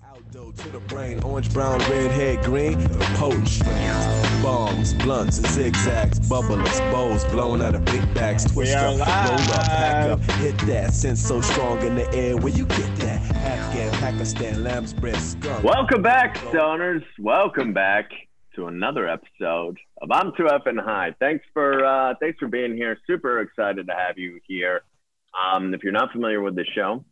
Outdoor 0.04 0.52
to 0.52 0.68
the 0.70 0.80
brain, 0.80 1.22
orange, 1.22 1.52
brown, 1.54 1.78
red, 1.78 2.10
head, 2.10 2.42
green, 2.44 2.80
the 2.80 3.04
poetry. 3.14 3.66
Bombs, 4.42 4.94
blunts, 4.94 5.36
zigzags, 5.36 6.18
bubblers, 6.18 6.80
bows, 6.90 7.24
blown 7.26 7.62
out 7.62 7.76
of 7.76 7.84
big 7.84 8.12
bags, 8.14 8.50
twist 8.50 8.74
are 8.74 8.88
up, 8.88 9.28
roll 9.28 9.38
up, 9.38 9.66
pack 9.66 10.10
up, 10.10 10.20
hit 10.40 10.58
that, 10.66 10.92
sense 10.92 11.24
so 11.24 11.40
strong 11.40 11.80
in 11.82 11.94
the 11.94 12.12
air, 12.12 12.36
where 12.36 12.52
you 12.52 12.66
get 12.66 12.96
that? 12.96 13.20
Afghan, 13.36 13.92
Pakistan, 14.00 14.64
lamb's 14.64 14.92
bread, 14.92 15.14
skunk. 15.16 15.62
Welcome 15.62 16.02
back, 16.02 16.36
stoners. 16.38 17.04
Welcome 17.20 17.72
back 17.72 18.10
to 18.54 18.66
another 18.66 19.08
episode 19.08 19.78
of 20.00 20.10
I'm 20.10 20.32
Too 20.36 20.44
Effing 20.44 20.82
High. 20.82 21.14
Thanks 21.18 21.44
for 21.54 21.84
uh, 21.84 22.14
thanks 22.20 22.38
for 22.38 22.48
being 22.48 22.76
here. 22.76 22.98
Super 23.06 23.40
excited 23.40 23.86
to 23.86 23.94
have 23.94 24.18
you 24.18 24.40
here. 24.46 24.82
Um, 25.32 25.72
if 25.72 25.82
you're 25.82 25.92
not 25.92 26.12
familiar 26.12 26.42
with 26.42 26.54
the 26.54 26.66
show, 26.74 27.04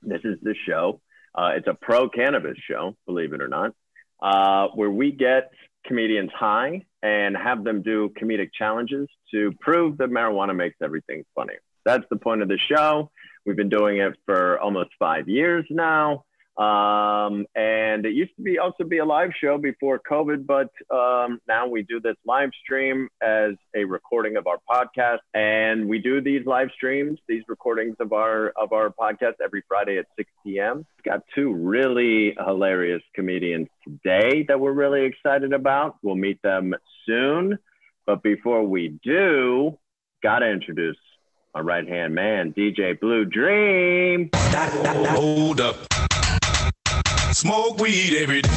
this 0.00 0.20
is 0.24 0.38
the 0.42 0.54
show. 0.66 1.00
Uh, 1.34 1.52
it's 1.56 1.66
a 1.66 1.74
pro 1.74 2.08
cannabis 2.08 2.56
show, 2.68 2.96
believe 3.06 3.32
it 3.34 3.42
or 3.42 3.48
not, 3.48 3.74
uh, 4.22 4.68
where 4.74 4.90
we 4.90 5.12
get 5.12 5.50
comedians 5.86 6.30
high 6.34 6.82
and 7.02 7.36
have 7.36 7.64
them 7.64 7.82
do 7.82 8.10
comedic 8.20 8.50
challenges 8.56 9.08
to 9.32 9.52
prove 9.60 9.98
that 9.98 10.08
marijuana 10.08 10.56
makes 10.56 10.76
everything 10.82 11.24
funny. 11.34 11.54
That's 11.84 12.04
the 12.10 12.16
point 12.16 12.42
of 12.42 12.48
the 12.48 12.58
show. 12.58 13.10
We've 13.44 13.56
been 13.56 13.68
doing 13.68 13.98
it 13.98 14.14
for 14.24 14.58
almost 14.60 14.90
five 14.98 15.28
years 15.28 15.66
now. 15.68 16.24
Um, 16.56 17.46
and 17.54 18.04
it 18.04 18.12
used 18.12 18.36
to 18.36 18.42
be 18.42 18.58
also 18.58 18.84
be 18.84 18.98
a 18.98 19.04
live 19.04 19.30
show 19.40 19.56
before 19.56 19.98
COVID, 19.98 20.46
but 20.46 20.68
um, 20.94 21.40
now 21.48 21.66
we 21.66 21.82
do 21.82 21.98
this 21.98 22.16
live 22.26 22.50
stream 22.62 23.08
as 23.22 23.52
a 23.74 23.84
recording 23.84 24.36
of 24.36 24.46
our 24.46 24.58
podcast. 24.70 25.20
And 25.32 25.88
we 25.88 25.98
do 25.98 26.20
these 26.20 26.44
live 26.44 26.68
streams, 26.74 27.18
these 27.26 27.42
recordings 27.48 27.96
of 28.00 28.12
our 28.12 28.48
of 28.50 28.72
our 28.72 28.90
podcast 28.90 29.34
every 29.42 29.62
Friday 29.66 29.96
at 29.98 30.06
6 30.16 30.30
p.m. 30.44 30.84
Got 31.04 31.22
two 31.34 31.54
really 31.54 32.36
hilarious 32.38 33.02
comedians 33.14 33.68
today 33.82 34.44
that 34.48 34.60
we're 34.60 34.72
really 34.72 35.06
excited 35.06 35.54
about. 35.54 35.96
We'll 36.02 36.16
meet 36.16 36.40
them 36.42 36.74
soon. 37.06 37.58
But 38.04 38.22
before 38.22 38.64
we 38.64 38.98
do, 39.02 39.78
gotta 40.22 40.50
introduce 40.50 40.98
my 41.54 41.60
right 41.60 41.88
hand 41.88 42.14
man, 42.14 42.52
DJ 42.52 42.98
Blue 43.00 43.24
Dream. 43.24 44.30
Hold 44.34 45.60
up. 45.60 45.76
Smoke 47.32 47.78
weed 47.78 48.14
every 48.18 48.42
day. 48.42 48.48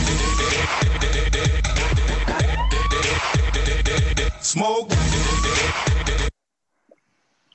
Smoke. 4.42 4.92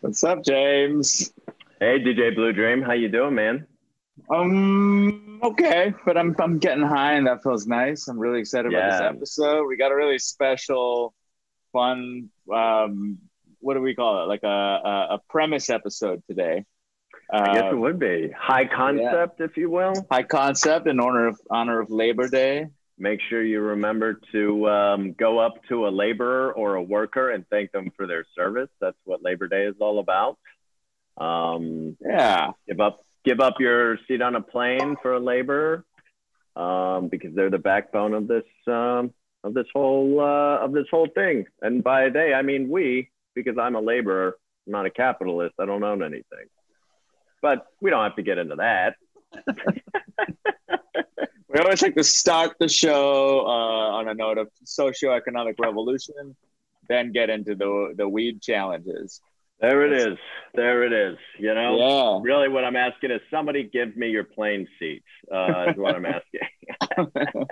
What's 0.00 0.24
up, 0.24 0.42
James? 0.42 1.30
Hey, 1.78 1.98
DJ 2.00 2.34
Blue 2.34 2.52
Dream, 2.52 2.80
how 2.80 2.94
you 2.94 3.08
doing, 3.10 3.34
man? 3.34 3.66
Um, 4.30 5.40
okay, 5.42 5.92
but 6.06 6.16
I'm 6.16 6.34
I'm 6.40 6.58
getting 6.58 6.84
high, 6.84 7.12
and 7.12 7.26
that 7.26 7.42
feels 7.42 7.66
nice. 7.66 8.08
I'm 8.08 8.18
really 8.18 8.40
excited 8.40 8.72
about 8.72 8.90
this 8.90 9.00
episode. 9.00 9.66
We 9.66 9.76
got 9.76 9.92
a 9.92 9.96
really 9.96 10.18
special, 10.18 11.14
fun. 11.72 12.30
Um, 12.52 13.18
what 13.60 13.74
do 13.74 13.82
we 13.82 13.94
call 13.94 14.24
it? 14.24 14.26
Like 14.26 14.42
a 14.42 14.48
a, 14.48 15.06
a 15.14 15.20
premise 15.28 15.68
episode 15.68 16.22
today. 16.26 16.64
I 17.32 17.54
guess 17.54 17.64
Uh, 17.64 17.76
it 17.76 17.78
would 17.78 17.98
be 17.98 18.30
high 18.36 18.64
concept, 18.66 19.40
if 19.40 19.56
you 19.56 19.70
will. 19.70 19.94
high 20.10 20.22
concept 20.24 20.86
in 20.86 20.98
honor 21.00 21.28
of 21.28 21.40
honor 21.50 21.80
of 21.80 21.90
Labor 21.90 22.28
Day. 22.28 22.66
Make 22.98 23.20
sure 23.28 23.42
you 23.42 23.60
remember 23.60 24.20
to 24.32 24.68
um, 24.68 25.12
go 25.12 25.38
up 25.38 25.54
to 25.68 25.86
a 25.86 25.90
laborer 25.90 26.52
or 26.52 26.74
a 26.74 26.82
worker 26.82 27.30
and 27.30 27.46
thank 27.48 27.72
them 27.72 27.90
for 27.96 28.06
their 28.06 28.24
service. 28.36 28.68
That's 28.80 28.96
what 29.04 29.22
Labor 29.22 29.48
Day 29.48 29.64
is 29.66 29.76
all 29.80 29.98
about. 30.00 30.38
Um, 31.16 31.96
Yeah, 32.00 32.52
give 32.68 32.80
up, 32.80 33.00
give 33.24 33.40
up 33.40 33.54
your 33.58 33.98
seat 34.06 34.20
on 34.22 34.34
a 34.36 34.42
plane 34.42 34.96
for 35.00 35.14
a 35.14 35.20
laborer 35.20 35.84
um, 36.56 37.08
because 37.08 37.34
they're 37.34 37.50
the 37.50 37.58
backbone 37.58 38.12
of 38.14 38.28
this 38.28 38.44
um, 38.66 39.12
of 39.42 39.54
this 39.54 39.66
whole 39.72 40.20
uh, 40.20 40.58
of 40.58 40.72
this 40.72 40.86
whole 40.90 41.08
thing. 41.14 41.46
And 41.62 41.82
by 41.82 42.10
they, 42.10 42.34
I 42.34 42.42
mean 42.42 42.68
we, 42.68 43.10
because 43.34 43.56
I'm 43.56 43.76
a 43.76 43.80
laborer, 43.80 44.36
I'm 44.66 44.72
not 44.72 44.84
a 44.86 44.90
capitalist. 44.90 45.54
I 45.58 45.64
don't 45.64 45.82
own 45.84 46.02
anything. 46.02 46.46
But 47.42 47.66
we 47.80 47.90
don't 47.90 48.02
have 48.02 48.16
to 48.16 48.22
get 48.22 48.38
into 48.38 48.56
that. 48.56 48.96
we 51.48 51.58
always 51.60 51.82
like 51.82 51.94
to 51.96 52.04
start 52.04 52.56
the 52.60 52.68
show 52.68 53.40
uh, 53.46 53.96
on 53.98 54.08
a 54.08 54.14
note 54.14 54.38
of 54.38 54.48
socioeconomic 54.64 55.54
revolution, 55.58 56.36
then 56.88 57.12
get 57.12 57.30
into 57.30 57.54
the 57.54 57.94
the 57.96 58.08
weed 58.08 58.42
challenges. 58.42 59.20
There 59.60 59.84
it 59.84 59.92
is. 59.92 60.18
There 60.54 60.84
it 60.84 60.92
is. 60.92 61.18
You 61.38 61.54
know, 61.54 61.76
Yeah. 61.76 62.20
really 62.22 62.48
what 62.48 62.64
I'm 62.64 62.76
asking 62.76 63.10
is 63.10 63.20
somebody 63.30 63.64
give 63.64 63.94
me 63.94 64.08
your 64.08 64.24
plane 64.24 64.66
seats, 64.78 65.04
uh, 65.30 65.66
is 65.70 65.76
what 65.76 65.94
I'm 65.94 66.06
asking. 66.06 66.40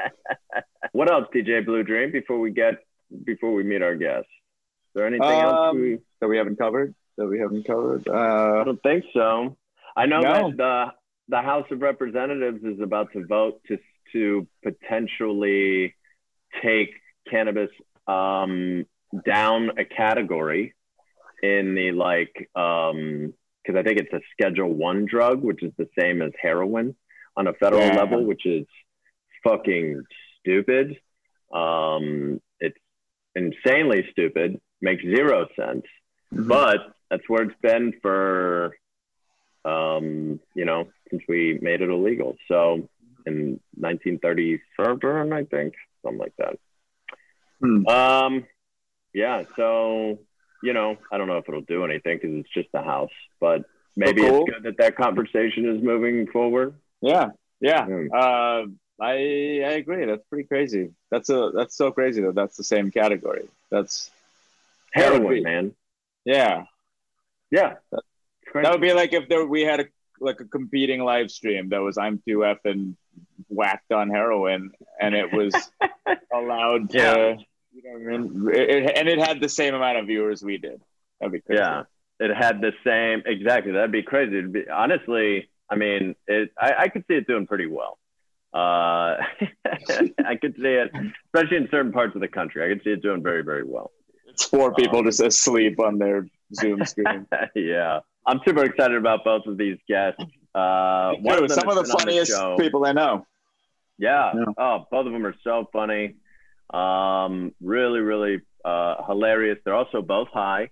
what 0.93 1.11
else, 1.11 1.27
DJ 1.35 1.65
Blue 1.65 1.83
Dream, 1.83 2.11
before 2.11 2.39
we 2.41 2.51
get, 2.51 2.77
before 3.25 3.53
we 3.53 3.63
meet 3.63 3.83
our 3.83 3.95
guests? 3.95 4.31
Is 4.31 4.93
there 4.95 5.07
anything 5.07 5.29
else 5.29 5.59
Um, 5.71 5.81
we, 5.81 5.99
that 6.21 6.29
we 6.29 6.39
haven't 6.39 6.57
covered. 6.57 6.95
That 7.19 7.27
we 7.27 7.39
haven't 7.41 7.65
covered. 7.67 8.09
I 8.09 8.13
Uh, 8.61 8.65
don't 8.65 8.83
think 8.83 9.05
so. 9.13 9.59
I 9.99 10.07
know 10.07 10.21
No. 10.21 10.33
that 10.51 10.57
the, 10.57 10.87
the 11.37 11.43
House 11.43 11.67
of 11.71 11.83
Representatives 11.83 12.63
is 12.65 12.81
about 12.81 13.13
to 13.15 13.27
vote 13.27 13.61
to, 13.69 13.79
to 14.13 14.47
potentially 14.63 15.95
take 16.63 16.91
cannabis 17.31 17.71
um, 18.07 18.87
down 19.27 19.71
a 19.79 19.85
category 19.85 20.75
in 21.43 21.75
the 21.75 21.93
like 21.93 22.35
um 22.57 23.33
because 23.63 23.79
I 23.79 23.83
think 23.83 23.99
it's 24.01 24.13
a 24.13 24.21
schedule 24.33 24.73
one 24.73 25.05
drug, 25.05 25.43
which 25.43 25.63
is 25.63 25.73
the 25.77 25.89
same 25.99 26.23
as 26.23 26.33
heroin 26.41 26.97
on 27.37 27.47
a 27.47 27.53
federal 27.53 27.87
Yeah. 27.87 27.97
level, 27.97 28.25
which 28.25 28.45
is 28.47 28.67
fucking 29.45 30.03
stupid. 30.41 30.97
Um 31.53 32.41
it's 32.61 32.79
insanely 33.35 34.07
stupid, 34.11 34.61
makes 34.81 35.03
zero 35.05 35.47
sense. 35.55 35.85
Mhm. 36.35 36.49
But 36.49 36.81
that's 37.11 37.29
where 37.29 37.43
it's 37.45 37.61
been 37.63 37.93
for 38.03 38.75
um, 39.69 40.41
you 40.55 40.65
know, 40.65 40.89
since 41.11 41.23
we 41.29 41.59
made 41.61 41.81
it 41.81 41.91
illegal. 41.91 42.37
So 42.49 42.89
in 43.27 43.61
1937, 43.77 45.33
I 45.33 45.45
think, 45.45 45.75
something 46.03 46.19
like 46.19 46.35
that. 46.39 46.59
Hmm. 47.61 47.87
Um, 47.87 48.47
yeah. 49.13 49.43
So 49.57 50.19
you 50.63 50.73
know, 50.73 50.97
I 51.13 51.19
don't 51.19 51.29
know 51.29 51.39
if 51.39 51.49
it'll 51.49 51.61
do 51.63 51.85
anything 51.85 52.19
because 52.21 52.37
it's 52.37 52.53
just 52.53 52.69
a 52.75 52.83
house, 52.83 53.13
but 53.41 53.65
maybe 53.97 54.23
cool. 54.23 54.43
it's 54.43 54.51
good 54.51 54.63
that 54.65 54.79
that 54.79 54.97
conversation 54.97 55.69
is 55.69 55.83
moving 55.83 56.27
forward. 56.27 56.75
yeah, 57.01 57.31
yeah. 57.61 57.85
Hmm. 57.85 58.07
Uh, 58.13 58.63
I 59.01 59.13
I 59.65 59.73
agree. 59.83 60.05
That's 60.07 60.25
pretty 60.29 60.49
crazy. 60.49 60.91
That's 61.11 61.31
a 61.31 61.51
that's 61.55 61.77
so 61.77 61.93
crazy 61.93 62.23
that 62.23 62.35
that's 62.35 62.57
the 62.57 62.65
same 62.65 62.91
category. 62.91 63.49
That's 63.71 64.11
That 64.95 65.13
Heroin, 65.13 65.43
man. 65.43 65.75
yeah. 66.25 66.65
Yeah. 67.51 67.77
That 68.55 68.71
would 68.73 68.81
be 68.81 68.93
like 68.93 69.13
if 69.13 69.29
there 69.29 69.45
we 69.47 69.63
had 69.63 69.81
a 69.81 69.85
like 70.21 70.41
a 70.41 70.45
competing 70.45 71.03
live 71.05 71.31
stream 71.31 71.69
that 71.69 71.79
was 71.79 71.97
I'm 71.99 72.21
too 72.27 72.39
effing 72.39 72.95
whacked 73.49 73.93
on 73.93 74.11
heroin 74.11 74.73
and 75.01 75.15
it 75.15 75.33
was 75.33 75.55
allowed 76.35 76.91
to. 76.91 76.99
Yeah. 76.99 77.35
You 77.73 77.83
know 77.85 77.93
what 77.93 78.15
I 78.15 78.19
mean? 78.19 78.49
It, 78.55 78.71
it- 78.85 78.99
and 78.99 79.09
it 79.09 79.19
had 79.19 79.41
the 79.41 79.49
same 79.49 79.75
amount 79.75 79.99
of 79.99 80.07
viewers 80.07 80.43
we 80.43 80.59
did. 80.59 80.83
That'd 81.21 81.33
be 81.33 81.41
crazy. 81.41 81.61
Yeah, 81.63 81.83
it 82.21 82.35
had 82.35 82.61
the 82.61 82.73
same 82.85 83.23
exactly. 83.27 83.73
That'd 83.73 83.93
be 83.93 84.03
crazy. 84.03 84.39
It'd 84.39 84.53
be, 84.53 84.69
honestly, 84.69 85.49
I 85.71 85.77
mean, 85.77 86.15
it. 86.27 86.51
I, 86.59 86.75
I 86.79 86.89
could 86.89 87.05
see 87.09 87.15
it 87.15 87.27
doing 87.27 87.47
pretty 87.47 87.67
well. 87.67 87.99
Uh, 88.53 88.59
I 90.25 90.37
could 90.41 90.57
see 90.57 90.63
it, 90.75 90.91
especially 91.27 91.59
in 91.59 91.69
certain 91.71 91.93
parts 91.93 92.15
of 92.15 92.21
the 92.21 92.29
country. 92.29 92.65
I 92.65 92.75
could 92.75 92.83
see 92.83 92.91
it 92.91 93.03
doing 93.03 93.23
very, 93.23 93.43
very 93.45 93.63
well. 93.65 93.93
It's 94.27 94.45
four 94.45 94.73
people 94.75 95.03
just 95.03 95.21
asleep 95.21 95.79
on 95.81 95.99
their 95.99 96.27
Zoom 96.55 96.85
screen. 96.85 97.27
yeah, 97.55 98.01
I'm 98.29 98.41
super 98.47 98.63
excited 98.63 98.97
about 98.99 99.25
both 99.25 99.47
of 99.47 99.57
these 99.57 99.79
guests. 99.89 100.23
Uh, 100.55 101.13
one 101.21 101.43
of 101.43 101.51
some 101.51 101.67
of 101.67 101.77
the 101.77 101.97
funniest 101.99 102.31
show. 102.31 102.59
people 102.59 102.85
I 102.85 102.93
know. 102.93 103.27
Yeah. 103.97 104.33
Yeah. 104.35 104.45
Oh, 104.59 104.87
both 104.91 105.07
of 105.07 105.13
them 105.13 105.25
are 105.25 105.35
so 105.43 105.69
funny. 105.73 106.17
Um, 106.69 107.55
really, 107.63 108.01
really 108.01 108.43
uh, 108.67 109.03
hilarious. 109.07 109.59
They're 109.65 109.75
also 109.75 110.03
both 110.03 110.29
high. 110.29 110.69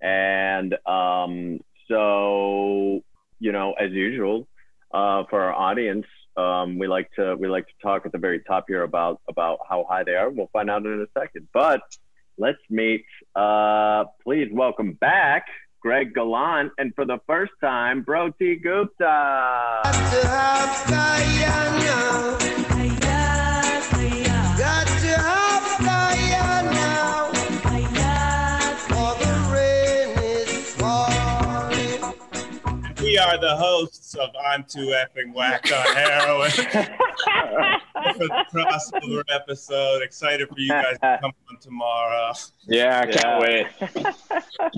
And 0.00 0.74
um, 0.86 1.60
so, 1.88 3.04
you 3.38 3.52
know, 3.52 3.74
as 3.74 3.90
usual, 3.92 4.48
uh, 4.92 5.24
for 5.28 5.42
our 5.42 5.52
audience, 5.52 6.06
um, 6.38 6.78
we 6.78 6.88
like 6.88 7.10
to 7.16 7.36
we 7.36 7.48
like 7.48 7.66
to 7.66 7.72
talk 7.82 8.06
at 8.06 8.12
the 8.12 8.18
very 8.18 8.40
top 8.40 8.64
here 8.66 8.82
about 8.82 9.20
about 9.28 9.58
how 9.68 9.86
high 9.88 10.04
they 10.04 10.14
are. 10.14 10.30
We'll 10.30 10.50
find 10.54 10.70
out 10.70 10.86
in 10.86 11.00
a 11.00 11.20
second. 11.20 11.48
But 11.52 11.82
let's 12.38 12.58
meet. 12.70 13.04
Uh, 13.36 14.04
please 14.24 14.48
welcome 14.50 14.94
back 14.94 15.44
Greg 15.84 16.14
Gallant, 16.14 16.72
and 16.78 16.94
for 16.94 17.04
the 17.04 17.18
first 17.26 17.52
time, 17.60 18.02
Broti 18.02 18.56
Gupta. 18.62 19.82
We 33.02 33.18
are 33.18 33.36
the 33.36 33.54
hosts 33.54 34.14
of 34.14 34.30
I'm 34.42 34.64
Too 34.64 34.86
Effing 34.86 35.34
Whack 35.34 35.70
on 35.70 35.96
Heroin 35.96 36.50
for 38.14 38.26
the 38.26 38.44
crossover 38.50 39.22
episode. 39.28 40.02
Excited 40.02 40.48
for 40.48 40.58
you 40.58 40.70
guys 40.70 40.98
to 41.02 41.18
come 41.20 41.32
on 41.50 41.60
tomorrow. 41.60 42.32
Yeah, 42.66 43.00
I 43.00 43.04
can't 43.04 43.16
yeah. 43.22 43.38
wait. 43.38 43.66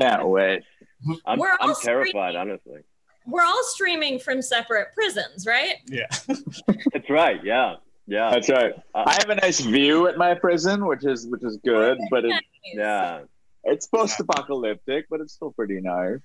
can't 0.00 0.29
wait. 0.29 0.64
I'm, 1.26 1.38
We're 1.38 1.56
I'm 1.60 1.75
terrified, 1.82 2.32
streaming. 2.32 2.37
honestly. 2.37 2.81
We're 3.26 3.43
all 3.44 3.64
streaming 3.64 4.19
from 4.20 4.40
separate 4.40 4.88
prisons, 4.94 5.46
right? 5.46 5.75
Yeah. 5.87 6.06
That's 6.93 7.10
right. 7.10 7.43
Yeah. 7.44 7.76
Yeah. 8.06 8.31
That's 8.31 8.48
right. 8.48 8.72
Uh, 8.94 9.04
I 9.06 9.14
have 9.14 9.31
a 9.31 9.34
nice 9.34 9.60
view 9.60 10.06
at 10.06 10.16
my 10.16 10.34
prison, 10.34 10.87
which 10.87 11.04
is 11.04 11.26
which 11.26 11.43
is 11.43 11.58
good, 11.64 11.98
but 12.08 12.25
it, 12.25 12.32
yeah. 12.72 13.22
it's 13.64 13.88
post-apocalyptic, 13.88 15.06
but 15.10 15.20
it's 15.20 15.32
still 15.34 15.50
pretty 15.50 15.81
nice. 15.81 16.20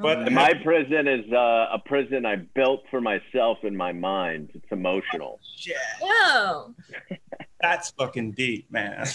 But 0.00 0.26
Um, 0.28 0.32
My 0.32 0.54
prison 0.54 1.06
is 1.06 1.30
uh, 1.30 1.66
a 1.70 1.78
prison 1.84 2.24
I 2.24 2.36
built 2.36 2.84
for 2.90 3.02
myself 3.02 3.58
in 3.62 3.76
my 3.76 3.92
mind. 3.92 4.52
It's 4.54 4.72
emotional. 4.72 5.38
Shit. 5.58 5.76
Oh, 6.00 6.74
That's 7.60 7.90
fucking 7.90 8.32
deep, 8.32 8.70
man. 8.72 9.06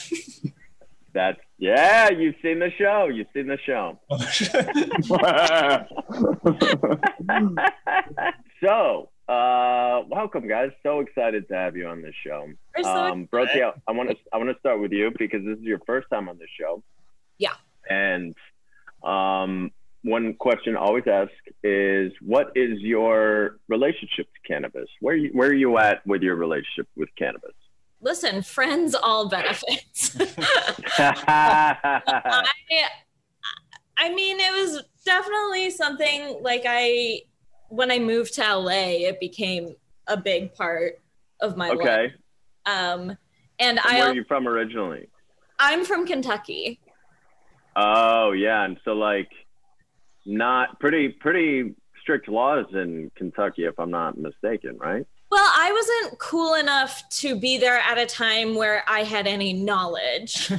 That's 1.13 1.39
yeah. 1.57 2.09
You've 2.12 2.36
seen 2.42 2.59
the 2.59 2.69
show. 2.77 3.07
You've 3.12 3.27
seen 3.33 3.48
the 3.48 3.57
show. 3.65 4.00
so, 8.63 9.09
uh, 9.27 10.01
welcome, 10.07 10.48
guys. 10.48 10.71
So 10.83 11.00
excited 11.00 11.48
to 11.50 11.56
have 11.56 11.75
you 11.75 11.88
on 11.88 12.01
this 12.01 12.13
show. 12.25 12.48
we're 12.75 12.83
so 12.83 12.89
Um, 12.89 13.27
Broti, 13.27 13.62
I- 13.63 13.74
I 13.88 13.92
want 13.92 14.09
to 14.09 14.18
I 14.31 14.38
want 14.38 14.50
to 14.50 14.59
start 14.59 14.80
with 14.80 14.92
you 14.92 15.12
because 15.18 15.44
this 15.45 15.57
is 15.57 15.63
your 15.63 15.80
first 15.86 16.07
time 16.09 16.30
on 16.30 16.38
the 16.38 16.48
show. 16.59 16.83
Yeah. 17.38 17.54
And 17.89 18.36
um, 19.04 19.71
one 20.04 20.33
question 20.36 20.75
I 20.75 20.80
always 20.80 21.06
ask 21.07 21.31
is, 21.63 22.12
what 22.21 22.51
is 22.56 22.80
your 22.80 23.57
relationship 23.68 24.27
to 24.27 24.48
cannabis? 24.48 24.89
Where 25.01 25.15
you, 25.15 25.30
where 25.33 25.50
are 25.50 25.54
you 25.54 25.77
at 25.77 26.06
with 26.06 26.21
your 26.21 26.36
relationship 26.36 26.88
with 26.95 27.09
cannabis? 27.18 27.54
Listen, 28.02 28.42
friends 28.42 28.96
all 28.96 29.30
benefits. 29.30 30.16
I, 30.98 31.78
I 33.98 34.14
mean, 34.14 34.38
it 34.40 34.52
was 34.52 34.84
definitely 35.06 35.72
something 35.72 36.40
like 36.42 36.64
I, 36.66 37.22
when 37.70 37.92
I 37.92 38.00
moved 38.00 38.36
to 38.36 38.42
LA, 38.42 39.08
it 39.08 39.20
became 39.20 39.76
a 40.08 40.18
big 40.18 40.54
part 40.54 41.00
of 41.42 41.58
my 41.58 41.70
life. 41.70 41.80
okay. 41.80 42.14
Um, 42.66 43.18
and 43.60 43.80
And 43.80 43.80
I, 43.80 44.00
where 44.00 44.10
are 44.10 44.16
you 44.16 44.26
from 44.28 44.48
originally? 44.48 45.08
I'm 45.60 45.84
from 45.86 46.06
Kentucky. 46.06 46.80
Oh 47.76 48.32
yeah, 48.32 48.64
and 48.64 48.80
so 48.86 48.94
like, 48.94 49.30
not 50.26 50.80
pretty 50.80 51.10
pretty 51.10 51.76
strict 52.02 52.28
laws 52.28 52.66
in 52.74 53.12
Kentucky, 53.16 53.66
if 53.66 53.80
I'm 53.80 53.92
not 53.92 54.18
mistaken, 54.18 54.78
right? 54.78 55.06
Well, 55.30 55.44
I 55.58 55.72
wasn't 55.74 56.20
cool 56.20 56.54
enough 56.56 57.04
to 57.20 57.38
be 57.38 57.58
there 57.58 57.80
at 57.80 57.98
a 57.98 58.06
time 58.06 58.56
where 58.56 58.84
I 58.88 59.04
had 59.04 59.28
any 59.28 59.52
knowledge. 59.54 60.48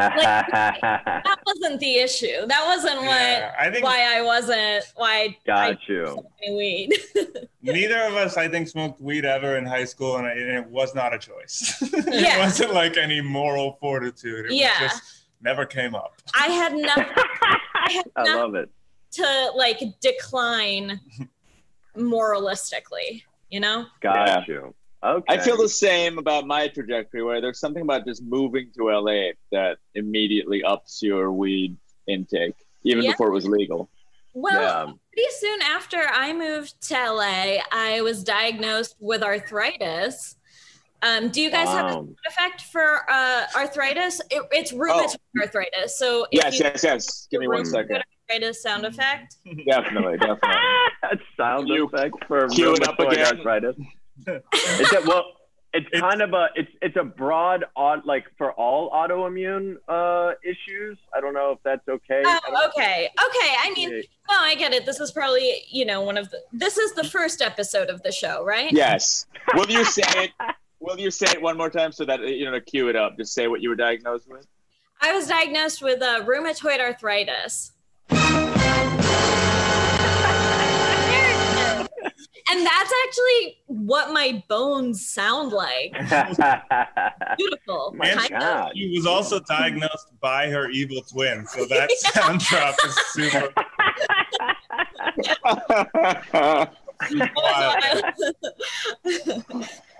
That 0.00 1.36
wasn't 1.46 1.80
the 1.80 1.96
issue. 1.96 2.46
That 2.46 2.64
wasn't 2.66 3.02
Yeah, 3.02 3.52
I 3.58 3.64
what 3.66 3.72
think 3.74 3.84
why 3.84 4.16
I 4.18 4.22
wasn't 4.22 4.84
why 4.96 5.12
I 5.20 5.36
Got 5.46 5.88
you. 5.88 6.06
I 6.48 6.52
weed. 6.52 6.92
neither 7.62 8.00
of 8.02 8.14
us, 8.14 8.36
I 8.36 8.48
think, 8.48 8.68
smoked 8.68 9.00
weed 9.00 9.24
ever 9.24 9.56
in 9.58 9.66
high 9.66 9.84
school, 9.84 10.16
and, 10.16 10.26
I, 10.26 10.30
and 10.32 10.50
it 10.58 10.66
was 10.66 10.94
not 10.94 11.12
a 11.14 11.18
choice. 11.18 11.76
it 11.82 12.14
Yeah. 12.22 12.38
wasn't 12.38 12.72
like 12.72 12.96
any 12.96 13.20
moral 13.20 13.76
fortitude. 13.80 14.46
It 14.46 14.52
Yeah. 14.54 14.82
was 14.82 14.92
just 14.92 15.02
never 15.42 15.66
came 15.66 15.94
up. 15.94 16.14
I 16.34 16.46
had 16.46 16.72
nothing 16.74 17.04
I 17.74 17.92
had 17.92 18.04
I 18.16 18.22
nothing 18.22 18.36
love 18.40 18.54
it. 18.54 18.70
to 19.12 19.50
like 19.56 19.80
decline 20.00 21.00
moralistically, 21.96 23.22
you 23.50 23.60
know? 23.60 23.86
Got 24.00 24.48
you. 24.48 24.74
Okay. 25.02 25.24
I 25.34 25.38
feel 25.38 25.56
the 25.56 25.68
same 25.68 26.18
about 26.18 26.46
my 26.46 26.68
trajectory, 26.68 27.22
where 27.22 27.40
there's 27.40 27.58
something 27.58 27.82
about 27.82 28.04
just 28.04 28.22
moving 28.22 28.70
to 28.76 28.90
LA 28.90 29.30
that 29.50 29.78
immediately 29.94 30.62
ups 30.62 31.02
your 31.02 31.32
weed 31.32 31.76
intake, 32.06 32.54
even 32.84 33.04
Yeah. 33.04 33.12
before 33.12 33.28
it 33.28 33.32
was 33.32 33.46
legal. 33.46 33.88
Well, 34.34 34.60
Yeah. 34.60 34.92
pretty 35.12 35.30
soon 35.32 35.62
after 35.62 35.98
I 35.98 36.32
moved 36.34 36.80
to 36.88 36.94
LA, 36.94 37.62
I 37.72 38.02
was 38.02 38.22
diagnosed 38.22 38.94
with 39.00 39.22
arthritis. 39.22 40.36
Um, 41.02 41.30
do 41.30 41.40
you 41.40 41.50
guys 41.50 41.66
have 41.68 41.90
a 41.92 41.94
Wow. 42.00 42.08
effect 42.26 42.60
for 42.64 43.10
uh, 43.10 43.46
arthritis? 43.56 44.20
It, 44.30 44.42
it's 44.52 44.72
rheumatoid 44.72 45.16
arthritis. 45.40 45.96
So 45.98 46.24
if 46.30 46.44
Yes, 46.44 46.58
you 46.58 46.66
yes, 46.66 46.84
yes. 46.84 47.26
Give 47.30 47.40
me 47.40 47.48
one 47.48 47.64
second. 47.64 48.04
Arthritis 48.30 48.62
sound 48.62 48.84
effect. 48.84 49.36
Definitely, 49.66 50.18
definitely. 50.18 50.38
That's 51.02 51.20
sound 51.36 51.68
You 51.68 51.86
effect 51.86 52.14
for 52.26 52.48
cue 52.48 52.74
it 52.74 52.86
up 52.88 52.96
rheumatoid 52.98 53.12
again. 53.12 53.36
arthritis. 53.38 53.76
It's 54.26 54.92
a, 54.92 55.00
well, 55.06 55.24
it's 55.72 55.86
It's- 55.88 56.00
kind 56.00 56.20
of 56.20 56.32
a 56.32 56.48
it's 56.56 56.70
it's 56.82 56.96
a 56.96 57.04
broad 57.04 57.64
odd 57.76 58.04
like 58.04 58.24
for 58.36 58.52
all 58.52 58.90
autoimmune 58.90 59.76
uh 59.88 60.32
issues. 60.44 60.98
I 61.14 61.20
don't 61.20 61.32
know 61.34 61.52
if 61.52 61.58
that's 61.64 61.86
okay. 61.88 62.22
Oh, 62.24 62.38
don't- 62.46 62.68
okay. 62.70 63.08
Okay. 63.08 63.54
I 63.62 63.72
mean, 63.76 63.90
no, 64.28 64.36
I 64.40 64.54
get 64.56 64.72
it. 64.72 64.84
This 64.84 65.00
is 65.00 65.12
probably, 65.12 65.62
you 65.70 65.84
know, 65.84 66.00
one 66.02 66.16
of 66.18 66.30
the, 66.30 66.38
this 66.52 66.76
is 66.76 66.92
the 66.94 67.04
first 67.04 67.40
episode 67.40 67.88
of 67.88 68.02
the 68.02 68.12
show, 68.12 68.44
right? 68.44 68.72
Yes. 68.72 69.26
Will 69.54 69.70
you 69.70 69.84
say 69.84 70.02
it? 70.24 70.30
Will 70.80 70.98
you 70.98 71.10
say 71.10 71.26
it 71.30 71.42
one 71.42 71.56
more 71.56 71.70
time 71.70 71.92
so 71.92 72.04
that 72.04 72.20
you 72.20 72.44
know 72.46 72.52
to 72.52 72.60
cue 72.60 72.88
it 72.88 72.96
up? 72.96 73.16
Just 73.16 73.32
say 73.34 73.46
what 73.48 73.60
you 73.60 73.68
were 73.68 73.76
diagnosed 73.76 74.28
with. 74.28 74.46
I 75.02 75.12
was 75.14 75.28
diagnosed 75.28 75.82
with 75.82 76.02
uh, 76.02 76.24
rheumatoid 76.24 76.78
arthritis. 76.80 77.72
And 82.50 82.66
that's 82.66 82.92
actually 83.06 83.58
what 83.66 84.12
my 84.12 84.42
bones 84.48 85.06
sound 85.06 85.52
like. 85.52 85.92
Beautiful. 87.38 87.94
My 87.96 88.10
Kind. 88.10 88.30
God. 88.30 88.72
She 88.74 88.90
was 88.96 89.06
also 89.06 89.38
diagnosed 89.40 90.08
by 90.20 90.48
her 90.48 90.68
evil 90.70 91.02
twin, 91.02 91.46
so 91.46 91.64
that 91.66 91.90
sound 91.92 92.40
drop 92.40 92.74
is 92.84 92.96
super. 93.12 93.48
but 93.54 93.66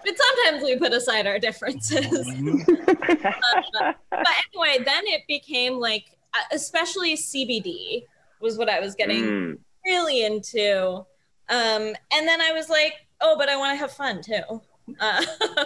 sometimes 0.05 0.63
we 0.63 0.77
put 0.77 0.93
aside 0.93 1.27
our 1.27 1.39
differences. 1.39 2.29
Uh, 2.29 3.93
but 4.11 4.29
anyway, 4.55 4.79
then 4.85 5.07
it 5.07 5.23
became 5.29 5.75
like, 5.75 6.17
especially 6.53 7.15
CBD 7.17 8.05
was 8.41 8.59
what 8.59 8.69
I 8.69 8.81
was 8.81 8.95
getting 8.95 9.25
Mm. 9.25 9.59
really 9.87 10.25
into. 10.25 11.05
Um, 11.49 11.95
and 12.13 12.29
then 12.29 12.41
I 12.41 12.53
was 12.53 12.69
like, 12.69 12.95
oh, 13.21 13.37
but 13.37 13.49
I 13.49 13.57
want 13.57 13.73
to 13.73 13.77
have 13.77 13.93
fun 13.93 14.23
too. 14.23 14.63
Uh, 14.99 15.25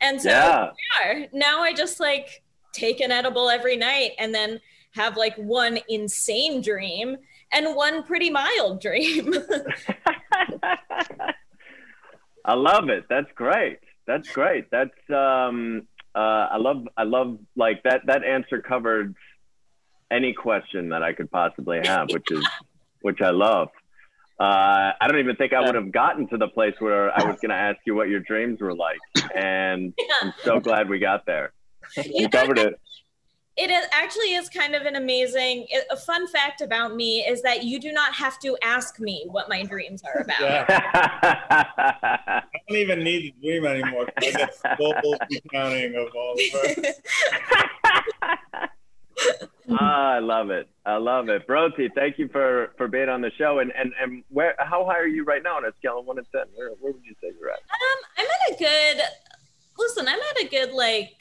and 0.00 0.20
so 0.20 0.30
Yeah. 0.30 0.70
we 1.04 1.10
are. 1.22 1.26
now 1.32 1.62
I 1.62 1.72
just 1.72 2.00
like 2.00 2.42
take 2.72 3.00
an 3.00 3.12
edible 3.12 3.48
every 3.48 3.76
night 3.76 4.12
and 4.18 4.34
then 4.34 4.60
have 4.92 5.16
like 5.16 5.36
one 5.36 5.78
insane 5.88 6.60
dream 6.62 7.16
and 7.52 7.76
one 7.76 8.02
pretty 8.02 8.30
mild 8.30 8.80
dream. 8.80 9.32
I 12.44 12.54
love 12.54 12.88
it. 12.88 13.04
That's 13.08 13.30
great. 13.34 13.78
That's 14.06 14.28
great. 14.30 14.70
That's 14.70 14.90
um 15.10 15.86
uh 16.14 16.48
I 16.52 16.56
love 16.58 16.86
I 16.96 17.04
love 17.04 17.38
like 17.56 17.82
that 17.84 18.02
that 18.06 18.24
answer 18.24 18.60
covered 18.60 19.14
any 20.10 20.32
question 20.32 20.90
that 20.90 21.02
I 21.02 21.12
could 21.12 21.30
possibly 21.30 21.80
have, 21.84 22.08
which 22.10 22.30
is 22.30 22.46
which 23.00 23.20
I 23.20 23.30
love. 23.30 23.68
Uh, 24.38 24.92
I 25.00 25.06
don't 25.06 25.20
even 25.20 25.36
think 25.36 25.52
I 25.52 25.60
would 25.60 25.76
have 25.76 25.92
gotten 25.92 26.26
to 26.28 26.36
the 26.36 26.48
place 26.48 26.74
where 26.80 27.16
I 27.16 27.22
was 27.24 27.36
going 27.36 27.50
to 27.50 27.56
ask 27.56 27.78
you 27.86 27.94
what 27.94 28.08
your 28.08 28.20
dreams 28.20 28.60
were 28.60 28.74
like, 28.74 28.98
and 29.34 29.94
I'm 30.22 30.32
so 30.42 30.58
glad 30.58 30.88
we 30.88 30.98
got 30.98 31.24
there. 31.26 31.52
you 31.96 32.28
covered 32.28 32.58
it. 32.58 32.80
It 33.56 33.70
is 33.70 33.86
actually 33.92 34.34
is 34.34 34.48
kind 34.48 34.74
of 34.74 34.82
an 34.82 34.96
amazing. 34.96 35.68
A 35.88 35.96
fun 35.96 36.26
fact 36.26 36.60
about 36.60 36.96
me 36.96 37.20
is 37.20 37.40
that 37.42 37.62
you 37.62 37.78
do 37.78 37.92
not 37.92 38.12
have 38.14 38.40
to 38.40 38.58
ask 38.64 38.98
me 38.98 39.26
what 39.30 39.48
my 39.48 39.62
dreams 39.62 40.02
are 40.02 40.22
about. 40.22 40.40
Yeah. 40.40 40.64
I 42.26 42.42
don't 42.68 42.78
even 42.78 43.04
need 43.04 43.30
to 43.30 43.40
dream 43.40 43.64
anymore. 43.64 44.08
I 44.16 44.32
get 44.32 44.56
full 44.76 44.94
recounting 45.30 45.94
of 45.94 46.08
all 46.16 46.34
of 46.34 46.40
her. 48.50 48.70
Ah, 49.70 50.12
I 50.16 50.18
love 50.18 50.50
it. 50.50 50.68
I 50.84 50.96
love 50.98 51.30
it, 51.30 51.46
Broti. 51.48 51.88
Thank 51.94 52.18
you 52.18 52.28
for 52.28 52.72
for 52.76 52.86
being 52.86 53.08
on 53.08 53.22
the 53.22 53.30
show. 53.38 53.60
And 53.60 53.72
and 53.74 53.92
and 53.98 54.22
where? 54.28 54.54
How 54.58 54.84
high 54.84 54.98
are 54.98 55.06
you 55.06 55.24
right 55.24 55.42
now 55.42 55.56
on 55.56 55.64
a 55.64 55.72
scale 55.78 55.98
of 56.00 56.04
one 56.04 56.16
to 56.16 56.22
ten? 56.32 56.44
Where 56.54 56.68
where 56.80 56.92
would 56.92 57.02
you 57.02 57.14
say 57.22 57.32
you're 57.40 57.50
at? 57.50 57.56
Um, 57.60 57.98
I'm 58.18 58.26
at 58.26 58.54
a 58.54 58.62
good. 58.62 59.02
Listen, 59.78 60.06
I'm 60.06 60.18
at 60.18 60.44
a 60.44 60.48
good 60.50 60.72
like 60.74 61.12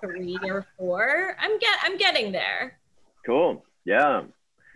three 0.00 0.38
or 0.44 0.66
four. 0.76 1.34
I'm 1.40 1.58
get. 1.58 1.78
I'm 1.82 1.96
getting 1.96 2.30
there. 2.30 2.78
Cool. 3.24 3.64
Yeah. 3.86 4.24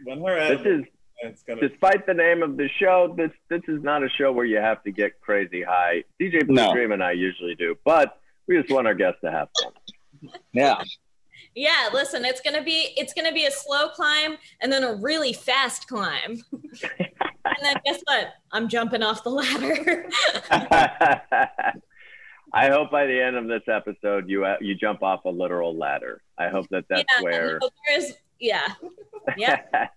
When 0.04 0.22
her 0.24 0.56
This 0.56 0.66
is 0.66 0.84
it's 1.18 1.42
gonna. 1.42 1.60
despite 1.68 2.06
the 2.06 2.14
name 2.14 2.42
of 2.42 2.56
the 2.56 2.68
show, 2.80 3.12
this 3.14 3.30
this 3.50 3.62
is 3.68 3.82
not 3.82 4.02
a 4.02 4.08
show 4.08 4.32
where 4.32 4.46
you 4.46 4.56
have 4.56 4.82
to 4.84 4.90
get 4.90 5.20
crazy 5.20 5.62
high. 5.62 6.04
DJ 6.18 6.46
Blue 6.46 6.56
No. 6.56 6.72
Dream 6.72 6.92
and 6.92 7.02
I 7.04 7.12
usually 7.12 7.54
do, 7.56 7.76
but 7.84 8.18
we 8.48 8.58
just 8.58 8.72
want 8.72 8.86
our 8.86 8.94
guests 8.94 9.20
to 9.22 9.30
have 9.30 9.48
fun. 9.62 9.72
Yeah. 10.52 10.82
Yeah, 11.54 11.90
listen, 11.92 12.24
it's 12.24 12.40
gonna 12.40 12.62
be 12.62 12.94
it's 12.96 13.12
gonna 13.12 13.32
be 13.32 13.44
a 13.44 13.50
slow 13.50 13.88
climb 13.90 14.36
and 14.60 14.72
then 14.72 14.84
a 14.84 14.94
really 14.94 15.32
fast 15.32 15.86
climb. 15.86 16.42
and 16.52 17.58
then 17.62 17.76
guess 17.84 18.00
what? 18.04 18.28
I'm 18.52 18.68
jumping 18.68 19.02
off 19.02 19.22
the 19.22 19.30
ladder. 19.30 20.08
I 22.54 22.68
hope 22.68 22.90
by 22.90 23.06
the 23.06 23.20
end 23.20 23.36
of 23.36 23.48
this 23.48 23.62
episode 23.68 24.28
you 24.28 24.44
uh, 24.44 24.56
you 24.60 24.74
jump 24.74 25.02
off 25.02 25.24
a 25.26 25.30
literal 25.30 25.76
ladder. 25.76 26.22
I 26.38 26.48
hope 26.48 26.66
that 26.70 26.84
that's 26.88 27.04
yeah, 27.16 27.22
where. 27.22 27.58
so 27.60 27.68
there's 27.88 28.12
yeah. 28.40 28.68
Yeah. 29.36 29.60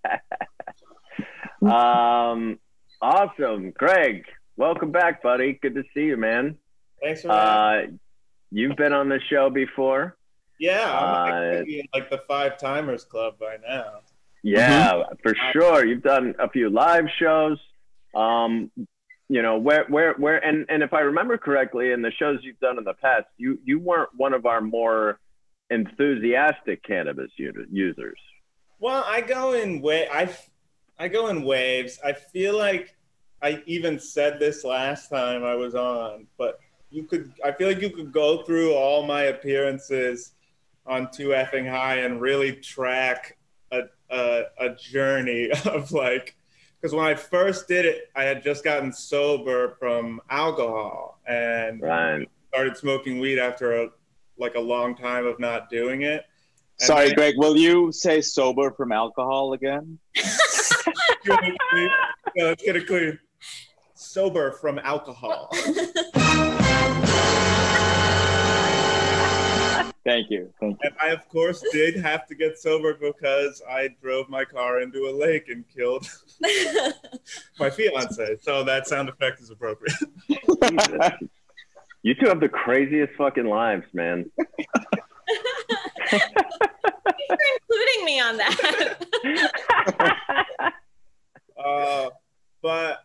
um, 1.61 2.59
awesome, 3.01 3.71
Greg. 3.71 4.25
Welcome 4.57 4.91
back, 4.91 5.23
buddy. 5.23 5.57
Good 5.61 5.75
to 5.75 5.83
see 5.93 6.03
you, 6.03 6.17
man. 6.17 6.57
Thanks 7.01 7.21
for 7.21 7.29
having 7.29 7.91
me. 7.91 7.93
Uh, 7.93 7.97
you've 8.51 8.77
been 8.77 8.93
on 8.93 9.09
the 9.09 9.19
show 9.29 9.49
before. 9.49 10.17
Yeah, 10.59 10.91
I'm 10.97 11.13
uh, 11.13 11.35
actually 11.35 11.79
in 11.81 11.87
like 11.93 12.09
the 12.09 12.21
five 12.27 12.57
timers 12.57 13.03
club 13.03 13.35
by 13.39 13.57
now. 13.67 14.01
Yeah, 14.43 15.03
for 15.23 15.35
sure. 15.51 15.85
You've 15.85 16.03
done 16.03 16.35
a 16.39 16.49
few 16.49 16.69
live 16.69 17.05
shows. 17.19 17.57
Um, 18.13 18.71
you 19.27 19.41
know 19.41 19.57
where 19.57 19.85
where 19.85 20.13
where 20.13 20.37
and 20.37 20.65
and 20.69 20.83
if 20.83 20.93
I 20.93 20.99
remember 20.99 21.37
correctly, 21.37 21.91
in 21.91 22.01
the 22.01 22.11
shows 22.11 22.39
you've 22.43 22.59
done 22.59 22.77
in 22.77 22.83
the 22.83 22.93
past, 22.93 23.25
you 23.37 23.59
you 23.65 23.79
weren't 23.79 24.09
one 24.15 24.33
of 24.33 24.45
our 24.45 24.61
more 24.61 25.19
enthusiastic 25.71 26.83
cannabis 26.83 27.31
u- 27.37 27.65
users. 27.71 28.19
Well, 28.79 29.03
I 29.07 29.21
go 29.21 29.53
in 29.53 29.81
way 29.81 30.07
I 30.11 30.29
I 30.99 31.07
go 31.07 31.27
in 31.27 31.43
waves. 31.43 31.99
I 32.05 32.13
feel 32.13 32.55
like 32.55 32.95
I 33.41 33.63
even 33.65 33.99
said 33.99 34.39
this 34.39 34.63
last 34.63 35.09
time 35.09 35.43
I 35.43 35.55
was 35.55 35.73
on, 35.73 36.27
but 36.37 36.59
you 36.91 37.03
could 37.03 37.33
I 37.43 37.51
feel 37.51 37.67
like 37.67 37.81
you 37.81 37.89
could 37.89 38.11
go 38.11 38.43
through 38.43 38.73
all 38.73 39.07
my 39.07 39.23
appearances 39.23 40.33
on 40.85 41.09
Too 41.11 41.29
Effing 41.29 41.69
High 41.69 41.95
and 41.97 42.21
really 42.21 42.53
track 42.53 43.37
a 43.71 43.83
a, 44.09 44.43
a 44.59 44.69
journey 44.75 45.49
of 45.65 45.91
like 45.91 46.35
because 46.79 46.93
when 46.95 47.05
I 47.05 47.15
first 47.15 47.67
did 47.67 47.85
it, 47.85 48.09
I 48.15 48.23
had 48.23 48.43
just 48.43 48.63
gotten 48.63 48.93
sober 48.93 49.75
from 49.79 50.21
alcohol 50.29 51.19
and 51.27 51.81
Right. 51.81 52.29
started 52.49 52.77
smoking 52.77 53.19
weed 53.19 53.39
after 53.39 53.83
a 53.83 53.89
like 54.37 54.55
a 54.55 54.59
long 54.59 54.95
time 54.95 55.25
of 55.25 55.39
not 55.39 55.69
doing 55.69 56.03
it. 56.03 56.23
And 56.79 56.87
Sorry, 56.87 57.05
then- 57.07 57.15
Greg. 57.15 57.35
Will 57.37 57.57
you 57.57 57.91
say 57.91 58.21
sober 58.21 58.69
from 58.71 58.91
alcohol 58.91 59.53
again? 59.53 59.97
yeah, 61.25 61.47
let's 62.37 62.63
get 62.63 62.75
it 62.75 62.85
clear. 62.87 63.19
Sober 63.95 64.51
from 64.51 64.77
alcohol. 64.79 65.49
Thank 70.05 70.29
you. 70.29 70.53
Thank 70.59 70.77
you. 70.83 70.89
And 70.89 70.95
I, 71.01 71.09
of 71.09 71.27
course, 71.29 71.63
did 71.71 71.95
have 71.95 72.27
to 72.27 72.35
get 72.35 72.59
sober 72.59 72.93
because 72.93 73.61
I 73.67 73.89
drove 74.01 74.29
my 74.29 74.45
car 74.45 74.81
into 74.81 75.07
a 75.07 75.11
lake 75.11 75.49
and 75.49 75.65
killed 75.67 76.07
my 77.59 77.71
fiance. 77.71 78.37
So 78.41 78.63
that 78.63 78.87
sound 78.87 79.09
effect 79.09 79.41
is 79.41 79.49
appropriate. 79.49 79.95
You 82.05 82.13
two 82.13 82.27
have 82.27 82.39
the 82.39 82.47
craziest 82.47 83.13
fucking 83.15 83.47
lives, 83.47 83.87
man. 83.93 84.29
Thanks 86.07 86.27
for 86.29 87.35
including 87.67 88.05
me 88.05 88.19
on 88.19 88.37
that. 88.37 88.97
Uh, 91.57 92.09
but 92.61 92.99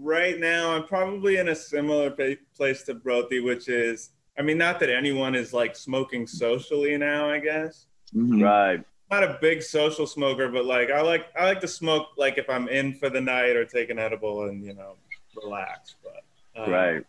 right 0.00 0.38
now, 0.38 0.74
I'm 0.74 0.84
probably 0.84 1.38
in 1.38 1.48
a 1.48 1.54
similar 1.54 2.10
place 2.10 2.82
to 2.82 2.94
Broti, 2.94 3.42
which 3.42 3.68
is, 3.68 4.10
I 4.38 4.42
mean, 4.42 4.58
not 4.58 4.80
that 4.80 4.90
anyone 4.90 5.34
is 5.34 5.52
like 5.52 5.76
smoking 5.76 6.26
socially 6.26 6.96
now, 6.96 7.28
I 7.28 7.38
guess. 7.38 7.86
Mhm. 8.14 8.42
right. 8.42 8.84
not 9.10 9.22
a 9.22 9.38
big 9.42 9.62
social 9.62 10.06
smoker, 10.06 10.48
but 10.48 10.64
like 10.64 10.90
I 10.90 11.02
like 11.02 11.26
I 11.38 11.44
like 11.44 11.60
to 11.60 11.68
smoke 11.68 12.08
like 12.16 12.38
if 12.38 12.48
I'm 12.48 12.66
in 12.68 12.94
for 12.94 13.10
the 13.10 13.20
night 13.20 13.56
or 13.56 13.64
take 13.66 13.90
an 13.90 13.98
edible 13.98 14.44
and 14.48 14.64
you 14.64 14.72
know 14.74 14.96
relax. 15.42 15.96
But 16.02 16.24
uh, 16.60 16.70
Right. 16.70 17.04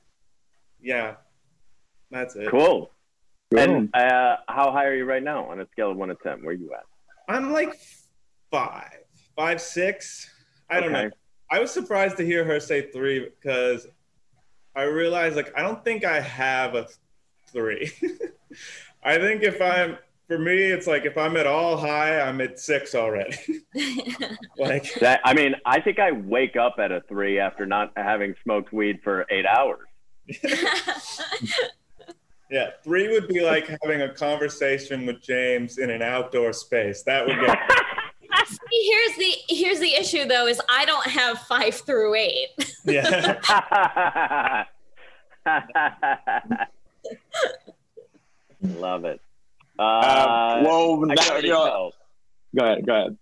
yeah, 0.82 1.16
that's 2.12 2.36
it. 2.36 2.50
Cool. 2.50 2.92
And 3.58 3.90
uh, 3.96 4.38
how 4.50 4.72
high 4.72 4.86
are 4.86 4.96
you 4.96 5.06
right 5.06 5.24
now 5.24 5.46
on 5.46 5.62
a 5.62 5.68
scale 5.72 5.92
of 5.92 5.98
one 5.98 6.10
to 6.10 6.16
ten? 6.16 6.44
Where 6.44 6.54
you 6.54 6.74
at? 6.74 6.84
I'm 7.30 7.52
like 7.54 7.74
five, 8.52 9.00
five, 9.36 9.62
six. 9.62 10.30
I 10.70 10.80
don't 10.82 10.94
Okay. 10.94 11.06
know. 11.06 11.12
I 11.52 11.60
was 11.60 11.72
surprised 11.72 12.18
to 12.18 12.26
hear 12.26 12.44
her 12.44 12.60
say 12.60 12.92
three 12.92 13.20
because 13.30 13.88
I 14.76 14.84
realized 14.84 15.36
like 15.38 15.54
I 15.58 15.62
don't 15.62 15.84
think 15.86 16.04
I 16.04 16.20
have 16.20 16.76
a 16.76 16.88
three. 17.54 17.92
I 19.04 19.18
think 19.18 19.44
if 19.44 19.62
I'm 19.62 19.98
for 20.28 20.40
me, 20.40 20.56
it's 20.56 20.88
like 20.88 21.06
if 21.06 21.18
I'm 21.18 21.38
at 21.38 21.46
all 21.46 21.78
high, 21.78 22.20
I'm 22.20 22.42
at 22.42 22.60
six 22.60 22.96
already. 22.96 23.38
like 24.58 24.94
That 25.00 25.22
I 25.24 25.34
mean, 25.34 25.56
I 25.66 25.80
think 25.80 26.00
I 26.00 26.12
wake 26.12 26.56
up 26.56 26.76
at 26.80 26.92
a 26.92 27.02
three 27.08 27.40
after 27.40 27.66
not 27.66 27.92
having 27.96 28.34
smoked 28.44 28.74
weed 28.74 29.00
for 29.04 29.26
eight 29.30 29.46
hours. 29.46 29.88
Yeah, 32.50 32.70
three 32.84 33.10
would 33.10 33.28
be 33.28 33.42
like 33.42 33.68
having 33.84 34.02
a 34.02 34.14
conversation 34.14 35.06
with 35.06 35.22
James 35.22 35.80
in 35.80 35.90
an 35.90 36.02
outdoor 36.02 36.54
space. 36.54 37.02
That 37.04 37.26
would 37.26 37.40
get 37.40 37.58
See, 38.46 38.92
here's 38.92 39.18
the 39.18 39.34
here's 39.50 39.80
the 39.80 39.94
issue 39.96 40.26
though 40.26 40.48
is 40.48 40.62
I 40.70 40.86
don't 40.86 41.08
have 41.08 41.40
five 41.40 41.76
through 41.76 42.16
eight. 42.16 42.50
yeah. 42.86 44.66
Love 48.62 49.06
it. 49.06 49.20
Uh, 49.78 49.84
Um, 49.84 50.64
well, 50.64 51.12
I 51.12 51.16
now, 51.16 51.38
you 51.38 51.50
know- 51.50 51.66
tell. 51.66 51.94
go 52.56 52.66
ahead. 52.66 52.86
Go 52.86 52.94
ahead. 52.96 53.18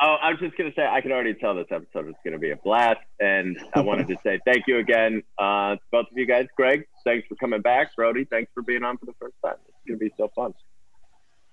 Oh, 0.00 0.14
I 0.22 0.30
was 0.30 0.38
just 0.38 0.56
gonna 0.56 0.72
say 0.74 0.86
I 0.86 1.00
can 1.00 1.10
already 1.10 1.34
tell 1.34 1.54
this 1.56 1.66
episode 1.72 2.06
is 2.08 2.14
gonna 2.24 2.38
be 2.38 2.50
a 2.52 2.56
blast, 2.56 3.00
and 3.18 3.58
I 3.74 3.80
wanted 3.80 4.06
to 4.08 4.16
say 4.22 4.38
thank 4.44 4.68
you 4.68 4.78
again, 4.78 5.22
uh, 5.38 5.76
both 5.90 6.06
of 6.10 6.16
you 6.16 6.24
guys. 6.24 6.46
Greg, 6.56 6.86
thanks 7.04 7.26
for 7.26 7.34
coming 7.34 7.60
back. 7.62 7.90
Broti, 7.98 8.28
thanks 8.28 8.50
for 8.54 8.62
being 8.62 8.84
on 8.84 8.96
for 8.98 9.06
the 9.06 9.14
first 9.20 9.34
time. 9.44 9.56
It's 9.66 9.76
gonna 9.88 9.98
be 9.98 10.12
so 10.16 10.28
fun. 10.36 10.54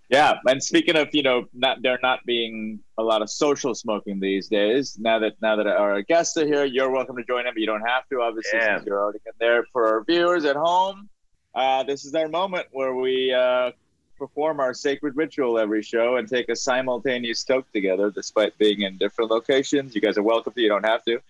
Yeah, 0.10 0.34
and 0.46 0.62
speaking 0.64 0.96
of, 0.96 1.10
you 1.14 1.24
know, 1.24 1.46
not 1.54 1.82
there 1.82 1.98
not 2.04 2.20
being 2.28 2.80
a 3.00 3.04
lot 3.04 3.24
of 3.24 3.30
social 3.32 3.74
smoking 3.74 4.20
these 4.20 4.48
days. 4.48 5.00
Now 5.00 5.18
that 5.18 5.34
now 5.42 5.56
that 5.56 5.66
our 5.66 6.04
guests 6.04 6.38
are 6.38 6.46
here, 6.46 6.66
you're 6.66 6.92
welcome 6.92 7.18
to 7.18 7.24
join 7.24 7.46
them. 7.46 7.56
But 7.56 7.62
you 7.62 7.66
don't 7.66 7.82
have 7.82 8.08
to, 8.10 8.22
obviously, 8.22 8.60
Yeah. 8.60 8.76
since 8.78 8.86
you're 8.86 9.02
already 9.02 9.20
in 9.26 9.32
there. 9.40 9.66
For 9.74 9.88
our 9.88 10.04
viewers 10.04 10.46
at 10.46 10.56
home, 10.56 11.10
uh, 11.56 11.84
this 11.84 12.06
is 12.06 12.14
our 12.14 12.28
moment 12.28 12.68
where 12.72 12.94
we 12.94 13.34
uh, 13.34 13.72
perform 14.18 14.60
our 14.60 14.74
sacred 14.74 15.16
ritual 15.16 15.58
every 15.58 15.82
show 15.82 16.18
and 16.18 16.28
take 16.28 16.50
a 16.50 16.56
simultaneous 16.56 17.44
toke 17.44 17.72
together, 17.72 18.12
despite 18.12 18.58
being 18.58 18.82
in 18.82 18.98
different 18.98 19.32
locations. 19.32 19.96
You 19.96 20.02
guys 20.02 20.18
are 20.18 20.24
welcome 20.24 20.54
to. 20.54 20.62
You 20.62 20.70
don't 20.70 20.86
have 20.86 21.04
to. 21.06 21.22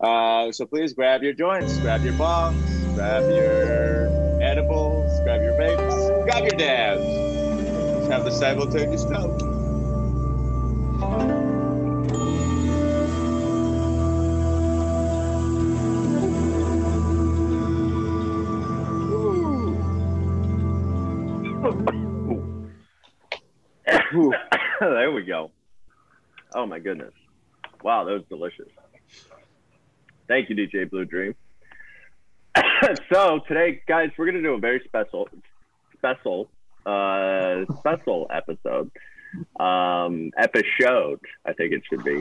Uh, 0.00 0.52
so 0.52 0.66
please 0.66 0.92
grab 0.92 1.22
your 1.22 1.32
joints, 1.32 1.78
grab 1.78 2.02
your 2.02 2.14
bongs, 2.14 2.94
grab 2.94 3.22
your 3.30 4.42
edibles, 4.42 5.20
grab 5.22 5.42
your 5.42 5.54
vapes, 5.54 6.24
grab 6.24 6.42
your 6.42 6.58
dabs. 6.58 7.04
Let's 7.04 8.08
have 8.08 8.24
the 8.24 8.30
simultaneous 8.30 9.04
toke. 9.04 9.40
There 24.80 25.12
we 25.12 25.22
go. 25.22 25.50
Oh 26.54 26.66
my 26.66 26.78
goodness. 26.78 27.14
Wow, 27.82 28.04
that 28.04 28.12
was 28.12 28.24
delicious. 28.28 28.68
Thank 30.28 30.50
you, 30.50 30.56
DJ 30.56 30.90
Blue 30.90 31.06
Dream. 31.06 31.34
so 33.10 33.40
today, 33.48 33.80
guys, 33.88 34.10
we're 34.18 34.26
gonna 34.26 34.42
do 34.42 34.52
a 34.52 34.58
very 34.58 34.82
special, 34.84 35.26
special, 35.96 36.50
uh, 36.84 37.64
special 37.78 38.26
episode, 38.30 38.90
um, 39.58 40.32
episode. 40.36 41.20
I 41.46 41.54
think 41.54 41.72
it 41.72 41.82
should 41.88 42.04
be, 42.04 42.20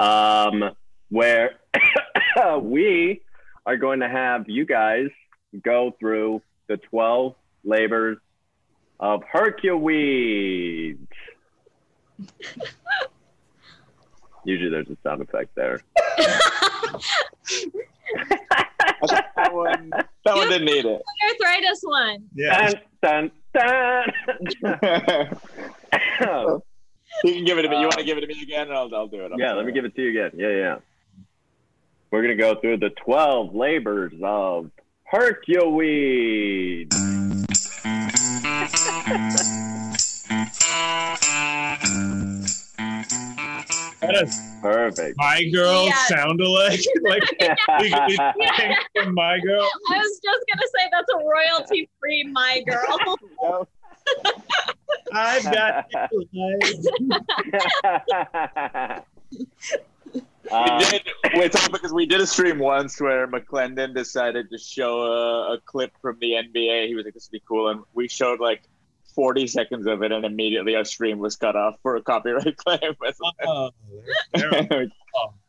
um, 0.00 0.70
where 1.10 1.56
we 2.62 3.20
are 3.66 3.76
going 3.76 4.00
to 4.00 4.08
have 4.08 4.48
you 4.48 4.64
guys 4.64 5.08
go 5.62 5.94
through 6.00 6.40
the 6.68 6.78
twelve 6.78 7.34
labors 7.64 8.18
of 9.00 9.22
Hercules. 9.30 10.96
Usually 14.44 14.70
there's 14.70 14.88
a 14.90 14.96
sound 15.02 15.22
effect 15.22 15.54
there. 15.54 15.80
that 19.36 19.52
one, 19.52 19.90
that 19.90 20.36
one 20.36 20.48
didn't 20.48 20.66
need 20.66 20.84
it. 20.84 21.02
Arthritis 21.30 21.80
one. 21.82 22.28
Yeah. 22.34 22.72
Dun, 23.02 23.30
dun, 23.54 24.12
dun. 24.62 25.40
you 27.24 27.32
can 27.32 27.44
give 27.44 27.58
it 27.58 27.62
to 27.62 27.68
me. 27.68 27.76
You 27.76 27.82
want 27.82 27.98
to 27.98 28.04
give 28.04 28.18
it 28.18 28.20
to 28.20 28.26
me 28.26 28.42
again? 28.42 28.70
I'll, 28.70 28.94
I'll 28.94 29.06
do 29.08 29.24
it. 29.24 29.32
I'm 29.32 29.38
yeah, 29.38 29.54
let 29.54 29.64
me 29.64 29.72
give 29.72 29.86
it 29.86 29.94
to 29.96 30.02
you 30.02 30.10
again. 30.10 30.38
Yeah, 30.38 30.50
yeah. 30.50 30.76
We're 32.10 32.22
going 32.22 32.36
to 32.36 32.42
go 32.42 32.54
through 32.60 32.76
the 32.78 32.90
12 32.90 33.54
labors 33.54 34.12
of 34.22 34.70
Hercules. 35.04 36.88
That 44.00 44.22
is 44.22 44.40
Perfect. 44.62 45.16
My 45.18 45.44
girl 45.52 45.86
Yeah. 45.86 45.94
sound 46.06 46.40
alike. 46.40 46.80
like 47.02 47.22
we, 47.80 47.92
we 48.08 48.16
think 48.56 48.78
from 48.96 49.14
my 49.14 49.38
girl. 49.40 49.68
I 49.90 49.98
was 49.98 50.20
just 50.22 50.44
gonna 50.50 50.68
say 50.74 50.88
that's 50.90 51.12
a 51.12 51.18
royalty 51.18 51.88
free 52.00 52.24
my 52.32 52.62
girl. 52.66 53.18
I've 55.12 55.44
got 55.44 55.86
lights. 56.32 56.88
Um, 60.50 60.78
we 60.78 60.84
did. 60.84 61.02
It's 61.24 61.56
all 61.62 61.70
because 61.72 61.92
we 61.92 62.04
did 62.06 62.20
a 62.20 62.26
stream 62.26 62.58
once 62.58 63.00
where 63.00 63.26
McClendon 63.26 63.94
decided 63.94 64.50
to 64.50 64.58
show 64.58 65.00
a, 65.02 65.54
a 65.54 65.60
clip 65.64 65.92
from 66.02 66.18
the 66.20 66.32
NBA. 66.32 66.86
He 66.86 66.94
was 66.94 67.04
like, 67.06 67.14
"This 67.14 67.28
would 67.28 67.32
be 67.32 67.42
cool," 67.48 67.68
and 67.68 67.80
we 67.94 68.08
showed 68.08 68.40
like 68.40 68.62
40 69.14 69.46
seconds 69.46 69.86
of 69.86 70.02
it, 70.02 70.12
and 70.12 70.24
immediately 70.24 70.74
our 70.76 70.84
stream 70.84 71.18
was 71.18 71.36
cut 71.36 71.56
off 71.56 71.76
for 71.82 71.96
a 71.96 72.02
copyright 72.02 72.56
claim. 72.64 72.94
Oh, 73.46 73.70
there- 74.34 74.50
there- 74.68 74.88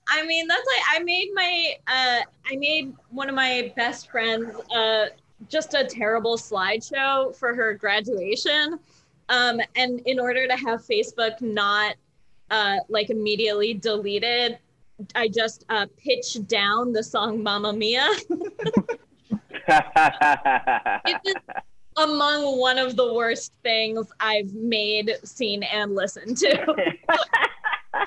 I 0.08 0.24
mean, 0.28 0.48
that's 0.48 0.62
like 0.68 1.00
I 1.00 1.04
made 1.04 1.30
my 1.34 1.74
uh 1.88 2.20
I 2.46 2.56
made 2.58 2.94
one 3.10 3.28
of 3.28 3.34
my 3.34 3.74
best 3.76 4.12
friends 4.12 4.56
uh 4.76 5.08
just 5.50 5.74
a 5.74 5.84
terrible 5.84 6.38
slideshow 6.38 7.36
for 7.36 7.56
her 7.56 7.74
graduation. 7.74 8.78
Um 9.30 9.60
and 9.76 10.02
in 10.06 10.20
order 10.20 10.48
to 10.48 10.56
have 10.56 10.86
Facebook 10.86 11.42
not 11.42 11.96
uh 12.52 12.78
like 12.88 13.10
immediately 13.10 13.74
deleted, 13.74 14.60
I 15.16 15.28
just 15.28 15.66
uh 15.70 15.88
pitched 15.98 16.48
down 16.48 16.94
the 16.94 17.02
song 17.04 17.42
Mamma 17.42 17.74
Mia. 17.74 18.08
It 19.68 21.22
is 21.26 21.36
among 21.98 22.60
one 22.60 22.78
of 22.78 22.96
the 22.96 23.14
worst 23.14 23.54
things 23.64 24.12
I've 24.20 24.54
made, 24.54 25.12
seen, 25.24 25.64
and 25.64 25.96
listened 25.96 26.38
to. 26.38 26.94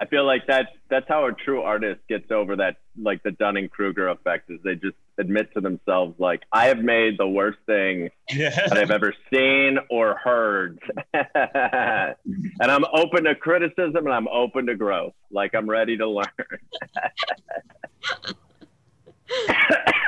I 0.00 0.06
feel 0.06 0.24
like 0.24 0.46
that's 0.46 0.68
that's 0.88 1.08
how 1.08 1.26
a 1.26 1.32
true 1.32 1.62
artist 1.62 2.00
gets 2.08 2.30
over 2.30 2.54
that 2.56 2.76
like 3.00 3.22
the 3.24 3.32
Dunning 3.32 3.68
Kruger 3.68 4.08
effect 4.08 4.50
is 4.50 4.60
they 4.62 4.76
just 4.76 4.94
admit 5.18 5.52
to 5.54 5.60
themselves 5.60 6.14
like 6.18 6.42
I 6.52 6.66
have 6.66 6.78
made 6.78 7.18
the 7.18 7.26
worst 7.26 7.58
thing 7.66 8.10
yeah. 8.30 8.68
that 8.68 8.78
I've 8.78 8.92
ever 8.92 9.12
seen 9.32 9.78
or 9.90 10.16
heard. 10.22 10.78
and 11.14 12.14
I'm 12.60 12.84
open 12.92 13.24
to 13.24 13.34
criticism 13.34 14.06
and 14.06 14.12
I'm 14.12 14.28
open 14.28 14.66
to 14.66 14.76
growth. 14.76 15.14
Like 15.32 15.54
I'm 15.54 15.68
ready 15.68 15.96
to 15.96 16.08
learn. 16.08 16.28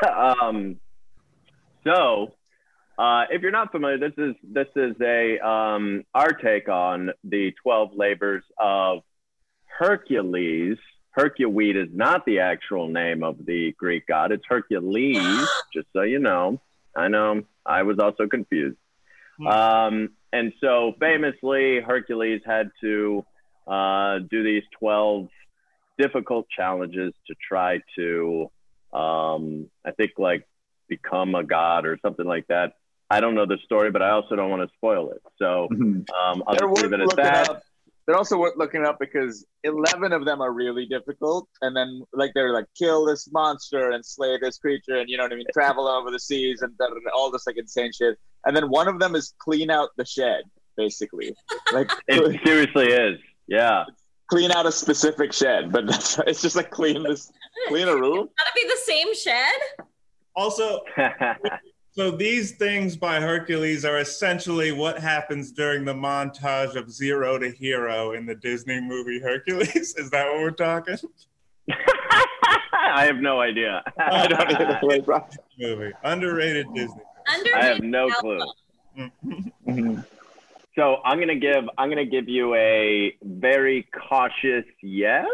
um, 0.16 0.76
so, 1.84 2.32
uh, 2.98 3.24
if 3.30 3.42
you're 3.42 3.50
not 3.50 3.72
familiar, 3.72 3.98
this 3.98 4.12
is 4.18 4.34
this 4.42 4.68
is 4.76 4.94
a 5.00 5.38
um, 5.46 6.04
our 6.14 6.32
take 6.32 6.68
on 6.68 7.10
the 7.24 7.52
12 7.62 7.92
labors 7.94 8.44
of 8.58 9.00
Hercules. 9.78 10.76
Hercules 11.12 11.76
is 11.76 11.88
not 11.92 12.24
the 12.26 12.40
actual 12.40 12.88
name 12.88 13.22
of 13.22 13.44
the 13.44 13.72
Greek 13.78 14.06
god. 14.06 14.32
It's 14.32 14.44
Heracles, 14.48 15.48
just 15.74 15.86
so 15.92 16.02
you 16.02 16.18
know. 16.18 16.60
I 16.94 17.08
know 17.08 17.42
I 17.64 17.82
was 17.82 17.98
also 17.98 18.26
confused. 18.26 18.76
Um, 19.46 20.10
and 20.32 20.52
so 20.60 20.92
famously, 21.00 21.80
Hercules 21.80 22.42
had 22.44 22.70
to 22.82 23.24
uh, 23.66 24.18
do 24.30 24.42
these 24.44 24.62
12 24.78 25.28
difficult 25.98 26.46
challenges 26.54 27.12
to 27.26 27.34
try 27.48 27.80
to, 27.96 28.50
um, 28.92 29.70
I 29.84 29.92
think, 29.92 30.12
like 30.18 30.46
become 30.90 31.34
a 31.34 31.42
god 31.42 31.86
or 31.86 31.98
something 32.02 32.26
like 32.26 32.46
that. 32.48 32.74
I 33.08 33.20
don't 33.20 33.34
know 33.34 33.46
the 33.46 33.58
story, 33.64 33.90
but 33.90 34.02
I 34.02 34.10
also 34.10 34.36
don't 34.36 34.50
want 34.50 34.62
to 34.68 34.74
spoil 34.76 35.10
it. 35.12 35.22
So 35.38 35.66
um, 35.70 36.04
I'll 36.46 36.54
They're 36.54 36.68
just 36.68 36.82
leave 36.82 36.92
it 36.92 37.00
at 37.00 37.16
that. 37.16 37.48
up. 37.50 37.62
They're 38.06 38.16
also 38.16 38.38
worth 38.38 38.54
looking 38.56 38.84
up 38.84 38.98
because 38.98 39.46
11 39.64 40.12
of 40.12 40.24
them 40.24 40.40
are 40.40 40.52
really 40.52 40.84
difficult. 40.86 41.48
And 41.62 41.76
then, 41.76 42.02
like, 42.12 42.32
they're 42.34 42.52
like, 42.52 42.66
kill 42.76 43.04
this 43.06 43.28
monster 43.32 43.90
and 43.90 44.04
slay 44.04 44.36
this 44.40 44.58
creature, 44.58 44.96
and 44.96 45.08
you 45.08 45.16
know 45.16 45.22
what 45.24 45.32
I 45.32 45.36
mean? 45.36 45.46
Travel 45.52 45.86
over 45.88 46.10
the 46.10 46.18
seas 46.18 46.62
and 46.62 46.76
da- 46.78 46.86
da- 46.88 46.94
da, 46.94 47.10
all 47.14 47.30
this, 47.30 47.46
like, 47.46 47.56
insane 47.56 47.90
shit. 47.96 48.16
And 48.46 48.56
then 48.56 48.68
one 48.68 48.88
of 48.88 48.98
them 48.98 49.14
is 49.14 49.34
clean 49.38 49.70
out 49.70 49.90
the 49.96 50.04
shed, 50.04 50.42
basically. 50.76 51.34
Like, 51.72 51.90
It 52.08 52.40
seriously 52.44 52.88
is. 52.88 53.18
Yeah. 53.46 53.84
clean 54.28 54.50
out 54.52 54.66
a 54.66 54.72
specific 54.72 55.32
shed, 55.32 55.70
but 55.72 55.86
that's, 55.86 56.18
it's 56.26 56.42
just 56.42 56.56
like 56.56 56.70
clean 56.70 57.02
this, 57.04 57.30
clean 57.68 57.86
a 57.88 57.94
room. 57.94 58.28
Gotta 58.38 58.54
be 58.54 58.64
the 58.66 58.80
same 58.84 59.14
shed? 59.14 59.60
Also, 60.40 60.80
so 61.92 62.10
these 62.10 62.52
things 62.52 62.96
by 62.96 63.20
Hercules 63.20 63.84
are 63.84 63.98
essentially 63.98 64.72
what 64.72 64.98
happens 64.98 65.52
during 65.52 65.84
the 65.84 65.92
montage 65.92 66.76
of 66.76 66.90
Zero 66.90 67.38
to 67.38 67.50
Hero 67.50 68.12
in 68.12 68.24
the 68.24 68.34
Disney 68.36 68.80
movie 68.80 69.20
Hercules. 69.20 69.94
Is 69.98 70.08
that 70.08 70.24
what 70.28 70.40
we're 70.40 70.50
talking? 70.50 70.96
I 72.72 73.04
have 73.04 73.16
no 73.16 73.42
idea. 73.42 73.82
I 73.98 74.26
don't 74.28 74.50
either. 74.54 74.80
Like, 74.82 75.04
bro. 75.04 75.22
Movie 75.58 75.92
underrated 76.04 76.68
Disney. 76.74 77.02
Under 77.30 77.56
I 77.56 77.64
have 77.66 77.80
no 77.82 78.08
clue. 78.08 78.40
Mhm. 79.68 80.06
So 80.74 81.02
I'm 81.04 81.20
gonna 81.20 81.36
give 81.36 81.68
I'm 81.76 81.90
gonna 81.90 82.06
give 82.06 82.30
you 82.30 82.54
a 82.54 83.14
very 83.22 83.86
cautious 84.08 84.64
yes, 84.82 85.26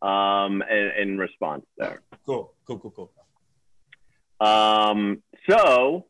um, 0.00 0.62
in, 0.62 0.90
in 0.98 1.18
response 1.18 1.66
there. 1.76 2.00
Cool, 2.24 2.54
cool, 2.66 2.78
cool, 2.78 2.90
cool. 2.92 3.12
Um, 4.40 5.22
so 5.48 6.06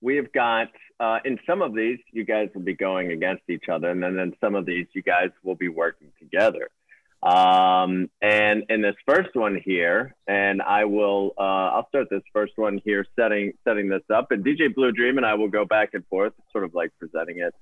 we've 0.00 0.32
got 0.32 0.68
uh, 1.00 1.18
in 1.24 1.38
some 1.46 1.62
of 1.62 1.74
these 1.74 1.98
you 2.12 2.24
guys 2.24 2.48
will 2.54 2.62
be 2.62 2.74
going 2.74 3.10
against 3.10 3.42
each 3.48 3.68
other, 3.70 3.90
and 3.90 4.02
then 4.02 4.18
in 4.18 4.34
some 4.40 4.54
of 4.54 4.66
these 4.66 4.86
you 4.92 5.02
guys 5.02 5.30
will 5.42 5.56
be 5.56 5.68
working 5.68 6.12
together. 6.18 6.68
Um, 7.22 8.10
and 8.20 8.64
in 8.68 8.82
this 8.82 8.96
first 9.06 9.34
one 9.34 9.58
here, 9.64 10.14
and 10.28 10.60
I 10.60 10.84
will 10.84 11.32
uh, 11.38 11.40
I'll 11.72 11.88
start 11.88 12.08
this 12.10 12.22
first 12.32 12.52
one 12.56 12.80
here, 12.84 13.06
setting 13.18 13.54
setting 13.66 13.88
this 13.88 14.02
up, 14.14 14.30
and 14.30 14.44
DJ 14.44 14.72
Blue 14.72 14.92
Dream 14.92 15.16
and 15.16 15.26
I 15.26 15.34
will 15.34 15.48
go 15.48 15.64
back 15.64 15.94
and 15.94 16.06
forth, 16.06 16.34
sort 16.52 16.64
of 16.64 16.74
like 16.74 16.92
presenting 16.98 17.38
it. 17.38 17.54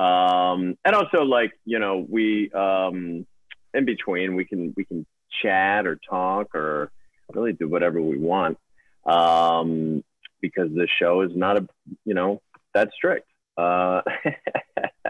Um, 0.00 0.76
and 0.84 0.94
also 0.94 1.22
like 1.22 1.52
you 1.64 1.78
know 1.78 2.04
we 2.08 2.50
um, 2.52 3.26
in 3.72 3.84
between 3.84 4.34
we 4.34 4.44
can 4.44 4.74
we 4.76 4.84
can 4.84 5.06
chat 5.42 5.86
or 5.86 5.98
talk 6.08 6.54
or 6.54 6.90
really 7.32 7.52
do 7.52 7.68
whatever 7.68 8.00
we 8.00 8.18
want 8.18 8.58
um, 9.08 10.04
because 10.40 10.70
this 10.74 10.90
show 10.98 11.22
is 11.22 11.32
not 11.34 11.56
a 11.56 11.68
you 12.04 12.14
know 12.14 12.40
that 12.74 12.90
strict. 12.92 13.28
Uh, 13.56 14.02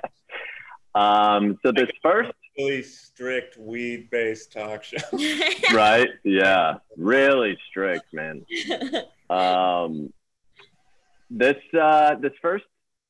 um, 0.94 1.58
so 1.62 1.72
this 1.72 1.90
first, 2.02 2.32
Really 2.58 2.82
strict 2.82 3.56
weed-based 3.56 4.50
talk 4.52 4.82
show. 4.82 4.96
right? 5.72 6.08
Yeah, 6.24 6.78
really 6.96 7.56
strict, 7.70 8.12
man. 8.12 8.44
Um, 9.30 10.12
this 11.30 11.56
uh, 11.80 12.16
this 12.16 12.32
first 12.42 12.64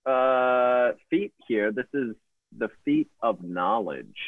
uh, 0.05 0.93
feat 1.09 1.33
here, 1.47 1.73
this 1.73 1.87
is 1.95 2.15
the 2.59 2.69
feat 2.85 3.09
of 3.23 3.43
knowledge. 3.43 4.19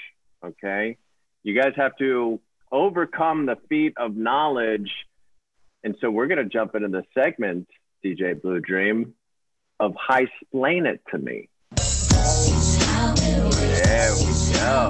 Okay, 0.42 0.96
you 1.42 1.60
guys 1.60 1.74
have 1.76 1.96
to 1.98 2.40
overcome 2.72 3.44
the 3.44 3.56
feat 3.68 3.92
of 3.98 4.16
knowledge, 4.16 4.90
and 5.84 5.96
so 6.00 6.10
we're 6.10 6.26
gonna 6.26 6.44
jump 6.44 6.74
into 6.74 6.88
the 6.88 7.04
segment, 7.14 7.68
DJ 8.04 8.40
Blue 8.40 8.60
Dream, 8.60 9.14
of 9.78 9.94
high 9.94 10.26
splain 10.44 10.86
it 10.86 11.02
to 11.10 11.18
me. 11.18 11.48
There 13.60 14.12
we 14.14 14.52
go. 14.54 14.88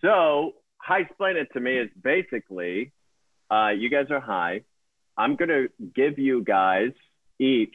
So, 0.00 0.54
high 0.76 1.08
Splain 1.12 1.36
it 1.36 1.48
to 1.54 1.60
me 1.60 1.78
is 1.78 1.90
basically 2.00 2.92
uh, 3.50 3.70
you 3.76 3.90
guys 3.90 4.06
are 4.10 4.20
high. 4.20 4.62
I'm 5.16 5.36
going 5.36 5.48
to 5.48 5.68
give 5.94 6.18
you 6.18 6.44
guys 6.44 6.92
each 7.38 7.74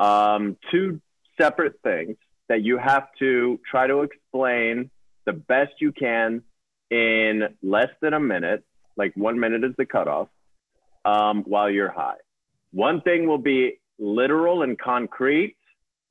um, 0.00 0.56
two 0.70 1.00
separate 1.38 1.80
things 1.82 2.16
that 2.48 2.62
you 2.62 2.78
have 2.78 3.08
to 3.18 3.60
try 3.70 3.86
to 3.86 4.02
explain 4.02 4.90
the 5.26 5.32
best 5.32 5.72
you 5.80 5.92
can 5.92 6.42
in 6.90 7.42
less 7.62 7.90
than 8.00 8.14
a 8.14 8.20
minute. 8.20 8.64
Like 8.96 9.12
one 9.16 9.38
minute 9.38 9.64
is 9.64 9.74
the 9.76 9.84
cutoff 9.84 10.28
um, 11.04 11.42
while 11.44 11.68
you're 11.68 11.90
high. 11.90 12.16
One 12.72 13.00
thing 13.02 13.26
will 13.26 13.38
be 13.38 13.78
literal 13.98 14.62
and 14.62 14.78
concrete, 14.78 15.56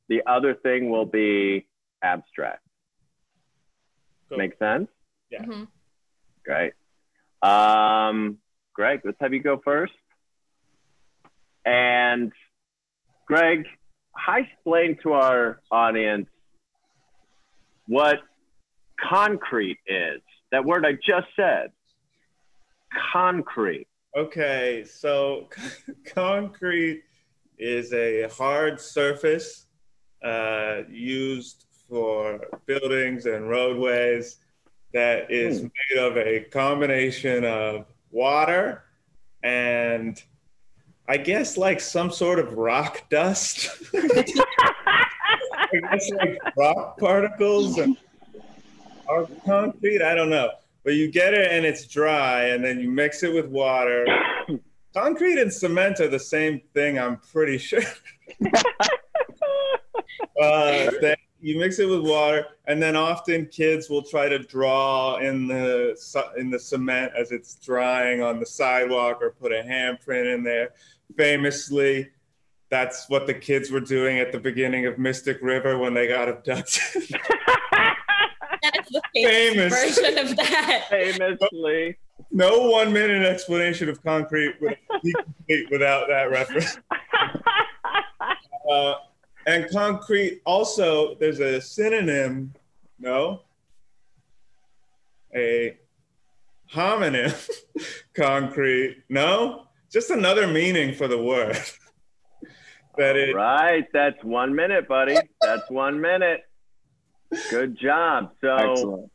the 0.09 0.21
other 0.27 0.53
thing 0.53 0.89
will 0.89 1.05
be 1.05 1.65
abstract. 2.03 2.61
Cool. 4.29 4.37
Make 4.37 4.57
sense? 4.57 4.87
Mhm. 5.31 5.67
Great. 6.43 6.73
Um, 7.41 8.39
Greg, 8.73 9.01
let's 9.03 9.17
have 9.19 9.33
you 9.33 9.41
go 9.41 9.57
first. 9.63 9.93
And 11.65 12.31
Greg, 13.27 13.65
how 14.15 14.37
explain 14.37 14.97
to 15.03 15.13
our 15.13 15.61
audience 15.71 16.27
what 17.87 18.19
concrete 19.01 19.77
is. 19.87 20.21
That 20.51 20.63
word 20.63 20.85
I 20.85 20.93
just 20.93 21.27
said. 21.35 21.71
Concrete. 23.11 23.87
Okay, 24.15 24.83
so 24.85 25.49
concrete 26.05 27.03
is 27.57 27.91
a 27.93 28.27
hard 28.29 28.79
surface 28.79 29.65
uh, 30.23 30.81
used 30.89 31.65
for 31.89 32.39
buildings 32.65 33.25
and 33.25 33.49
roadways 33.49 34.37
that 34.93 35.29
is 35.29 35.59
Hmm. 35.61 35.67
made 35.91 35.99
of 36.03 36.17
a 36.17 36.39
combination 36.45 37.43
of 37.43 37.85
water 38.11 38.83
and 39.43 40.21
I 41.07 41.17
guess 41.17 41.55
like 41.57 41.79
some 41.79 42.09
sort 42.11 42.39
of 42.39 42.53
rock 42.53 43.07
dust. 43.09 43.69
I 43.93 44.25
guess 45.91 46.11
like 46.19 46.39
rock 46.57 46.97
particles 46.97 47.77
and 47.77 47.95
or 49.07 49.27
concrete. 49.45 50.01
I 50.01 50.15
don't 50.15 50.29
know, 50.29 50.51
but 50.83 50.95
you 50.95 51.11
get 51.11 51.33
it 51.33 51.51
and 51.51 51.65
it's 51.65 51.85
dry, 51.85 52.45
and 52.45 52.63
then 52.63 52.79
you 52.79 52.89
mix 52.89 53.23
it 53.23 53.33
with 53.33 53.47
water. 53.47 54.05
concrete 54.93 55.39
and 55.39 55.51
cement 55.51 55.99
are 55.99 56.07
the 56.07 56.19
same 56.19 56.61
thing. 56.73 56.97
I'm 56.97 57.17
pretty 57.17 57.57
sure. 57.57 57.81
uh, 60.41 60.91
that 61.01 61.17
you 61.41 61.59
mix 61.59 61.79
it 61.79 61.87
with 61.87 62.01
water, 62.01 62.47
and 62.65 62.81
then 62.81 62.95
often 62.95 63.45
kids 63.47 63.89
will 63.89 64.01
try 64.01 64.27
to 64.27 64.39
draw 64.39 65.17
in 65.17 65.47
the 65.47 65.95
in 66.37 66.49
the 66.49 66.59
cement 66.59 67.11
as 67.15 67.31
it's 67.31 67.55
drying 67.55 68.21
on 68.21 68.39
the 68.39 68.45
sidewalk, 68.45 69.19
or 69.21 69.31
put 69.31 69.51
a 69.51 69.61
handprint 69.61 70.33
in 70.33 70.43
there. 70.43 70.69
Famously, 71.17 72.09
that's 72.69 73.07
what 73.09 73.27
the 73.27 73.33
kids 73.33 73.69
were 73.69 73.79
doing 73.79 74.19
at 74.19 74.31
the 74.31 74.39
beginning 74.39 74.85
of 74.85 74.97
Mystic 74.97 75.39
River 75.41 75.77
when 75.77 75.93
they 75.93 76.07
got 76.07 76.29
abducted. 76.29 77.15
That 78.65 78.79
is 78.79 78.89
the 78.89 79.01
famous, 79.13 79.73
Famous. 79.73 79.99
version 79.99 80.17
of 80.17 80.35
that. 80.37 80.85
Famously. 80.89 81.97
no 82.31 82.67
one 82.69 82.91
minute 82.91 83.23
explanation 83.23 83.89
of 83.89 84.01
concrete 84.03 84.55
would 84.61 84.75
be 85.03 85.13
complete 85.13 85.69
without 85.69 86.07
that 86.07 86.31
reference. 86.31 86.77
Uh, 88.71 88.95
and 89.45 89.69
concrete 89.69 90.41
also, 90.45 91.13
there's 91.19 91.39
a 91.39 91.61
synonym, 91.61 92.51
no? 92.99 93.41
A 95.35 95.77
homonym, 96.73 97.31
concrete, 98.15 99.03
no? 99.09 99.67
Just 99.91 100.09
another 100.09 100.47
meaning 100.47 100.95
for 100.95 101.07
the 101.07 101.21
word. 101.21 101.59
that 102.97 103.15
it, 103.15 103.35
Right, 103.35 103.85
that's 103.93 104.23
one 104.23 104.55
minute, 104.55 104.87
buddy. 104.87 105.17
That's 105.41 105.69
one 105.69 106.01
minute. 106.01 106.41
Good 107.49 107.77
job. 107.79 108.31
So, 108.41 108.55
Excellent. 108.55 109.11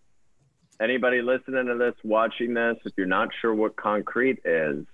anybody 0.81 1.23
listening 1.23 1.67
to 1.67 1.77
this, 1.77 1.95
watching 2.05 2.55
this, 2.55 2.77
if 2.85 2.93
you're 2.97 3.07
not 3.07 3.29
sure 3.41 3.55
what 3.55 3.77
concrete 3.77 4.41
is, 4.45 4.87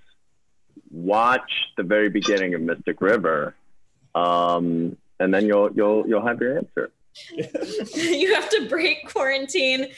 watch 0.91 1.51
the 1.77 1.83
very 1.83 2.09
beginning 2.09 2.55
of 2.55 2.61
Mystic 2.61 3.01
River, 3.01 3.55
um, 4.15 4.97
and 5.21 5.33
then 5.33 5.47
you'll 5.47 5.73
you'll 5.73 6.07
you'll 6.07 6.27
have 6.27 6.41
your 6.41 6.59
answer. 6.59 6.91
you 7.95 8.35
have 8.35 8.49
to 8.51 8.67
break 8.69 9.11
quarantine, 9.11 9.89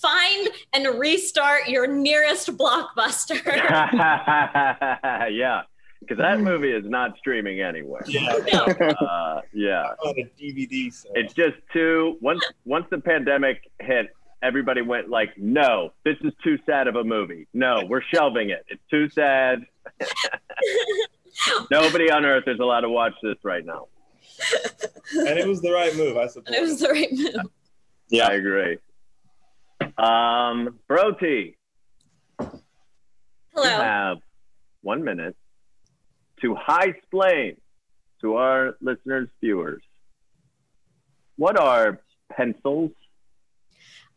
find 0.00 0.48
and 0.72 0.98
restart 0.98 1.68
your 1.68 1.86
nearest 1.86 2.56
blockbuster. 2.56 3.44
yeah, 5.30 5.62
because 6.06 6.18
that 6.18 6.40
movie 6.40 6.70
is 6.72 6.84
not 6.86 7.16
streaming 7.18 7.60
anywhere. 7.60 8.02
yeah, 8.06 8.32
Uh, 9.00 9.40
yeah. 9.52 9.82
on 10.04 10.14
a 10.18 10.24
DVD. 10.40 10.92
So. 10.92 11.08
It's 11.14 11.34
just 11.34 11.56
too 11.72 12.16
once 12.20 12.44
once 12.64 12.86
the 12.90 12.98
pandemic 12.98 13.70
hit, 13.80 14.14
everybody 14.42 14.82
went 14.82 15.08
like, 15.08 15.30
"No, 15.38 15.92
this 16.04 16.16
is 16.22 16.32
too 16.42 16.58
sad 16.66 16.86
of 16.88 16.96
a 16.96 17.04
movie. 17.04 17.46
No, 17.54 17.82
we're 17.88 18.02
shelving 18.02 18.50
it. 18.50 18.64
It's 18.68 18.82
too 18.90 19.08
sad. 19.10 19.64
Nobody 21.70 22.10
on 22.10 22.24
earth 22.24 22.44
is 22.46 22.58
allowed 22.60 22.80
to 22.82 22.88
watch 22.90 23.14
this 23.22 23.36
right 23.42 23.64
now." 23.64 23.88
and 25.12 25.38
it 25.38 25.46
was 25.46 25.60
the 25.60 25.70
right 25.72 25.94
move, 25.96 26.16
I 26.16 26.26
suppose. 26.26 26.54
It 26.54 26.60
was 26.62 26.80
the 26.80 26.88
right 26.88 27.08
move. 27.12 27.34
Yeah. 28.08 28.26
I 28.28 28.32
agree. 28.34 28.78
Um, 29.96 30.78
Broti, 30.88 31.54
you 32.40 32.60
Hello. 33.54 33.68
have 33.68 34.18
one 34.82 35.04
minute 35.04 35.36
to 36.44 36.54
high 36.54 36.94
splain 37.06 37.56
to 38.20 38.36
our 38.36 38.76
listeners, 38.82 39.28
viewers, 39.40 39.82
what 41.36 41.58
are 41.58 42.02
pencils? 42.30 42.90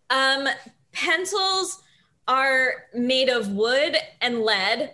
Um, 0.10 0.48
pencils 0.92 1.82
are 2.28 2.84
made 2.94 3.30
of 3.30 3.50
wood 3.54 3.96
and 4.22 4.42
lead. 4.42 4.94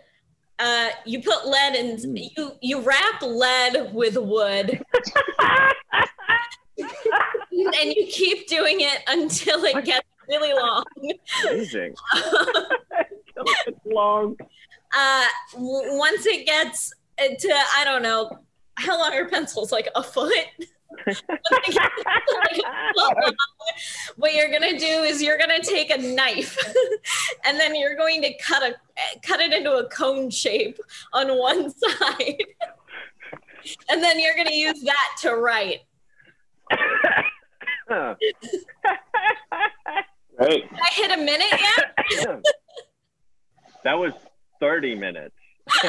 Uh, 0.60 0.90
you 1.06 1.22
put 1.24 1.48
lead 1.48 1.76
in. 1.76 1.98
Mm. 1.98 2.30
You 2.38 2.52
you 2.62 2.82
wrap 2.82 3.22
lead 3.24 3.92
with 3.94 4.16
wood, 4.16 4.80
and 6.78 7.94
you 7.96 8.06
keep 8.10 8.48
doing 8.48 8.82
it 8.82 9.00
until 9.08 9.64
it 9.66 9.84
gets 9.84 10.08
really 10.30 10.54
long. 10.54 10.84
Amazing. 11.50 11.96
long. 13.86 14.38
Uh, 14.96 15.26
w- 15.54 15.98
once 15.98 16.28
it 16.28 16.46
gets 16.46 16.94
to 17.18 17.54
I 17.76 17.84
don't 17.84 18.04
know 18.04 18.30
how 18.76 18.98
long 18.98 19.14
are 19.14 19.28
pencils? 19.28 19.72
Like 19.72 19.90
a 19.96 20.04
foot. 20.04 20.34
Once 21.06 21.22
it 21.28 21.74
gets 21.74 21.78
like 21.78 22.58
a 22.58 23.22
foot 23.24 23.36
what 24.16 24.34
you're 24.36 24.52
gonna 24.52 24.78
do 24.78 24.86
is 24.86 25.22
you're 25.22 25.40
gonna 25.40 25.62
take 25.62 25.90
a 25.90 25.98
knife 25.98 26.58
and 27.46 27.60
then 27.60 27.76
you're 27.76 27.96
going 27.96 28.22
to 28.22 28.32
cut 28.38 28.62
a 28.62 28.76
cut 29.26 29.40
it 29.40 29.52
into 29.52 29.72
a 29.74 29.90
cone 29.90 30.30
shape 30.30 30.78
on 31.14 31.36
one 31.38 31.72
side 32.00 32.44
and 33.90 34.04
then 34.04 34.20
you're 34.20 34.36
gonna 34.36 34.52
use 34.52 34.82
that 34.82 35.16
to 35.22 35.36
write. 35.36 35.80
Did 40.40 40.64
i 40.74 40.90
hit 40.94 41.12
a 41.12 41.18
minute 41.18 41.48
yet 41.52 42.44
that 43.84 43.98
was 43.98 44.14
30 44.60 44.96
minutes. 44.96 45.36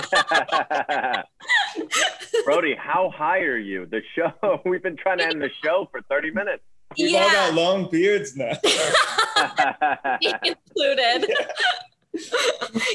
Broti, 2.46 2.76
how 2.76 3.10
high 3.14 3.40
are 3.40 3.58
you? 3.58 3.86
The 3.86 4.02
show, 4.14 4.32
we've 4.64 4.82
been 4.82 4.96
trying 4.96 5.18
to 5.18 5.24
end 5.26 5.40
the 5.42 5.50
show 5.62 5.88
for 5.90 6.00
30 6.02 6.30
minutes. 6.32 6.62
We've 6.98 7.14
all 7.16 7.30
got 7.30 7.54
long 7.54 7.90
beards 7.90 8.36
now. 8.36 8.52
included 10.44 11.28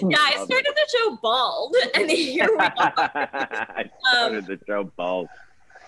yeah 0.02 0.18
i 0.18 0.32
started 0.46 0.74
the 0.74 0.88
show 0.98 1.18
bald 1.22 1.76
and 1.94 2.10
here 2.10 2.48
we 2.50 2.58
are 2.58 2.74
I 2.78 3.90
started 4.14 4.46
the 4.48 4.58
show 4.66 4.86
bald. 4.96 5.28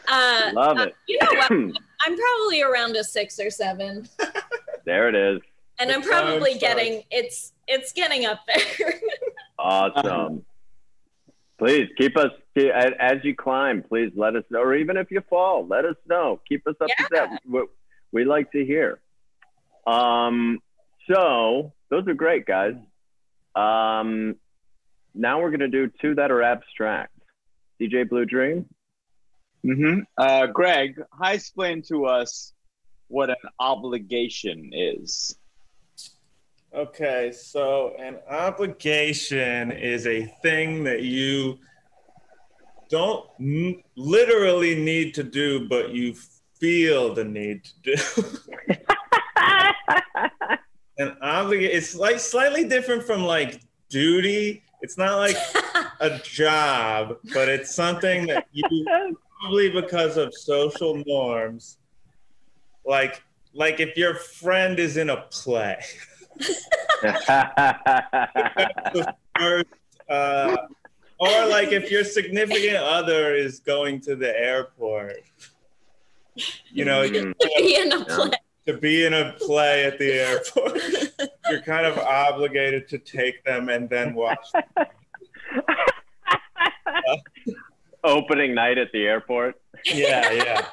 uh, 0.10 0.49
Love 0.54 0.77
uh, 0.77 0.82
it. 0.88 0.95
you 1.08 1.17
know 1.21 1.30
what 1.39 1.49
i'm 2.06 2.17
probably 2.17 2.62
around 2.62 2.97
a 2.97 3.04
six 3.06 3.39
or 3.39 3.49
seven 3.49 4.10
There 4.86 5.08
it 5.08 5.15
is. 5.15 5.41
and 5.80 5.89
i'm 5.93 6.01
The 6.01 6.10
time 6.10 6.25
probably 6.25 6.58
starts. 6.58 6.75
getting 6.75 7.04
it's 7.10 7.54
it's 7.67 7.93
getting 7.93 8.25
up 8.25 8.39
there 8.47 8.93
Awesome. 9.58 10.43
Please 11.62 11.89
keep 11.95 12.17
us 12.17 12.32
as 12.58 12.91
as 13.00 13.17
you 13.24 13.36
climb. 13.36 13.84
Please 13.84 14.12
let 14.15 14.36
us 14.36 14.43
know, 14.50 14.62
or 14.62 14.74
even 14.74 14.97
if 14.97 15.12
you 15.12 15.21
fall, 15.30 15.67
let 15.67 15.86
us 15.86 15.95
know. 16.10 16.41
Keep 16.50 16.65
us 16.65 16.74
up 16.82 16.88
to 16.88 17.08
Yeah. 17.13 17.28
date. 17.28 17.39
We, 17.47 17.62
we 18.12 18.26
like 18.26 18.52
to 18.54 18.65
hear. 18.65 19.00
Um, 19.86 20.58
so 21.08 21.71
those 21.91 22.08
are 22.08 22.15
great, 22.15 22.47
guys. 22.47 22.74
Um, 23.56 24.38
now 25.13 25.39
we're 25.39 25.52
gonna 25.52 25.67
do 25.67 25.91
two 26.02 26.15
that 26.15 26.32
are 26.32 26.41
abstract. 26.41 27.13
DJ 27.80 28.10
Blue 28.10 28.26
Dream. 28.26 28.65
mm-hmm 29.63 30.00
Uh, 30.17 30.47
Greg, 30.47 31.00
high 31.12 31.34
explain 31.34 31.84
to 31.89 32.06
us 32.08 32.54
what 33.08 33.30
an 33.30 33.36
obligation 33.60 34.71
is. 34.74 35.38
Okay, 36.73 37.34
so 37.34 37.93
an 37.99 38.19
obligation 38.29 39.73
is 39.73 40.07
a 40.07 40.25
thing 40.41 40.86
that 40.86 41.01
you 41.01 41.60
don't 42.89 43.25
n- 43.41 43.84
literally 43.97 44.75
need 44.75 45.13
to 45.15 45.23
do, 45.23 45.67
but 45.67 45.89
you 45.89 46.15
feel 46.62 47.13
the 47.13 47.25
need 47.25 47.65
to 47.65 47.73
do. 47.84 47.95
an 50.97 51.17
obligation, 51.21 51.75
it's 51.75 51.93
like 51.93 52.19
slightly 52.19 52.63
different 52.63 53.03
from 53.03 53.25
like 53.25 53.60
duty. 53.89 54.63
It's 54.81 54.97
not 54.97 55.17
like 55.17 55.36
a 55.99 56.19
job, 56.19 57.17
but 57.34 57.49
it's 57.49 57.75
something 57.75 58.27
that 58.27 58.47
you 58.53 58.63
probably 59.41 59.71
because 59.71 60.15
of 60.15 60.34
social 60.34 61.03
norms. 61.05 61.79
Like, 62.86 63.21
like 63.53 63.81
if 63.81 63.97
your 63.97 64.15
friend 64.15 64.79
is 64.79 64.95
in 64.95 65.10
a 65.10 65.17
play. 65.31 65.77
the 67.01 69.15
first, 69.38 69.67
uh, 70.10 70.58
or 71.19 71.45
like 71.47 71.71
if 71.71 71.91
your 71.91 72.04
significant 72.04 72.77
other 72.77 73.36
is 73.36 73.60
going 73.60 74.01
to 74.01 74.15
the 74.15 74.38
airport, 74.38 75.17
you 76.71 76.86
know, 76.86 77.01
you're 77.01 77.34
be 77.56 77.75
in 77.75 77.91
a 77.91 78.06
play 78.06 78.32
to 78.67 78.77
be 78.77 79.06
in 79.06 79.13
a 79.13 79.34
play 79.39 79.86
at 79.86 79.97
the 79.97 80.13
airport, 80.13 80.80
you're 81.49 81.62
kind 81.62 81.86
of 81.86 81.97
obligated 81.97 82.88
to 82.89 82.97
take 82.97 83.43
them 83.43 83.69
and 83.69 83.89
then 83.89 84.13
watch. 84.13 84.51
them. 84.54 84.86
opening 88.04 88.56
night 88.56 88.77
at 88.77 88.91
the 88.91 89.06
airport. 89.06 89.62
Yeah, 89.86 90.32
yeah. 90.32 90.65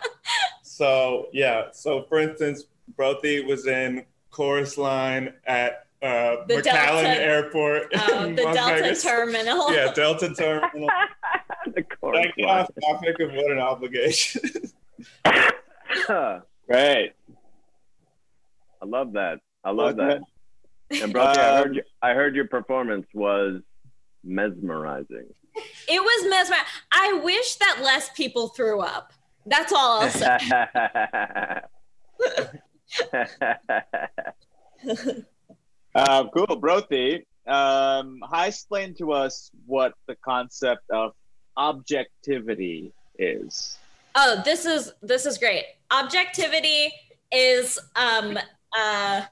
So 0.63 1.29
yeah, 1.33 1.69
so 1.73 2.05
for 2.05 2.19
instance, 2.19 2.65
Broti 2.97 3.47
was 3.47 3.67
in 3.67 4.05
chorus 4.31 4.77
line 4.79 5.33
at 5.47 5.87
uh, 6.03 6.45
The 6.47 6.57
McCarran 6.57 6.63
Delta- 6.63 7.23
Airport. 7.23 7.83
Oh, 7.95 8.33
the 8.35 8.43
Las 8.43 8.55
Delta 8.55 8.75
Vegas. 8.83 9.03
Terminal. 9.03 9.73
Yeah, 9.75 9.93
Delta 9.93 10.35
Terminal. 10.35 10.89
the 11.75 11.83
chorus 11.83 12.27
That 12.37 12.43
got 12.43 12.61
off 12.61 12.71
topic 12.81 13.19
of 13.21 13.31
what 13.33 13.51
an 13.51 13.59
obligation. 13.59 14.43
line. 15.25 16.43
Great. 16.69 17.13
I 18.81 18.85
love 18.85 19.13
that. 19.15 19.41
I 19.65 19.71
love 19.73 19.99
Okay. 19.99 20.21
that. 20.91 21.03
And 21.03 21.13
Broti, 21.15 21.37
I 21.39 21.57
Um, 21.59 21.65
heard 21.65 21.75
you, 21.77 21.83
I 22.01 22.15
heard 22.15 22.35
your 22.37 22.47
performance 22.47 23.07
was 23.13 23.61
mesmerizing. 24.25 25.27
It 25.89 26.01
was 26.01 26.31
mesmerizing. 26.31 26.67
I 26.93 27.15
wish 27.25 27.57
that 27.57 27.81
less 27.83 28.09
people 28.11 28.49
threw 28.49 28.81
up. 28.81 29.13
That's 29.47 29.73
all 29.73 30.03
I'll 30.03 30.11
say. 30.11 30.39
Uh, 35.95 36.29
cool, 36.29 36.61
Broti. 36.61 37.25
Um, 37.47 38.21
hi, 38.23 38.49
explain 38.49 38.95
to 38.99 39.13
us 39.13 39.51
what 39.67 39.95
the 40.07 40.15
concept 40.17 40.83
of 40.91 41.13
objectivity 41.57 42.93
is. 43.19 43.79
Oh, 44.15 44.41
this 44.45 44.65
is 44.65 44.93
this 45.03 45.27
is 45.27 45.39
great. 45.39 45.65
Objectivity 45.91 46.93
is 47.33 47.79
um 47.97 48.39
uh 48.79 49.23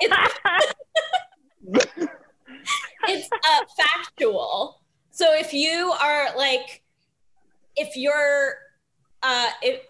it's, 0.00 0.74
it's 3.08 3.28
uh, 3.32 3.64
factual. 3.76 4.80
So 5.10 5.34
if 5.34 5.52
you 5.52 5.92
are 6.00 6.36
like 6.36 6.82
if 7.74 7.96
you're 7.96 8.54
uh 9.22 9.48
if 9.62 9.80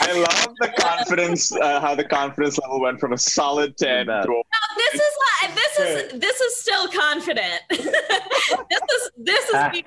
I 0.00 0.12
love 0.12 0.54
the 0.60 0.72
confidence, 0.78 1.52
uh, 1.52 1.80
how 1.80 1.94
the 1.94 2.04
confidence 2.04 2.58
level 2.58 2.80
went 2.80 3.00
from 3.00 3.12
a 3.12 3.18
solid 3.18 3.76
10 3.76 4.06
to 4.06 4.12
a 4.12 4.42
this 4.76 4.94
is 4.94 5.00
not, 5.42 5.54
this 5.54 5.78
is 5.78 6.20
this 6.20 6.40
is 6.40 6.56
still 6.56 6.88
confident. 6.88 7.62
this 7.70 7.80
is 7.80 9.10
this 9.16 9.48
is 9.48 9.54
me 9.72 9.82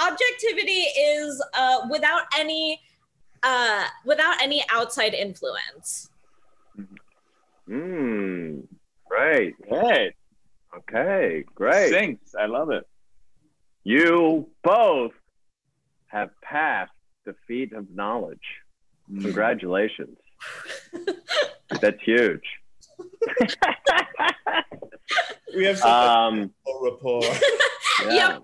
objectivity 0.00 0.82
is 0.98 1.44
uh, 1.54 1.80
without 1.90 2.22
any 2.38 2.80
uh, 3.42 3.84
without 4.04 4.40
any 4.40 4.64
outside 4.70 5.14
influence. 5.14 6.10
mm, 7.68 8.62
great. 9.06 9.54
Great. 9.68 10.12
Okay, 10.76 11.44
great. 11.54 11.90
Sinks. 11.90 12.34
I 12.34 12.46
love 12.46 12.70
it. 12.70 12.88
You 13.84 14.48
both 14.62 15.12
have 16.12 16.30
passed 16.42 16.92
the 17.24 17.34
feat 17.48 17.72
of 17.72 17.88
knowledge. 17.90 18.38
Congratulations. 19.08 20.18
That's 21.80 22.00
huge. 22.02 22.42
we 25.56 25.64
have 25.64 25.78
such 25.78 25.86
Um, 25.88 26.42
a 26.42 26.50
cool 26.66 26.90
rapport. 26.90 27.22
yeah. 28.06 28.12
Yep. 28.28 28.42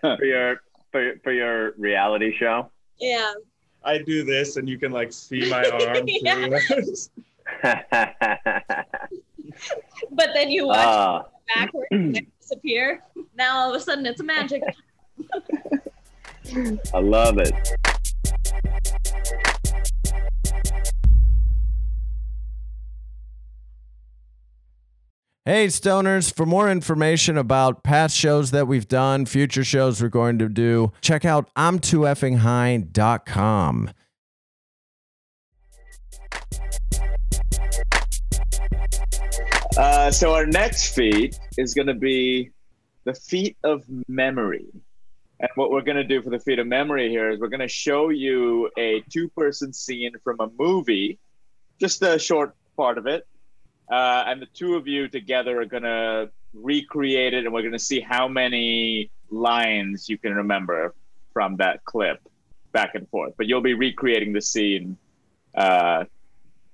for 0.00 0.24
your 0.24 0.60
for, 0.92 1.14
for 1.24 1.32
your 1.32 1.72
reality 1.78 2.36
show. 2.38 2.70
Yeah. 3.00 3.32
I 3.82 3.98
do 3.98 4.22
this, 4.24 4.56
and 4.56 4.68
you 4.68 4.78
can 4.78 4.92
like 4.92 5.12
see 5.12 5.48
my 5.50 5.64
arm 5.64 6.06
Yeah. 6.06 6.58
through. 6.68 6.94
but 10.12 10.30
then 10.34 10.50
you 10.50 10.66
watch 10.66 10.86
uh, 10.86 11.22
backwards 11.54 11.88
and 11.90 12.26
disappear. 12.40 13.02
Now 13.36 13.58
all 13.58 13.74
of 13.74 13.80
a 13.80 13.84
sudden 13.84 14.06
it's 14.06 14.22
magic. 14.22 14.62
I 16.94 16.98
love 16.98 17.38
it. 17.38 17.52
Hey, 25.46 25.68
stoners, 25.68 26.30
for 26.32 26.44
more 26.46 26.70
information 26.70 27.36
about 27.38 27.82
past 27.82 28.16
shows 28.16 28.50
that 28.52 28.68
we've 28.68 28.86
done, 28.86 29.26
future 29.26 29.64
shows 29.64 30.00
we're 30.02 30.08
going 30.08 30.38
to 30.38 30.48
do, 30.48 30.92
check 31.00 31.24
out 31.24 31.48
I'm2effinghind.com. 31.56 33.90
Uh, 39.76 40.10
so 40.10 40.34
our 40.34 40.46
next 40.46 40.94
feat 40.94 41.38
is 41.56 41.74
going 41.74 41.86
to 41.86 41.94
be 41.94 42.50
the 43.04 43.14
feat 43.14 43.56
of 43.62 43.84
memory. 44.08 44.66
And 45.38 45.48
what 45.54 45.70
we're 45.70 45.82
going 45.82 45.96
to 45.96 46.04
do 46.04 46.20
for 46.22 46.30
the 46.30 46.40
feat 46.40 46.58
of 46.58 46.66
memory 46.66 47.08
here 47.08 47.30
is 47.30 47.40
we're 47.40 47.48
going 47.48 47.60
to 47.60 47.68
show 47.68 48.10
you 48.10 48.70
a 48.76 49.02
two-person 49.10 49.72
scene 49.72 50.12
from 50.22 50.36
a 50.40 50.48
movie, 50.58 51.18
just 51.78 52.02
a 52.02 52.18
short 52.18 52.54
part 52.76 52.98
of 52.98 53.06
it, 53.06 53.26
uh, 53.90 54.24
and 54.26 54.42
the 54.42 54.46
two 54.52 54.74
of 54.74 54.86
you 54.86 55.08
together 55.08 55.60
are 55.60 55.66
going 55.66 55.84
to 55.84 56.30
recreate 56.52 57.32
it, 57.32 57.44
and 57.44 57.54
we're 57.54 57.62
going 57.62 57.72
to 57.72 57.78
see 57.78 58.00
how 58.00 58.28
many 58.28 59.10
lines 59.30 60.08
you 60.08 60.18
can 60.18 60.34
remember 60.34 60.94
from 61.32 61.56
that 61.56 61.84
clip, 61.84 62.20
back 62.72 62.94
and 62.94 63.08
forth. 63.08 63.34
But 63.36 63.46
you'll 63.46 63.62
be 63.62 63.74
recreating 63.74 64.32
the 64.32 64.42
scene, 64.42 64.98
uh, 65.54 66.04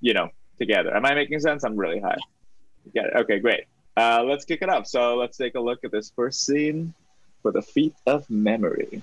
you 0.00 0.14
know, 0.14 0.30
together. 0.58 0.96
Am 0.96 1.04
I 1.04 1.14
making 1.14 1.38
sense? 1.40 1.62
I'm 1.62 1.76
really 1.76 2.00
high. 2.00 2.16
Got 2.94 3.06
it. 3.06 3.12
Okay, 3.16 3.38
great. 3.38 3.64
Uh, 3.96 4.22
let's 4.24 4.44
kick 4.44 4.62
it 4.62 4.68
up. 4.68 4.86
So 4.86 5.16
let's 5.16 5.36
take 5.36 5.54
a 5.54 5.60
look 5.60 5.84
at 5.84 5.90
this 5.90 6.12
first 6.14 6.44
scene 6.44 6.94
for 7.42 7.52
the 7.52 7.62
feet 7.62 7.94
of 8.06 8.28
memory. 8.28 9.02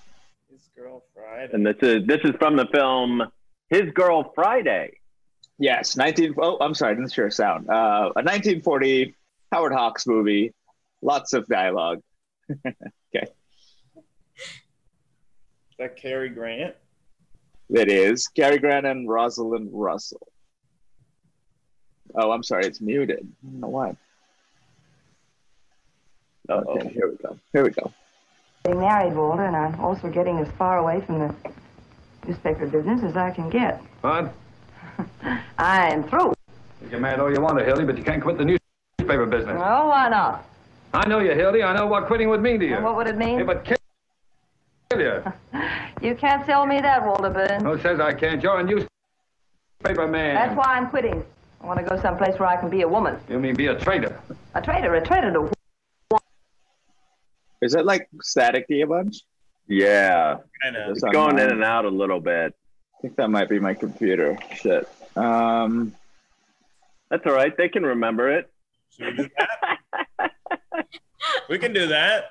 His 0.52 0.62
girl 0.76 1.04
Friday. 1.14 1.54
And 1.54 1.66
this 1.66 1.78
is 1.82 2.06
this 2.06 2.22
is 2.24 2.32
from 2.38 2.56
the 2.56 2.68
film 2.68 3.24
His 3.70 3.92
Girl 3.92 4.32
Friday. 4.36 5.00
Yes, 5.60 5.96
19. 5.96 6.36
Oh, 6.38 6.58
I'm 6.60 6.74
sorry, 6.74 6.92
I 6.92 6.96
didn't 6.96 7.14
share 7.14 7.28
a 7.28 7.32
sound. 7.32 7.70
Uh, 7.70 8.12
a 8.16 8.22
1940 8.22 9.16
Howard 9.52 9.74
Hawks 9.74 10.06
movie. 10.08 10.54
Lots 11.02 11.34
of 11.34 11.48
dialogue. 11.48 12.02
Okay. 13.16 13.28
Is 14.36 15.78
that 15.78 15.96
Cary 15.98 16.30
Grant? 16.30 16.76
It 17.70 17.88
is 17.88 18.28
Cary 18.28 18.58
Grant 18.58 18.88
and 18.88 19.08
Rosalind 19.08 19.70
Russell. 19.72 20.33
Oh, 22.16 22.32
I'm 22.32 22.44
sorry, 22.44 22.66
it's 22.66 22.82
muted. 22.82 23.20
I 23.20 23.50
don't 23.50 23.60
know 23.60 23.68
why. 23.68 23.90
Uh-oh. 26.50 26.74
Okay, 26.74 26.90
here 26.90 27.10
we 27.10 27.16
go. 27.18 27.40
Here 27.54 27.64
we 27.64 27.70
go. 27.72 27.92
Getting 28.64 28.80
married, 28.80 29.16
Walter, 29.16 29.46
and 29.46 29.56
I'm 29.56 29.80
also 29.80 30.10
getting 30.10 30.38
as 30.40 30.48
far 30.58 30.78
away 30.78 31.02
from 31.02 31.20
the 31.20 31.36
newspaper 32.28 32.68
business 32.68 33.02
as 33.04 33.18
I 33.18 33.32
can 33.32 33.50
get. 33.50 33.82
What? 34.02 34.34
I'm 35.58 36.04
through. 36.04 36.34
You 36.82 36.90
can 36.90 37.02
mad 37.02 37.20
all 37.20 37.34
you 37.34 37.42
want 37.42 37.58
to, 37.60 37.66
Hildy, 37.66 37.86
but 37.86 37.98
you 37.98 38.04
can't 38.04 38.22
quit 38.22 38.38
the 38.38 38.46
newspaper 38.46 39.26
business. 39.26 39.56
Oh, 39.58 39.88
why 39.88 40.10
not? 40.10 40.46
I 40.94 41.08
know 41.08 41.20
you, 41.20 41.32
Hildy. 41.32 41.64
I 41.64 41.76
know 41.76 41.88
what 41.88 42.06
quitting 42.06 42.30
would 42.30 42.42
mean 42.42 42.60
to 42.60 42.68
you. 42.68 42.76
And 42.76 42.84
what 42.84 42.96
would 42.98 43.08
it 43.08 43.18
mean? 43.18 43.40
It 43.40 43.48
would 43.48 43.64
kill 43.64 43.78
you. 45.00 45.24
You 46.02 46.16
can't 46.16 46.46
tell 46.46 46.66
me 46.66 46.82
that, 46.82 47.06
Walter 47.06 47.30
Burns. 47.30 47.64
Who 47.64 47.80
says 47.80 48.02
I 48.02 48.14
can't? 48.14 48.44
You're 48.44 48.60
a 48.60 48.64
newspaper 48.64 50.06
man. 50.06 50.36
That's 50.36 50.54
why 50.54 50.76
I'm 50.76 50.90
quitting. 50.90 51.24
I 51.64 51.66
want 51.66 51.80
to 51.80 51.86
go 51.86 52.00
someplace 52.02 52.38
where 52.38 52.50
I 52.50 52.58
can 52.58 52.70
be 52.70 52.82
a 52.82 52.88
woman. 52.88 53.18
You 53.30 53.40
mean 53.40 53.56
be 53.56 53.68
a 53.68 53.80
traitor? 53.80 54.20
A 54.54 54.62
traitor, 54.62 54.94
a 54.96 55.06
traitor 55.06 55.32
to 55.32 56.20
Is 57.62 57.72
that 57.72 57.86
like 57.86 58.10
staticky 58.22 58.84
a 58.84 58.88
bunch? 58.88 59.22
Yeah, 59.68 60.40
I 60.62 60.70
know. 60.72 60.90
It's 60.90 61.02
it's 61.02 61.14
going 61.14 61.40
in 61.40 61.50
and 61.50 61.64
out 61.64 61.86
a 61.86 61.90
little 61.90 62.20
bit. 62.20 62.54
I 62.98 63.02
think 63.02 63.16
that 63.16 63.30
might 63.30 63.48
be 63.48 63.60
my 63.60 63.74
computer. 63.74 64.38
Shit. 64.56 64.90
Um, 65.16 65.96
That's 67.10 67.26
all 67.26 67.34
right. 67.34 67.56
They 67.56 67.70
can 67.70 67.84
remember 67.84 68.30
it. 68.30 68.52
Should 68.98 69.18
we 69.18 69.24
do 69.24 69.30
that? 69.38 70.32
we 71.50 71.58
can 71.60 71.72
do 71.72 71.88
that. 71.88 72.26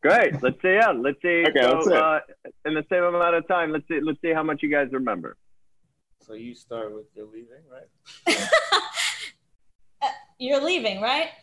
Great. 0.00 0.40
Let's 0.42 0.62
see. 0.62 0.74
Yeah. 0.74 0.92
Let's 0.92 1.20
see. 1.22 1.44
Okay, 1.48 1.60
so, 1.60 1.72
let's 1.72 1.86
see 1.88 1.94
uh, 1.94 2.20
in 2.66 2.74
the 2.74 2.86
same 2.88 3.02
amount 3.02 3.34
of 3.34 3.48
time, 3.48 3.72
let's 3.72 3.88
see. 3.88 3.98
Let's 4.00 4.20
see 4.20 4.32
how 4.32 4.44
much 4.44 4.62
you 4.62 4.70
guys 4.70 4.88
remember. 4.92 5.36
So 6.30 6.36
you 6.36 6.54
start 6.54 6.94
with 6.94 7.06
your 7.16 7.26
leaving, 7.26 7.64
right? 7.68 8.38
You're 10.38 10.64
leaving, 10.64 11.00
right? 11.00 11.30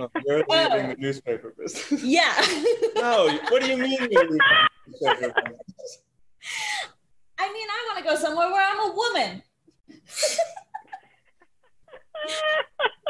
Uh, 0.00 0.06
no, 0.06 0.10
oh, 0.14 0.20
you're 0.26 0.44
leaving 0.48 0.88
the 0.90 0.94
oh. 0.94 1.00
newspaper 1.00 1.54
business. 1.58 2.04
Yeah. 2.04 2.32
no, 2.94 3.36
what 3.48 3.62
do 3.62 3.68
you 3.68 3.76
mean 3.78 3.98
you're 3.98 4.28
leaving 4.28 4.38
the 4.38 4.68
newspaper 4.86 5.34
business? 5.34 6.02
I 7.38 7.52
mean, 7.52 7.66
I 7.68 7.88
want 7.88 7.98
to 7.98 8.04
go 8.04 8.14
somewhere 8.14 8.52
where 8.52 8.64
I'm 8.64 8.78
a 8.78 8.94
woman. 8.94 9.42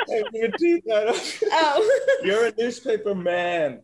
Hey, 0.08 0.22
your 0.32 0.50
teeth 0.52 0.84
out 0.90 1.14
Oh, 1.52 2.18
You're 2.24 2.46
a 2.46 2.52
newspaper 2.56 3.14
man. 3.14 3.82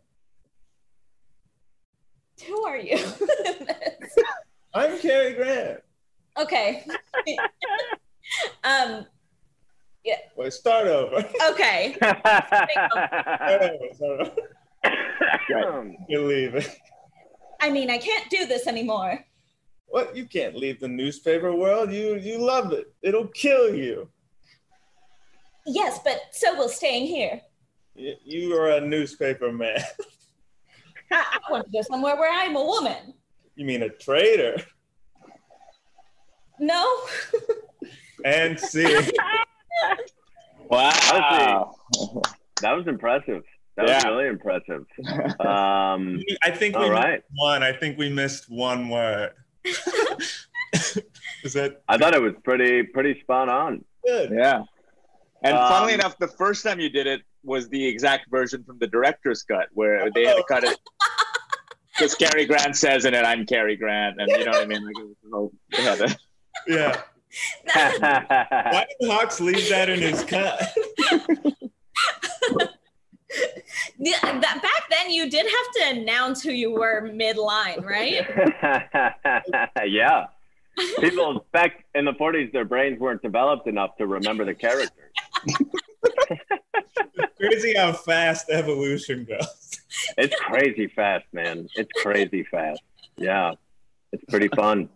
who 2.47 2.65
are 2.65 2.79
you? 2.79 2.97
I'm 4.73 4.99
Cary 5.01 5.35
Grant. 5.35 5.81
Okay. 6.41 6.87
um. 8.65 9.07
Wait, 10.37 10.53
start 10.53 10.87
over. 10.87 11.17
Okay. 11.51 11.95
Start 11.99 12.27
over, 13.63 13.95
start 13.95 14.21
over. 15.53 15.95
You 16.09 16.25
leave 16.25 16.55
it. 16.55 16.79
I 17.61 17.71
mean, 17.71 17.91
I 17.91 17.99
can't 17.99 18.31
do 18.31 18.47
this 18.47 18.67
anymore. 18.67 19.23
What? 19.89 20.17
You 20.17 20.27
can't 20.27 20.55
leave 20.55 20.81
the 20.81 20.89
newspaper 20.89 21.55
world. 21.55 21.93
You 21.93 22.17
you 22.17 22.39
love 22.39 22.73
it. 22.73 22.93
It'll 23.03 23.27
kill 23.29 23.75
you. 23.75 24.09
Yes, 25.67 25.99
but 26.05 26.21
so 26.31 26.57
will 26.57 26.69
staying 26.69 27.07
here. 27.07 27.41
You, 27.95 28.15
you 28.25 28.55
are 28.55 28.71
a 28.71 28.81
newspaper 28.81 29.53
man. 29.53 29.81
I, 31.11 31.41
I 31.49 31.53
want 31.53 31.67
to 31.67 31.71
go 31.71 31.83
somewhere 31.83 32.17
where 32.17 32.33
I'm 32.33 32.57
a 32.57 32.65
woman. 32.65 33.15
You 33.57 33.67
mean 33.67 33.83
a 33.83 33.89
traitor? 33.89 34.63
No. 36.61 36.87
And 38.25 38.59
see. 38.71 38.85
Wow. 40.71 41.75
That 42.63 42.73
was 42.77 42.87
impressive. 42.87 43.43
That 43.77 43.87
was 43.87 44.05
really 44.05 44.27
impressive. 44.29 44.85
Um, 45.41 46.21
I 46.43 46.51
think 46.51 46.77
we 46.77 46.83
All 46.85 46.91
missed 46.91 47.03
right. 47.05 47.23
one. 47.37 47.63
I 47.63 47.73
think 47.73 47.97
we 47.97 48.11
missed 48.11 48.51
one 48.51 48.89
word. 48.89 49.31
Is 51.45 51.53
that 51.55 51.83
I 51.89 51.97
thought 51.97 52.15
it 52.15 52.21
was 52.23 52.35
pretty 52.43 52.83
pretty 52.83 53.21
spot 53.21 53.49
on. 53.49 53.85
good? 54.05 54.31
Yeah. 54.33 54.63
And 55.45 55.57
funnily 55.57 55.95
Um, 55.95 56.01
enough, 56.01 56.19
the 56.19 56.27
first 56.29 56.65
time 56.65 56.81
you 56.81 56.91
did 56.91 57.07
it 57.07 57.23
was 57.45 57.69
the 57.69 57.87
exact 57.87 58.29
version 58.31 58.65
from 58.65 58.79
the 58.81 58.89
director's 58.89 59.45
cut, 59.45 59.69
where 59.73 60.11
they 60.11 60.25
had 60.27 60.35
to 60.35 60.45
cut 60.49 60.65
it. 60.65 60.77
Because 61.97 62.15
Cary 62.17 62.45
Grant 62.45 62.77
says 62.77 63.05
in 63.05 63.15
it, 63.15 63.25
"I'm 63.25 63.47
Cary 63.47 63.77
Grant," 63.77 64.21
and 64.21 64.29
you 64.31 64.45
know 64.45 64.51
what 64.53 64.63
I 64.63 64.67
mean. 64.67 64.85
Like, 64.85 64.95
it 64.99 65.07
was 65.07 65.17
the 65.99 66.19
whole- 66.67 66.77
they 66.77 66.83
had 66.83 66.93
to- 66.95 67.01
Yeah. 68.01 68.01
Why 68.73 68.87
did 69.01 69.11
Hawks 69.11 69.41
leave 69.41 69.69
that 69.69 69.89
in 69.89 70.01
his 70.01 70.25
cut? 70.25 70.61
Yeah, 73.99 74.19
that, 74.23 74.63
back 74.63 74.89
then, 74.91 75.11
you 75.11 75.29
did 75.29 75.45
have 75.45 75.73
to 75.95 76.01
announce 76.01 76.43
who 76.43 76.51
you 76.53 76.71
were 76.71 77.11
mid-line, 77.13 77.83
right? 77.83 78.27
yeah. 79.87 80.27
People 81.01 81.45
back 81.53 81.85
in 81.95 82.05
the 82.05 82.13
40s, 82.13 82.53
their 82.53 82.65
brains 82.65 82.99
weren't 83.01 83.21
developed 83.21 83.67
enough 83.67 83.97
to 83.99 84.07
remember 84.07 84.45
the 84.45 84.55
characters. 84.55 84.91
Crazy 87.37 87.75
how 87.77 87.93
fast 87.93 88.49
evolution 88.51 89.25
goes. 89.25 89.81
It's 90.17 90.35
crazy 90.37 90.87
fast, 90.87 91.27
man. 91.33 91.69
It's 91.75 91.91
crazy 92.03 92.45
fast. 92.45 92.81
Yeah. 93.17 93.53
It's 94.13 94.25
pretty 94.27 94.49
fun. 94.49 94.89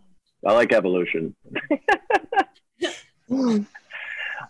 I 0.46 0.52
like 0.52 0.72
evolution. 0.72 1.34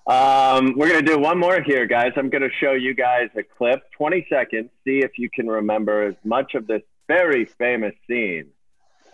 um, 0.07 0.75
we're 0.77 0.89
going 0.89 1.05
to 1.05 1.13
do 1.13 1.19
one 1.19 1.39
more 1.39 1.61
here, 1.61 1.87
guys. 1.87 2.13
I'm 2.17 2.31
going 2.31 2.43
to 2.43 2.51
show 2.61 2.73
you 2.73 2.95
guys 2.95 3.29
a 3.37 3.43
clip, 3.43 3.83
20 3.93 4.27
seconds. 4.31 4.71
See 4.85 4.99
if 5.01 5.19
you 5.19 5.29
can 5.31 5.47
remember 5.49 6.03
as 6.09 6.15
much 6.25 6.55
of 6.55 6.67
this 6.67 6.83
very 7.09 7.45
famous 7.45 7.95
scene. 8.09 8.47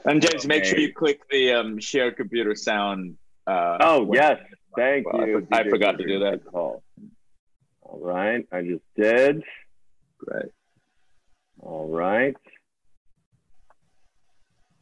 And 0.04 0.22
James, 0.22 0.46
make 0.46 0.64
sure 0.64 0.78
you 0.78 0.92
click 0.94 1.20
the 1.30 1.52
um, 1.54 1.78
share 1.80 2.12
computer 2.12 2.54
sound. 2.54 3.16
Uh, 3.46 3.78
Oh, 3.80 4.10
yes. 4.14 4.38
Thank 4.76 5.12
Well, 5.12 5.26
you. 5.26 5.46
for- 5.48 5.54
I 5.54 5.68
forgot 5.68 5.98
to 5.98 6.06
do 6.06 6.20
that. 6.20 6.44
Call. 6.46 6.82
All 7.82 7.98
right. 8.00 8.46
I 8.52 8.62
just 8.62 8.84
did. 8.96 9.42
Great. 10.18 10.52
All 11.60 11.88
right. 11.88 12.36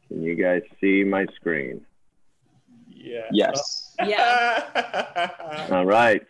Can 0.07 0.23
you 0.23 0.35
guys 0.35 0.61
see 0.79 1.03
my 1.03 1.25
screen? 1.35 1.85
Yeah. 2.87 3.27
Yes. 3.31 3.95
Yeah. 4.05 5.67
All 5.71 5.85
right. 5.85 6.25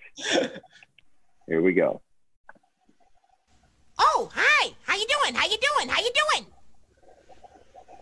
Here 1.47 1.61
we 1.61 1.73
go. 1.73 2.01
Oh, 3.99 4.29
hi. 4.33 4.73
How 4.83 4.95
you 4.95 5.05
doing? 5.07 5.35
How 5.35 5.45
you 5.47 5.57
doing? 5.57 5.89
How 5.89 6.01
you 6.01 6.11
doing? 6.13 6.47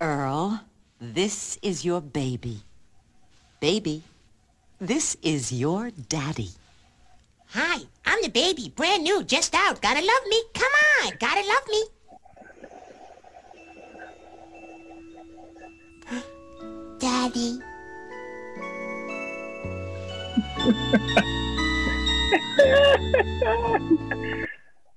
Earl, 0.02 0.62
this 1.00 1.58
is 1.62 1.86
your 1.86 2.02
baby. 2.02 2.62
Baby, 3.60 4.04
this 4.80 5.16
is 5.22 5.52
your 5.52 5.92
daddy. 6.10 6.50
Hi, 7.48 7.82
I'm 8.06 8.22
the 8.22 8.30
baby, 8.30 8.74
brand 8.76 9.04
new, 9.04 9.24
just 9.24 9.56
out. 9.56 9.82
Gotta 9.82 10.02
love 10.06 10.28
me. 10.28 10.44
Come 10.54 10.72
on, 11.04 11.14
gotta 11.20 11.48
love 11.48 11.68
me. 11.70 11.84
Daddy. 17.26 17.58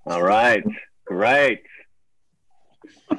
All 0.07 0.23
right. 0.23 0.63
Great. 1.07 1.63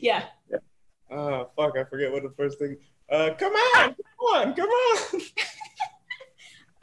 yeah. 0.00 0.24
Oh 1.12 1.50
fuck! 1.56 1.78
I 1.78 1.84
forget 1.84 2.10
what 2.10 2.24
the 2.24 2.32
first 2.36 2.58
thing. 2.58 2.76
Uh, 3.08 3.30
come 3.38 3.52
on, 3.52 3.94
come 3.94 4.26
on, 4.34 4.54
come 4.54 4.68
on. 4.68 5.20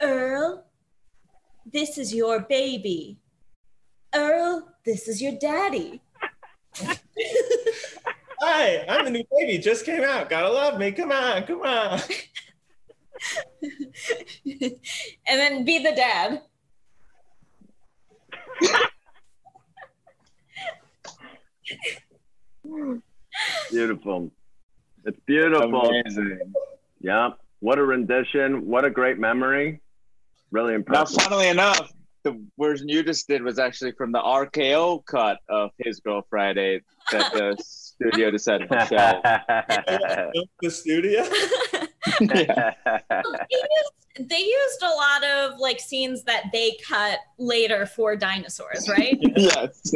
Earl, 0.00 0.64
this 1.70 1.98
is 1.98 2.14
your 2.14 2.40
baby. 2.40 3.18
Earl, 4.18 4.68
this 4.84 5.06
is 5.06 5.22
your 5.22 5.32
daddy. 5.38 6.02
Hi, 8.40 8.84
I'm 8.88 9.04
the 9.04 9.10
new 9.10 9.24
baby. 9.38 9.58
Just 9.58 9.86
came 9.86 10.02
out. 10.02 10.28
Gotta 10.28 10.50
love 10.50 10.76
me. 10.78 10.90
Come 10.90 11.12
on, 11.12 11.44
come 11.44 11.62
on. 11.62 12.00
and 14.44 14.72
then 15.26 15.64
be 15.64 15.78
the 15.78 15.92
dad. 15.94 16.42
Beautiful. 23.70 24.32
It's 25.04 25.20
beautiful. 25.26 25.88
Amazing. 25.88 26.52
Yeah. 27.00 27.30
What 27.60 27.78
a 27.78 27.84
rendition. 27.84 28.66
What 28.66 28.84
a 28.84 28.90
great 28.90 29.18
memory. 29.18 29.80
Really 30.50 30.74
impressive. 30.74 31.16
Now, 31.18 31.24
impressive. 31.24 31.30
funnily 31.30 31.48
enough, 31.48 31.92
the 32.32 32.40
version 32.58 32.88
you 32.88 33.02
just 33.02 33.26
did 33.28 33.42
was 33.42 33.58
actually 33.58 33.92
from 33.92 34.12
the 34.12 34.20
RKO 34.20 35.04
cut 35.06 35.38
of 35.48 35.70
His 35.78 36.00
Girl 36.00 36.22
Friday 36.28 36.80
that 37.12 37.32
the 37.32 37.56
studio 37.62 38.30
decided 38.30 38.68
to 38.70 38.78
show. 38.86 40.30
the 40.62 40.70
studio. 40.70 41.24
yeah. 42.20 42.72
they, 42.90 43.56
used, 43.56 44.28
they 44.28 44.38
used 44.40 44.82
a 44.82 44.94
lot 44.94 45.24
of 45.24 45.58
like 45.58 45.80
scenes 45.80 46.22
that 46.24 46.44
they 46.52 46.76
cut 46.86 47.18
later 47.38 47.86
for 47.86 48.16
dinosaurs, 48.16 48.88
right? 48.88 49.16
yes. 49.36 49.92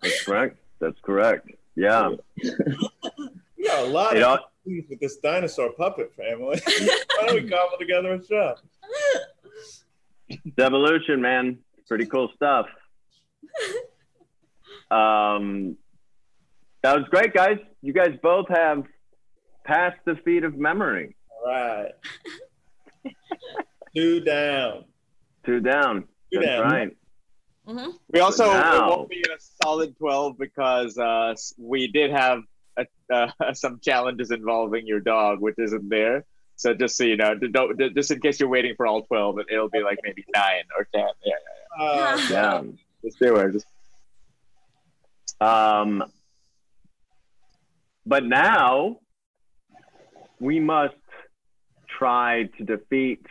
That's 0.00 0.24
correct. 0.24 0.58
That's 0.80 1.00
correct. 1.02 1.50
Yeah. 1.76 2.10
We 2.42 3.64
got 3.66 3.84
a 3.84 3.90
lot 3.90 4.14
You 4.14 4.20
know- 4.20 4.34
of 4.34 4.40
things 4.64 4.84
with 4.88 5.00
this 5.00 5.16
dinosaur 5.16 5.72
puppet 5.72 6.12
family. 6.16 6.60
Why 6.64 7.26
don't 7.26 7.42
we 7.42 7.50
cobble 7.50 7.76
together 7.78 8.14
a 8.14 8.24
show? 8.24 8.54
Devolution, 10.56 11.20
man. 11.20 11.58
Pretty 11.88 12.06
cool 12.06 12.30
stuff. 12.34 12.66
Um, 14.90 15.76
that 16.82 16.96
was 16.96 17.04
great, 17.10 17.32
guys. 17.34 17.58
You 17.82 17.92
guys 17.92 18.16
both 18.22 18.48
have 18.48 18.84
passed 19.64 19.98
the 20.04 20.16
feat 20.24 20.44
of 20.44 20.56
memory. 20.56 21.16
All 21.44 21.50
right. 21.50 21.92
Two 23.94 24.20
down. 24.20 24.84
Two 25.44 25.60
down. 25.60 26.04
Two 26.32 26.40
That's 26.40 26.46
down. 26.46 26.62
right. 26.62 26.96
Mm-hmm. 27.68 27.90
We 28.12 28.20
also 28.20 28.44
it 28.44 28.80
won't 28.88 29.08
be 29.08 29.20
a 29.22 29.36
solid 29.62 29.96
12 29.98 30.38
because 30.38 30.98
uh, 30.98 31.34
we 31.58 31.86
did 31.88 32.10
have 32.10 32.40
a, 32.76 32.86
uh, 33.12 33.28
some 33.52 33.78
challenges 33.80 34.30
involving 34.30 34.86
your 34.86 35.00
dog, 35.00 35.40
which 35.40 35.56
isn't 35.58 35.88
there. 35.88 36.24
So 36.56 36.74
just 36.74 36.96
so 36.96 37.04
you 37.04 37.16
know, 37.16 37.34
don't, 37.34 37.78
just 37.94 38.10
in 38.10 38.20
case 38.20 38.40
you're 38.40 38.48
waiting 38.48 38.74
for 38.76 38.86
all 38.86 39.02
12, 39.02 39.38
it- 39.40 39.46
it'll 39.52 39.68
be 39.68 39.82
like 39.82 39.98
maybe 40.02 40.24
nine 40.34 40.64
or 40.76 40.86
10. 40.94 41.02
Yeah, 41.02 41.06
yeah, 41.24 41.32
Yeah. 41.34 41.61
Yeah. 41.78 42.62
Just 43.04 43.18
be 43.18 43.28
aware. 43.28 43.50
Just 43.50 43.66
Um, 45.40 46.04
but 48.06 48.24
now 48.24 48.98
we 50.40 50.60
must 50.60 50.94
try 51.98 52.44
to 52.58 52.64
defeat 52.64 53.24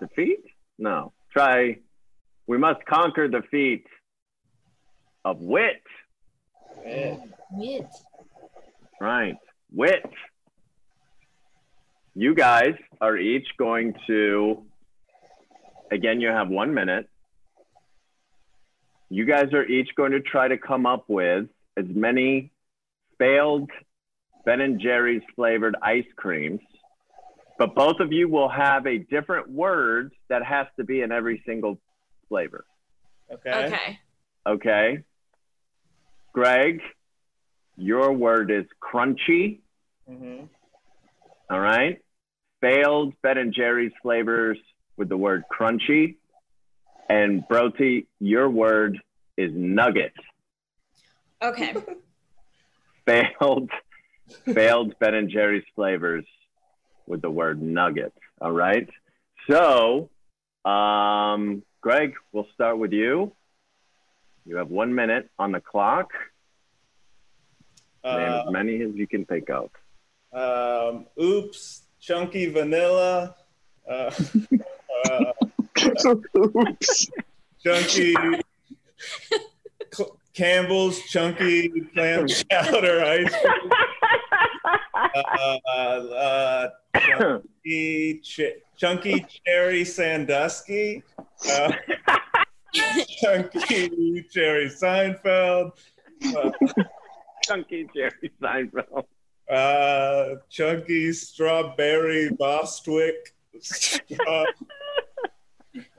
defeat? 0.00 0.44
No. 0.78 1.12
Try 1.32 1.78
we 2.46 2.58
must 2.58 2.84
conquer 2.84 3.28
the 3.28 3.42
feat 3.50 3.86
of 5.24 5.40
wit. 5.40 5.82
man. 6.84 7.32
Wit. 7.52 7.86
Right. 9.00 9.36
Wit. 9.72 10.04
You 12.14 12.34
guys 12.34 12.74
are 13.00 13.16
each 13.16 13.48
going 13.58 13.94
to 14.06 14.64
again 15.90 16.20
you 16.20 16.28
have 16.28 16.48
1 16.48 16.74
minute. 16.74 17.08
You 19.14 19.24
guys 19.24 19.52
are 19.52 19.64
each 19.64 19.90
going 19.96 20.10
to 20.10 20.20
try 20.20 20.48
to 20.48 20.58
come 20.58 20.86
up 20.86 21.04
with 21.06 21.46
as 21.76 21.84
many 21.88 22.50
failed 23.16 23.70
Ben 24.44 24.60
and 24.60 24.80
Jerry's 24.80 25.22
flavored 25.36 25.76
ice 25.80 26.06
creams, 26.16 26.60
but 27.56 27.76
both 27.76 28.00
of 28.00 28.10
you 28.10 28.28
will 28.28 28.48
have 28.48 28.88
a 28.88 28.98
different 28.98 29.48
word 29.48 30.12
that 30.28 30.44
has 30.44 30.66
to 30.78 30.84
be 30.84 31.00
in 31.00 31.12
every 31.12 31.44
single 31.46 31.78
flavor. 32.28 32.64
Okay. 33.32 33.66
Okay. 33.66 33.98
Okay. 34.48 34.98
Greg, 36.32 36.80
your 37.76 38.12
word 38.12 38.50
is 38.50 38.64
crunchy. 38.82 39.60
Mm-hmm. 40.10 40.46
All 41.50 41.60
right. 41.60 42.00
Failed 42.60 43.14
Ben 43.22 43.38
and 43.38 43.54
Jerry's 43.54 43.92
flavors 44.02 44.58
with 44.96 45.08
the 45.08 45.16
word 45.16 45.44
crunchy. 45.56 46.16
And 47.08 47.44
Broti, 47.48 48.06
your 48.20 48.48
word 48.48 48.98
is 49.36 49.50
nugget. 49.54 50.12
Okay. 51.42 51.74
Failed, 53.06 53.68
failed 54.46 54.94
Ben 54.98 55.12
and 55.14 55.28
Jerry's 55.28 55.64
flavors 55.74 56.24
with 57.06 57.20
the 57.20 57.28
word 57.30 57.60
nugget. 57.60 58.14
All 58.40 58.50
right. 58.50 58.88
So, 59.50 60.08
um, 60.64 61.62
Greg, 61.82 62.14
we'll 62.32 62.46
start 62.54 62.78
with 62.78 62.92
you. 62.92 63.32
You 64.46 64.56
have 64.56 64.70
one 64.70 64.94
minute 64.94 65.28
on 65.38 65.52
the 65.52 65.60
clock. 65.60 66.12
Name 68.02 68.14
Uh, 68.32 68.44
as 68.46 68.50
many 68.52 68.80
as 68.80 68.94
you 68.94 69.06
can 69.06 69.26
think 69.26 69.50
of. 69.50 69.68
um, 70.32 71.04
oops, 71.22 71.82
chunky 72.00 72.46
vanilla. 72.50 73.34
Uh, 73.86 74.10
uh, 75.10 75.24
oops. 76.06 77.08
Chunky 77.62 78.14
Campbell's 80.34 81.00
chunky 81.02 81.70
clam 81.94 82.26
chowder 82.26 83.04
ice 83.04 83.30
cream. 83.40 83.70
Uh, 84.94 85.58
uh, 85.76 86.68
chunky, 86.98 88.20
ch- 88.22 88.58
chunky 88.76 89.24
cherry 89.46 89.84
Sandusky. 89.84 91.02
Uh, 91.48 91.72
chunky 93.20 94.24
cherry 94.30 94.68
Seinfeld. 94.68 95.72
Uh, 96.36 96.50
Chunky 97.44 97.86
cherry 97.94 98.32
Seinfeld. 98.42 99.04
uh, 99.50 100.36
chunky 100.50 101.12
strawberry 101.12 102.30
Bostwick. 102.30 103.34
Uh, 104.26 104.44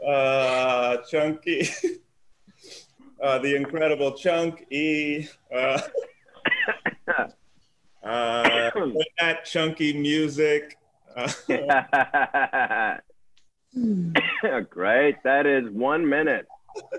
uh, 0.05 0.97
chunky. 1.09 1.67
Uh, 3.21 3.39
the 3.39 3.55
Incredible 3.55 4.11
Chunk 4.11 4.65
E. 4.71 5.28
Uh, 5.51 5.82
uh, 8.03 8.69
that 9.17 9.45
chunky 9.45 9.93
music. 9.93 10.78
Uh, 11.15 11.32
Great. 14.69 15.15
That 15.23 15.45
is 15.45 15.69
one 15.71 16.07
minute. 16.07 16.45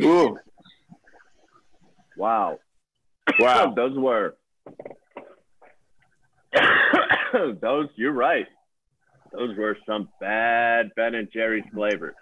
Ooh. 0.03 0.39
Wow. 2.17 2.59
Wow. 3.39 3.75
Those 3.75 3.97
were. 3.97 4.37
Those, 7.61 7.89
you're 7.97 8.13
right. 8.13 8.47
Those 9.33 9.57
were 9.57 9.77
some 9.87 10.09
bad 10.19 10.91
Ben 10.97 11.15
and 11.15 11.31
Jerry's 11.31 11.65
flavors. 11.75 12.17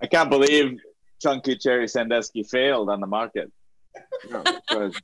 I 0.00 0.06
can't 0.06 0.30
believe 0.30 0.78
Chunky 1.20 1.56
Cherry 1.56 1.88
Sandusky 1.88 2.42
failed 2.42 2.90
on 2.90 3.00
the 3.00 3.06
market. 3.06 3.52
No, 4.30 4.42
because- 4.42 5.00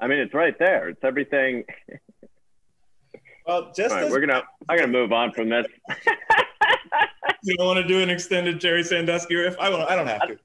I 0.00 0.06
mean, 0.08 0.18
it's 0.18 0.34
right 0.34 0.58
there. 0.58 0.88
It's 0.88 1.02
everything. 1.04 1.64
well, 3.46 3.72
just 3.74 3.90
All 3.90 3.96
right, 3.96 4.06
as 4.06 4.10
we're 4.12 4.20
gonna. 4.20 4.42
I'm 4.68 4.76
gonna 4.76 4.90
move 4.92 5.12
on 5.12 5.32
from 5.32 5.48
this. 5.48 5.66
you 7.44 7.56
don't 7.56 7.66
want 7.66 7.78
to 7.78 7.86
do 7.86 8.00
an 8.00 8.10
extended 8.10 8.60
Jerry 8.60 8.82
Sandusky 8.82 9.36
riff, 9.36 9.56
I 9.58 9.70
won't. 9.70 9.88
I 9.88 9.94
don't 9.94 10.06
have 10.06 10.22
to. 10.28 10.36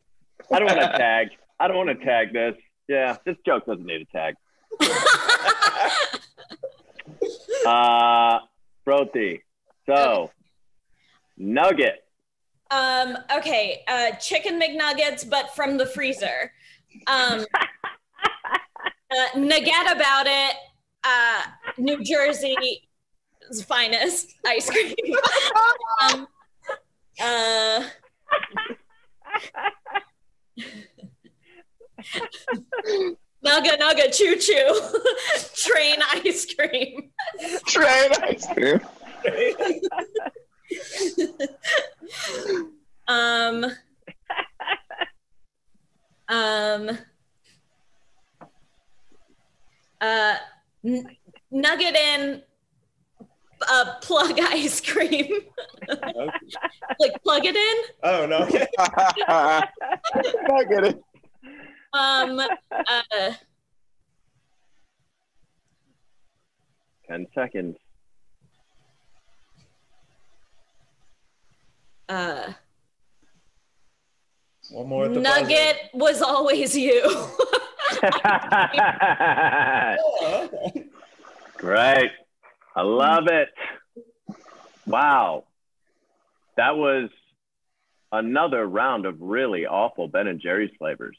I 0.52 0.60
don't 0.60 0.68
want 0.68 0.80
to 0.80 0.98
tag. 0.98 1.30
I 1.60 1.68
don't 1.68 1.78
want 1.78 1.90
to 1.90 2.06
tag 2.06 2.32
this. 2.32 2.56
Yeah, 2.88 3.18
this 3.26 3.36
joke 3.46 3.66
doesn't 3.66 3.86
need 3.86 4.02
a 4.02 4.18
tag. 4.18 4.36
Uh, 7.66 8.40
Broti. 8.88 9.42
So, 9.86 10.32
nugget. 11.40 12.04
Um, 12.72 13.18
okay, 13.36 13.84
uh, 13.88 14.12
chicken 14.18 14.62
McNuggets, 14.62 15.28
but 15.28 15.56
from 15.56 15.78
the 15.78 15.88
freezer. 15.88 16.52
Um, 17.08 17.46
uh, 19.12 19.40
nugget 19.40 19.92
about 19.92 20.28
it. 20.28 20.56
Uh, 21.04 21.44
New 21.78 22.04
Jersey's 22.04 23.64
finest 23.66 24.36
ice 24.46 24.70
cream. 24.70 24.94
um, 26.14 26.28
uh, 27.22 27.84
nugga 33.44 33.78
nugga 33.80 34.14
choo 34.16 34.36
choo. 34.36 34.80
Train 35.56 35.98
ice 36.14 36.54
cream. 36.54 37.12
Train 37.66 38.12
ice 38.24 38.48
cream. 38.54 38.80
um 43.08 43.66
um 46.28 46.90
uh 50.02 50.36
n- 50.86 51.18
nugget 51.52 51.96
in 51.96 52.42
uh 53.68 53.96
plug 54.02 54.40
ice 54.40 54.80
cream 54.82 55.28
like 57.00 57.22
plug 57.24 57.46
it 57.46 57.56
in 57.56 57.84
Oh 58.04 58.26
no. 58.26 58.48
I 58.80 60.64
get 60.70 60.86
it. 60.86 61.00
um 61.94 62.40
uh 62.40 63.32
Ten 67.08 67.26
seconds. 67.34 67.76
Uh 72.10 72.52
One 74.72 74.88
more 74.90 75.06
at 75.06 75.14
the 75.14 75.22
buzzer. 75.22 75.42
nugget 75.42 75.78
was 75.94 76.22
always 76.22 76.76
you 76.76 77.02
Oh, 77.06 77.38
okay. 80.74 80.86
Great. 81.58 82.12
I 82.76 82.82
love 82.82 83.28
it. 83.28 83.50
Wow. 84.86 85.46
That 86.58 86.78
was 86.78 87.10
another 88.12 88.66
round 88.66 89.06
of 89.06 89.22
really 89.22 89.66
awful 89.66 90.08
Ben 90.08 90.28
and 90.28 90.40
Jerry's 90.40 90.72
flavors. 90.78 91.18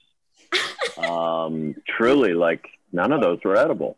Um, 0.99 1.77
truly, 1.87 2.35
like 2.35 2.67
none 2.93 3.13
of 3.13 3.21
those 3.21 3.39
were 3.45 3.57
edible. 3.57 3.97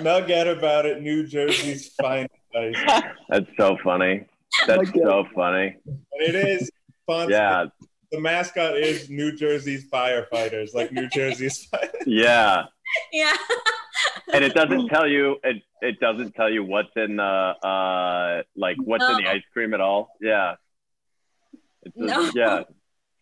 Nugget 0.00 0.46
about 0.48 0.86
it, 0.86 1.02
New 1.02 1.26
Jersey's 1.26 1.88
finest 2.00 2.32
ice. 2.56 3.02
That's 3.28 3.46
so 3.58 3.76
funny. 3.82 4.26
That's 4.66 4.90
so 4.92 5.24
funny. 5.34 5.76
And 5.86 6.00
it 6.20 6.34
is 6.34 6.70
fun. 7.06 7.28
Yeah, 7.30 7.66
The 8.12 8.20
mascot 8.20 8.76
is 8.76 9.08
New 9.10 9.32
Jersey's 9.36 9.88
firefighters, 9.90 10.74
like 10.74 10.92
New 10.92 11.08
Jersey's. 11.08 11.68
yeah. 12.06 12.64
yeah 13.12 13.34
And 14.32 14.44
it 14.44 14.54
doesn't 14.54 14.88
tell 14.88 15.06
you 15.06 15.36
it 15.42 15.62
it 15.80 16.00
doesn't 16.00 16.32
tell 16.34 16.50
you 16.50 16.64
what's 16.64 16.88
in 16.96 17.16
the 17.16 17.22
uh 17.22 18.42
like 18.56 18.76
what's 18.84 19.04
in 19.04 19.16
the 19.24 19.28
ice 19.30 19.42
cream 19.52 19.74
at 19.74 19.80
all. 19.80 20.08
Yeah. 20.20 20.54
It's 21.82 21.96
just- 21.96 22.34
No. 22.34 22.42
yeah. 22.42 22.60
It's 22.60 22.68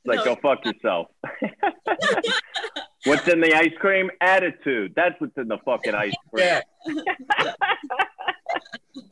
like 0.07 0.19
No, 0.19 0.25
go 0.25 0.33
it's 0.33 0.41
fuck 0.43 0.65
yourself. 0.65 1.07
what's 3.05 3.27
in 3.29 3.41
the 3.41 3.55
ice 3.55 3.73
cream? 3.79 4.11
Attitude. 4.21 4.93
That's 4.97 5.15
what's 5.21 5.37
in 5.37 5.49
the 5.49 5.59
fucking 5.65 5.95
ice 5.95 6.13
cream. 6.33 6.47
yeah. 6.47 7.53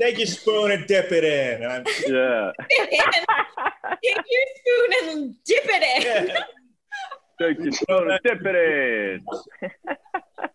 Take 0.00 0.18
your 0.18 0.26
spoon 0.26 0.70
and 0.72 0.86
dip 0.86 1.11
it 1.12 1.24
in. 1.24 1.62
And 1.62 1.72
I'm, 1.72 1.84
Yeah. 2.06 2.52
take 4.02 4.24
your 4.30 4.46
spoon 4.56 4.90
and 5.02 5.34
dip 5.44 5.64
it 5.66 5.82
in 5.82 6.02
yeah. 6.06 6.40
Take 7.40 7.58
your 7.58 7.72
spoon 7.72 8.11
and 8.11 8.20
dip 8.24 8.40
it 8.44 8.56
in. 8.56 9.24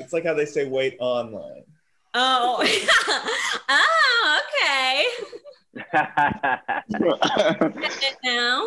It's 0.00 0.12
like 0.12 0.24
how 0.24 0.32
they 0.34 0.46
say 0.46 0.66
wait 0.68 0.96
online. 1.00 1.64
oh 2.14 2.64
oh 3.68 4.38
okay 4.48 5.04
now 8.24 8.66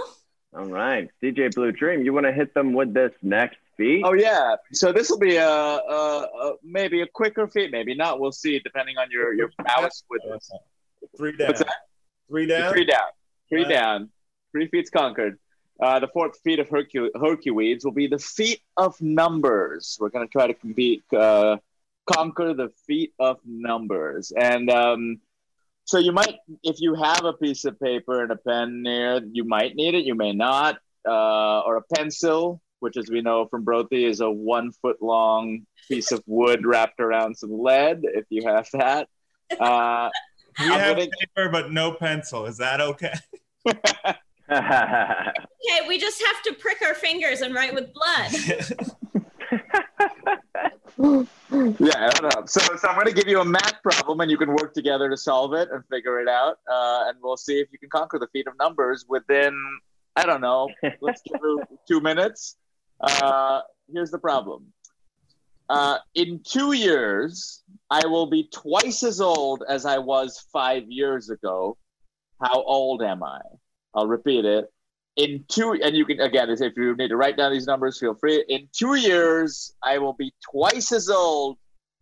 All 0.56 0.66
right. 0.66 1.10
DJ 1.24 1.54
Blue 1.54 1.72
Dream, 1.72 2.02
you 2.04 2.14
want 2.14 2.26
to 2.26 2.32
hit 2.32 2.54
them 2.54 2.74
with 2.74 2.94
this 2.94 3.12
next 3.22 3.58
beat? 3.80 4.04
Oh 4.06 4.14
yeah. 4.14 4.56
So 4.82 4.86
this 4.98 5.10
will 5.10 5.24
be 5.32 5.38
a, 5.38 5.50
a, 5.50 6.28
a 6.44 6.54
maybe 6.64 7.02
a 7.02 7.08
quicker 7.20 7.48
feat, 7.48 7.72
maybe 7.72 7.94
not. 8.04 8.20
We'll 8.20 8.38
see, 8.44 8.60
depending 8.60 8.98
on 8.98 9.08
your 9.16 9.34
your 9.40 9.50
prowess 9.58 10.04
with 10.12 10.22
this. 10.30 10.52
Three 11.18 11.36
down. 11.36 11.48
What's 11.48 11.62
that? 11.62 11.82
Three 12.30 12.46
down. 12.46 12.72
Three 12.74 12.86
down. 12.86 13.10
Three 13.50 13.64
Right. 13.64 13.70
down. 13.70 14.10
Three 14.52 14.68
feats 14.68 14.90
conquered. 14.90 15.40
Uh, 15.82 15.98
the 16.00 16.10
fourth 16.16 16.36
feat 16.44 16.60
of 16.60 16.68
Hercu- 16.70 17.14
Hercules 17.26 17.86
will 17.86 17.98
be 18.04 18.08
the 18.08 18.20
feat 18.20 18.62
of 18.76 19.00
numbers. 19.02 19.98
We're 20.00 20.10
going 20.10 20.28
to 20.28 20.32
try 20.32 20.46
to 20.46 20.54
compete, 20.54 21.04
uh, 21.14 21.58
conquer 22.06 22.54
the 22.54 22.70
feat 22.86 23.14
of 23.18 23.38
numbers. 23.46 24.32
And 24.32 24.70
um, 24.70 25.22
so 25.86 25.98
you 25.98 26.12
might, 26.12 26.36
if 26.64 26.78
you 26.80 26.96
have 26.96 27.24
a 27.24 27.34
piece 27.34 27.64
of 27.64 27.80
paper 27.80 28.22
and 28.24 28.32
a 28.32 28.36
pen 28.36 28.84
near, 28.84 29.22
you 29.32 29.46
might 29.46 29.76
need 29.76 29.96
it, 29.96 30.04
you 30.06 30.16
may 30.16 30.34
not, 30.34 30.78
uh, 31.08 31.60
or 31.62 31.78
a 31.78 31.82
pencil, 31.96 32.62
which, 32.80 32.98
as 32.98 33.10
we 33.10 33.22
know 33.22 33.46
from 33.48 33.66
Broti, 33.66 34.08
is 34.08 34.20
a 34.22 34.30
one 34.30 34.72
foot 34.72 35.02
long 35.02 35.66
piece 35.88 36.12
of 36.12 36.24
wood 36.26 36.66
wrapped 36.66 37.00
around 37.00 37.36
some 37.36 37.52
lead. 37.62 38.02
If 38.04 38.26
you 38.30 38.48
have 38.48 38.68
that, 38.74 39.08
uh, 39.60 40.10
We 40.60 40.66
I'm 40.66 40.80
have 40.80 40.98
gonna- 40.98 41.10
paper 41.20 41.50
but 41.50 41.72
no 41.72 41.94
pencil. 41.94 42.46
Is 42.46 42.58
that 42.58 42.82
okay? 42.82 43.14
Okay, 44.52 45.88
we 45.88 46.00
just 46.00 46.24
have 46.26 46.42
to 46.42 46.54
prick 46.54 46.82
our 46.84 46.96
fingers 46.96 47.42
and 47.42 47.54
write 47.54 47.72
with 47.72 47.94
blood. 47.94 48.32
yeah, 51.80 52.08
I 52.08 52.10
don't 52.16 52.36
know. 52.36 52.46
So, 52.48 52.60
so 52.78 52.88
I'm 52.88 52.96
going 52.96 53.06
to 53.06 53.14
give 53.14 53.28
you 53.28 53.42
a 53.42 53.46
math 53.46 53.82
problem, 53.84 54.22
and 54.22 54.32
you 54.32 54.38
can 54.38 54.50
work 54.50 54.74
together 54.74 55.08
to 55.10 55.18
solve 55.18 55.54
it 55.54 55.70
and 55.72 55.84
figure 55.92 56.20
it 56.20 56.28
out. 56.28 56.58
Uh, 56.68 57.06
and 57.10 57.18
we'll 57.22 57.38
see 57.38 57.60
if 57.60 57.68
you 57.72 57.78
can 57.78 57.90
conquer 57.90 58.18
the 58.20 58.28
feat 58.34 58.48
of 58.48 58.54
numbers 58.60 59.06
within, 59.08 59.54
I 60.16 60.26
don't 60.26 60.42
know, 60.42 60.70
let's 61.02 61.22
give 61.22 61.40
it 61.44 61.68
two 61.88 62.02
minutes. 62.02 62.56
Uh, 63.00 63.62
here's 63.91 64.12
the 64.12 64.20
problem. 64.20 64.66
Uh, 65.70 66.00
in 66.16 66.41
two 66.43 66.74
years, 66.74 67.64
I 67.89 68.06
will 68.08 68.26
be 68.26 68.50
twice 68.52 69.04
as 69.04 69.22
old 69.22 69.64
as 69.70 69.86
I 69.86 70.00
was 70.00 70.45
five 70.52 70.84
years 70.89 71.30
ago. 71.30 71.78
How 72.41 72.64
old 72.64 73.04
am 73.04 73.22
I? 73.24 73.39
I'll 73.93 74.08
repeat 74.08 74.45
it. 74.45 74.66
In 75.16 75.43
two, 75.47 75.74
and 75.74 75.95
you 75.95 76.06
can 76.06 76.22
again, 76.22 76.50
if 76.50 76.78
you 76.78 76.95
need 76.95 77.10
to 77.10 77.18
write 77.18 77.38
down 77.38 77.52
these 77.52 77.68
numbers, 77.68 78.00
feel 78.00 78.16
free. 78.16 78.43
In 78.47 78.70
two 78.72 78.95
years, 78.95 79.76
I 79.84 79.97
will 79.97 80.14
be 80.14 80.34
twice 80.50 80.91
as 80.91 81.10
old 81.10 81.58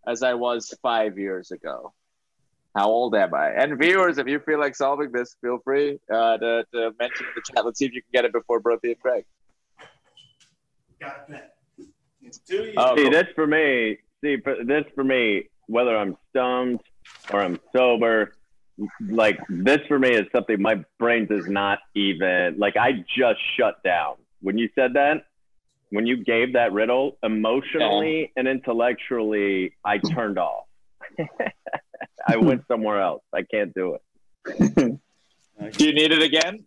as 0.07 0.23
I 0.23 0.35
was 0.35 0.73
five 0.81 1.17
years 1.17 1.51
ago. 1.51 1.93
How 2.75 2.89
old 2.89 3.15
am 3.15 3.33
I? 3.33 3.49
And 3.49 3.77
viewers, 3.79 4.19
if 4.19 4.27
you 4.27 4.39
feel 4.39 4.59
like 4.59 4.75
solving 4.75 5.11
this, 5.11 5.35
feel 5.41 5.57
free 5.63 5.99
uh, 6.13 6.37
to, 6.37 6.65
to 6.73 6.91
mention 6.99 7.25
in 7.25 7.31
the 7.35 7.41
chat. 7.41 7.65
Let's 7.65 7.79
see 7.79 7.85
if 7.85 7.93
you 7.93 8.01
can 8.03 8.11
get 8.13 8.25
it 8.25 8.33
before 8.33 8.61
Broti 8.61 8.91
and 8.91 8.99
Craig. 8.99 9.25
Got 10.99 11.29
that. 11.29 11.55
It's. 12.21 12.39
Oh, 12.77 12.95
see, 12.95 13.03
cool. 13.03 13.11
this 13.11 13.27
for 13.35 13.47
me. 13.47 13.97
See, 14.23 14.37
for, 14.43 14.63
this 14.63 14.85
for 14.95 15.03
me, 15.03 15.49
whether 15.67 15.95
I'm 15.95 16.17
stoned 16.29 16.81
or 17.31 17.41
I'm 17.41 17.59
sober, 17.75 18.33
like 19.07 19.39
this 19.49 19.79
for 19.87 19.97
me 19.99 20.09
is 20.09 20.25
something 20.31 20.61
my 20.61 20.83
brain 20.99 21.27
does 21.27 21.47
not 21.47 21.79
even 21.95 22.57
like. 22.57 22.77
I 22.77 23.03
just 23.15 23.39
shut 23.57 23.81
down 23.83 24.15
when 24.41 24.57
you 24.57 24.69
said 24.75 24.93
that. 24.93 25.25
When 25.89 26.05
you 26.05 26.21
gave 26.21 26.53
that 26.53 26.73
riddle, 26.73 27.17
emotionally 27.23 28.33
and 28.35 28.45
intellectually, 28.45 29.73
I 29.85 29.99
turned 29.99 30.37
off. 30.37 30.65
I 32.27 32.35
went 32.35 32.67
somewhere 32.67 32.99
else. 32.99 33.23
I 33.33 33.43
can't 33.43 33.73
do 33.73 33.95
it. 33.95 34.99
Do 35.77 35.85
you 35.85 35.93
need 35.93 36.11
it 36.11 36.21
again? 36.21 36.66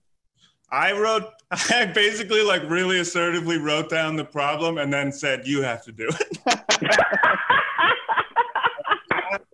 I 0.73 0.93
wrote, 0.93 1.25
I 1.51 1.87
basically 1.87 2.43
like 2.43 2.62
really 2.68 3.01
assertively 3.01 3.59
wrote 3.59 3.91
down 3.91 4.16
the 4.16 4.25
problem 4.25 4.79
and 4.79 4.93
then 4.93 5.12
said, 5.12 5.47
you 5.47 5.62
have 5.62 5.83
to 5.85 5.93
do 5.93 6.09
it. 6.09 6.39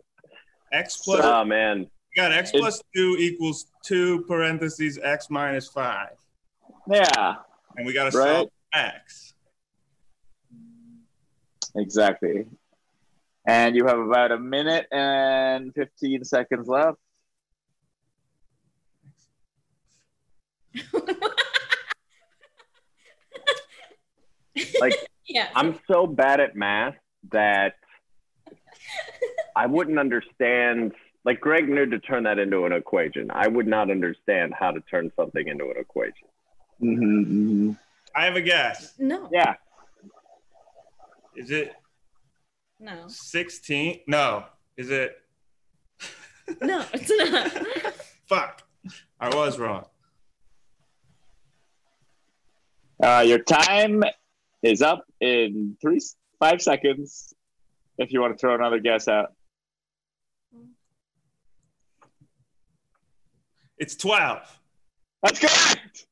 X 0.73 0.99
plus, 0.99 1.21
Oh 1.25 1.45
man, 1.45 1.81
you 1.81 1.89
got 2.23 2.33
X 2.33 2.51
plus 2.51 2.83
two 2.95 3.17
equals 3.19 3.67
two 3.85 4.25
parentheses 4.29 4.99
X 5.03 5.31
minus 5.31 5.69
five. 5.69 6.17
Yeah, 6.91 7.35
And 7.77 7.87
we 7.87 7.93
got 7.93 8.11
to 8.13 8.19
Right. 8.19 8.37
solve 8.37 8.51
X. 8.75 9.35
exactly. 11.75 12.47
And 13.49 13.77
you 13.77 13.87
have 13.87 13.99
about 13.99 14.33
a 14.33 14.39
minute 14.39 14.87
and 14.91 15.73
15 15.75 16.25
seconds 16.25 16.67
left. 16.69 16.99
like 24.81 24.95
yeah. 25.27 25.49
I'm 25.55 25.79
so 25.89 26.07
bad 26.07 26.41
at 26.41 26.57
math 26.57 26.95
that 27.33 27.75
I 29.55 29.67
wouldn't 29.67 29.99
understand. 29.99 30.93
Like 31.25 31.41
Greg 31.41 31.69
knew 31.69 31.87
to 31.87 31.99
turn 31.99 32.23
that 32.25 32.39
into 32.39 32.65
an 32.67 32.73
equation. 32.73 33.31
I 33.33 33.49
would 33.49 33.67
not 33.67 33.91
understand 33.91 34.55
how 34.59 34.71
to 34.71 34.81
turn 34.83 35.11
something 35.17 35.47
into 35.47 35.65
an 35.67 35.75
equation. 35.79 36.29
Mm-hmm, 36.81 37.73
I 38.15 38.25
have 38.25 38.37
a 38.37 38.43
guess. 38.43 38.95
No. 38.99 39.29
Yeah. 39.33 39.55
Is 41.35 41.51
it 41.51 41.73
No. 42.79 43.09
16? 43.09 44.01
No. 44.07 44.45
Is 44.77 44.91
it? 44.91 45.17
No, 46.63 46.85
it's 46.93 47.11
not. 47.11 47.51
Fuck. 48.29 48.63
I 49.19 49.35
was 49.35 49.59
wrong. 49.59 49.87
Uh, 53.03 53.25
your 53.27 53.39
time 53.39 54.03
is 54.63 54.81
up 54.81 55.05
in 55.21 55.77
three, 55.81 56.01
five 56.39 56.63
seconds. 56.63 57.35
If 57.99 58.13
you 58.13 58.21
want 58.21 58.35
to 58.35 58.39
throw 58.39 58.55
another 58.55 58.79
guess 58.79 59.09
out. 59.09 59.33
It's 63.79 63.97
12. 63.97 64.41
That's 65.23 65.39
correct. 65.39 66.07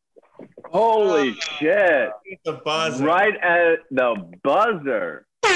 Holy 0.67 1.35
shit! 1.35 2.11
The 2.45 2.55
buzzer. 2.65 3.05
Right 3.05 3.37
at 3.37 3.79
the 3.91 4.39
buzzer. 4.43 5.27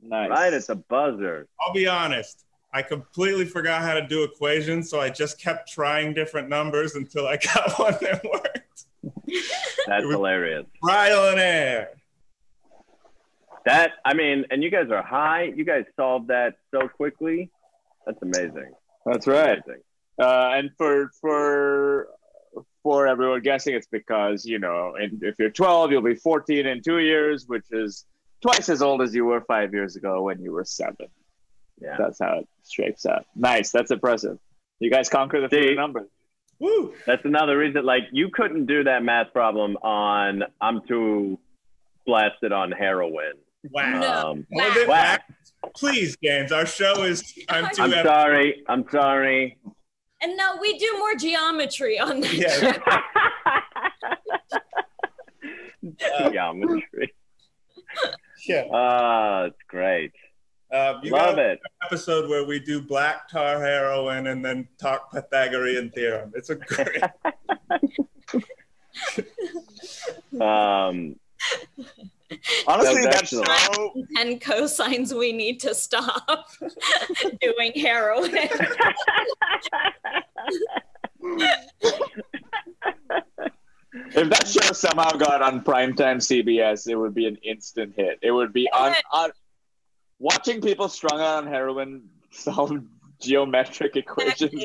Nice. 0.00 0.30
Right 0.30 0.54
at 0.54 0.66
the 0.66 0.76
buzzer. 0.76 1.46
I'll 1.60 1.74
be 1.74 1.86
honest. 1.86 2.44
I 2.72 2.82
completely 2.82 3.46
forgot 3.46 3.82
how 3.82 3.94
to 3.94 4.06
do 4.06 4.24
equations, 4.24 4.90
so 4.90 5.00
I 5.00 5.08
just 5.08 5.40
kept 5.40 5.70
trying 5.70 6.12
different 6.12 6.48
numbers 6.48 6.94
until 6.94 7.26
I 7.26 7.36
got 7.54 7.78
one 7.78 7.96
that 8.00 8.22
worked. 8.24 8.84
That's 9.86 10.04
hilarious. 10.10 10.66
Trial 10.84 11.30
and 11.30 11.40
error. 11.40 11.88
That 13.64 13.92
I 14.04 14.14
mean, 14.14 14.44
and 14.50 14.62
you 14.62 14.70
guys 14.70 14.90
are 14.90 15.02
high. 15.02 15.52
You 15.54 15.64
guys 15.64 15.84
solved 15.96 16.28
that 16.28 16.56
so 16.70 16.88
quickly. 16.88 17.50
That's 18.06 18.20
amazing. 18.22 18.72
That's 19.04 19.26
right. 19.26 19.60
Amazing. 19.64 19.82
Uh, 20.18 20.50
and 20.54 20.70
for 20.76 21.10
for 21.20 22.08
for 22.82 23.06
everyone 23.06 23.40
guessing, 23.42 23.74
it's 23.74 23.86
because 23.86 24.44
you 24.44 24.58
know, 24.58 24.94
and 24.98 25.22
if 25.22 25.36
you're 25.38 25.50
12, 25.50 25.92
you'll 25.92 26.02
be 26.02 26.14
14 26.14 26.66
in 26.66 26.82
two 26.82 26.98
years, 26.98 27.46
which 27.46 27.66
is 27.70 28.06
twice 28.40 28.68
as 28.68 28.82
old 28.82 29.02
as 29.02 29.14
you 29.14 29.24
were 29.24 29.40
five 29.42 29.72
years 29.74 29.96
ago 29.96 30.22
when 30.22 30.40
you 30.40 30.52
were 30.52 30.64
seven. 30.64 31.08
Yeah. 31.80 31.96
That's 31.98 32.18
how 32.18 32.40
it 32.40 32.48
shapes 32.68 33.06
out. 33.06 33.26
Nice. 33.36 33.70
That's 33.70 33.90
impressive. 33.90 34.38
You 34.80 34.90
guys 34.90 35.08
conquer 35.08 35.40
the 35.40 35.48
See? 35.48 35.62
three 35.62 35.74
numbers. 35.74 36.08
Woo. 36.60 36.92
That's 37.06 37.24
another 37.24 37.56
reason. 37.58 37.84
Like 37.84 38.02
you 38.12 38.30
couldn't 38.32 38.66
do 38.66 38.84
that 38.84 39.02
math 39.04 39.32
problem 39.32 39.76
on. 39.76 40.42
I'm 40.60 40.80
too 40.86 41.38
blasted 42.06 42.52
on 42.52 42.72
heroin. 42.72 43.34
Wow. 43.70 44.00
No. 44.00 44.30
Um, 44.30 44.46
Well, 44.50 44.74
then, 44.74 44.88
Wow. 44.88 45.18
Please, 45.76 46.16
James. 46.22 46.52
Our 46.52 46.66
show 46.66 47.02
is. 47.04 47.34
I'm 47.48 47.68
too. 47.74 47.82
I'm 47.82 47.92
epic. 47.92 48.06
sorry. 48.06 48.62
I'm 48.68 48.84
sorry. 48.90 49.58
And 50.20 50.36
now 50.36 50.58
we 50.60 50.76
do 50.78 50.96
more 50.98 51.14
geometry 51.16 51.98
on 51.98 52.20
that. 52.20 52.34
Yeah. 52.34 52.78
Geometry. 56.30 57.14
yeah. 58.46 58.64
Ah, 58.72 59.44
it's 59.44 59.56
great. 59.68 60.12
Uh, 60.72 60.98
you 61.02 61.10
Love 61.12 61.36
got 61.36 61.38
it. 61.38 61.60
an 61.64 61.70
episode 61.86 62.28
where 62.28 62.44
we 62.44 62.58
do 62.58 62.80
black 62.82 63.28
tar 63.28 63.60
heroin 63.60 64.26
and 64.28 64.44
then 64.44 64.68
talk 64.78 65.10
Pythagorean 65.12 65.90
theorem. 65.90 66.32
It's 66.34 66.50
a 66.50 66.56
great. 66.56 67.02
Um, 70.40 71.16
Honestly, 72.66 73.02
That's 73.02 73.30
that's 73.30 73.32
excellent. 73.32 73.48
so. 73.74 73.92
And 74.18 74.40
cosigns 74.40 75.16
we 75.16 75.32
need 75.32 75.60
to 75.60 75.74
stop 75.74 76.48
doing 77.40 77.72
heroin. 77.74 78.30
If 84.14 84.28
that 84.30 84.46
show 84.46 84.72
somehow 84.72 85.10
got 85.12 85.42
on 85.42 85.62
primetime 85.64 86.18
CBS, 86.18 86.88
it 86.88 86.96
would 86.96 87.14
be 87.14 87.26
an 87.26 87.36
instant 87.36 87.94
hit. 87.96 88.18
It 88.22 88.30
would 88.30 88.52
be 88.52 88.68
on, 88.72 88.94
on 89.12 89.30
watching 90.18 90.60
people 90.60 90.88
strung 90.88 91.20
out 91.20 91.44
on 91.44 91.46
heroin 91.46 92.08
solve 92.30 92.72
geometric 93.20 93.96
equations. 93.96 94.64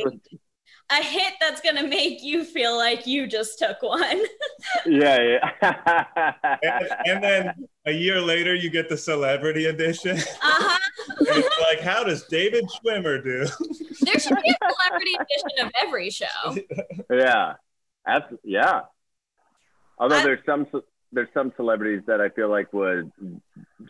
A 0.91 1.01
hit 1.01 1.33
that's 1.39 1.61
gonna 1.61 1.87
make 1.87 2.21
you 2.21 2.43
feel 2.43 2.77
like 2.77 3.07
you 3.07 3.25
just 3.25 3.57
took 3.57 3.81
one. 3.81 4.21
yeah, 4.85 5.39
yeah. 5.61 6.55
and, 6.61 6.89
and 7.05 7.23
then 7.23 7.53
a 7.85 7.91
year 7.91 8.19
later, 8.21 8.53
you 8.53 8.69
get 8.69 8.89
the 8.89 8.97
celebrity 8.97 9.65
edition. 9.65 10.17
Uh-huh. 10.17 10.79
It's 11.19 11.59
like, 11.61 11.79
how 11.79 12.03
does 12.03 12.23
David 12.27 12.65
Schwimmer 12.65 13.21
do? 13.23 13.45
There 14.01 14.19
should 14.19 14.37
be 14.41 14.49
a 14.49 14.71
celebrity 14.71 15.15
edition 15.15 15.65
of 15.65 15.71
every 15.81 16.09
show. 16.09 16.25
yeah. 17.09 17.53
Abs- 18.05 18.33
yeah. 18.43 18.81
Although 19.97 20.21
there's 20.21 20.45
some 20.45 20.67
there's 21.11 21.29
some 21.33 21.53
celebrities 21.55 22.01
that 22.07 22.21
I 22.21 22.29
feel 22.29 22.49
like 22.49 22.73
would 22.73 23.11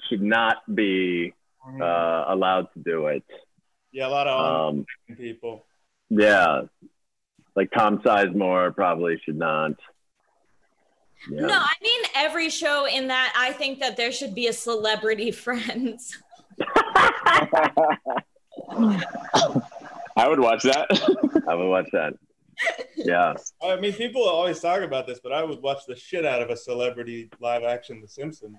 should 0.09 0.21
not 0.21 0.57
be 0.73 1.33
uh, 1.81 2.25
allowed 2.27 2.67
to 2.73 2.79
do 2.83 3.07
it. 3.07 3.23
Yeah, 3.91 4.07
a 4.07 4.09
lot 4.09 4.27
of 4.27 4.73
Um, 4.73 4.85
people. 5.17 5.65
yeah, 6.09 6.61
like 7.55 7.71
Tom 7.71 7.99
Sizemore 7.99 8.73
probably 8.75 9.19
should 9.23 9.37
not. 9.37 9.71
Yeah. 11.29 11.45
No, 11.45 11.57
I 11.57 11.73
mean 11.81 12.01
every 12.15 12.49
show 12.49 12.85
in 12.85 13.07
that 13.07 13.33
I 13.37 13.51
think 13.53 13.79
that 13.79 13.95
there 13.95 14.11
should 14.11 14.35
be 14.35 14.47
a 14.47 14.53
celebrity 14.53 15.31
friends. 15.45 16.17
I 20.15 20.27
would 20.27 20.39
watch 20.39 20.63
that. 20.63 20.87
I 21.47 21.55
would 21.55 21.67
watch 21.67 21.87
that. 21.93 22.13
Yeah. 22.95 23.33
I 23.63 23.77
mean, 23.79 23.93
people 23.93 24.23
always 24.23 24.59
talk 24.59 24.81
about 24.81 25.07
this, 25.07 25.19
but 25.23 25.31
I 25.31 25.43
would 25.43 25.61
watch 25.61 25.79
the 25.87 25.95
shit 25.95 26.25
out 26.25 26.41
of 26.41 26.49
a 26.49 26.57
celebrity 26.57 27.29
live 27.39 27.63
action 27.63 27.99
The 28.01 28.07
Simpsons. 28.07 28.57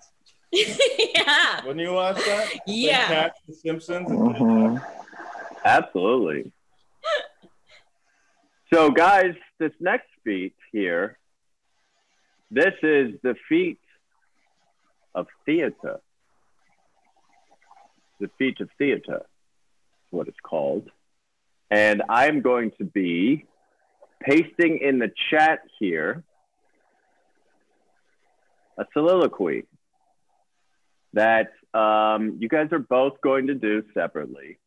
yeah. 1.14 1.60
Wouldn't 1.64 1.80
you 1.80 1.92
watch 1.92 2.16
that? 2.16 2.48
They 2.66 2.72
Yeah. 2.72 3.06
catch 3.08 3.36
The 3.46 3.54
Simpsons. 3.54 4.10
and- 4.10 4.80
Absolutely. 5.64 6.52
So, 8.72 8.90
guys, 8.90 9.34
this 9.60 9.70
next 9.78 10.08
feat 10.24 10.54
here, 10.72 11.16
this 12.50 12.74
is 12.82 13.14
the 13.22 13.36
feat 13.48 13.78
of 15.14 15.28
theater. 15.46 16.00
The 18.18 18.28
feat 18.36 18.60
of 18.60 18.68
theater 18.78 19.18
is 19.18 20.10
what 20.10 20.26
it's 20.26 20.40
called. 20.42 20.90
And 21.70 22.02
I'm 22.08 22.40
going 22.40 22.72
to 22.78 22.84
be 22.84 23.44
pasting 24.22 24.78
in 24.78 24.98
the 24.98 25.12
chat 25.30 25.60
here 25.78 26.24
a 28.76 28.84
soliloquy 28.92 29.66
that 31.14 31.52
um, 31.72 32.36
you 32.40 32.48
guys 32.48 32.68
are 32.72 32.78
both 32.78 33.20
going 33.20 33.48
to 33.48 33.54
do 33.54 33.82
separately 33.94 34.58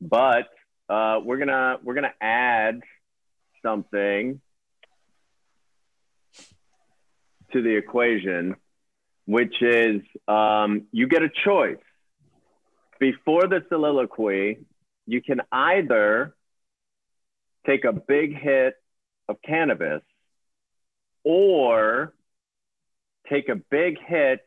but 0.00 0.48
uh, 0.88 1.20
we're 1.22 1.38
gonna 1.38 1.76
we're 1.82 1.94
gonna 1.94 2.14
add 2.20 2.80
something 3.62 4.40
to 7.52 7.62
the 7.62 7.76
equation, 7.76 8.56
which 9.26 9.54
is 9.60 10.00
um, 10.26 10.86
you 10.92 11.06
get 11.06 11.22
a 11.22 11.30
choice. 11.44 11.76
Before 12.98 13.46
the 13.46 13.64
soliloquy, 13.68 14.58
you 15.06 15.22
can 15.22 15.40
either 15.50 16.34
take 17.66 17.84
a 17.84 17.92
big 17.92 18.36
hit 18.36 18.74
of 19.28 19.36
cannabis 19.46 20.02
or 21.24 22.14
take 23.28 23.48
a 23.48 23.56
big 23.56 23.98
hit 24.06 24.44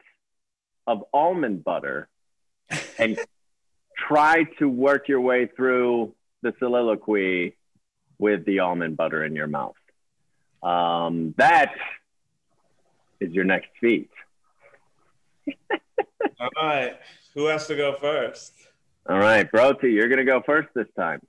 of 0.87 1.03
almond 1.13 1.63
butter 1.63 2.07
and 2.97 3.19
try 3.97 4.43
to 4.59 4.67
work 4.67 5.07
your 5.07 5.21
way 5.21 5.47
through 5.47 6.13
the 6.41 6.53
soliloquy 6.59 7.55
with 8.17 8.45
the 8.45 8.59
almond 8.59 8.97
butter 8.97 9.23
in 9.23 9.35
your 9.35 9.47
mouth. 9.47 9.75
Um, 10.61 11.33
that 11.37 11.73
is 13.19 13.31
your 13.31 13.43
next 13.43 13.69
feat. 13.79 14.09
All 16.39 16.49
right. 16.55 16.97
Who 17.33 17.45
has 17.45 17.67
to 17.67 17.75
go 17.75 17.93
first? 17.93 18.53
All 19.09 19.17
right, 19.17 19.49
Broti, 19.51 19.91
you're 19.91 20.07
going 20.07 20.19
to 20.19 20.25
go 20.25 20.41
first 20.45 20.69
this 20.73 20.87
time 20.97 21.19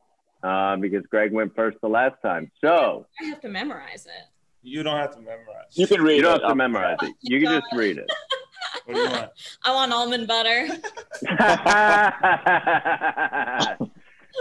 uh, 0.44 0.76
because 0.76 1.02
Greg 1.10 1.32
went 1.32 1.54
first 1.56 1.78
the 1.82 1.88
last 1.88 2.14
time. 2.22 2.50
So 2.60 3.06
I 3.20 3.24
have 3.24 3.40
to 3.40 3.48
memorize 3.48 4.06
it. 4.06 4.28
You 4.62 4.82
don't 4.82 4.96
have 4.96 5.14
to 5.14 5.20
memorize. 5.20 5.72
You 5.72 5.86
can 5.86 6.00
read 6.00 6.16
you 6.16 6.22
don't 6.22 6.36
it. 6.36 6.42
have 6.42 6.50
to 6.50 6.54
memorize 6.54 6.98
it. 7.02 7.14
You 7.22 7.40
can 7.40 7.60
just 7.60 7.66
read 7.74 7.98
it. 7.98 8.08
What 8.84 8.94
do 8.94 9.00
you 9.00 9.08
want? 9.08 9.30
I 9.64 9.74
want 9.74 9.92
almond 9.92 10.26
butter. 10.28 10.68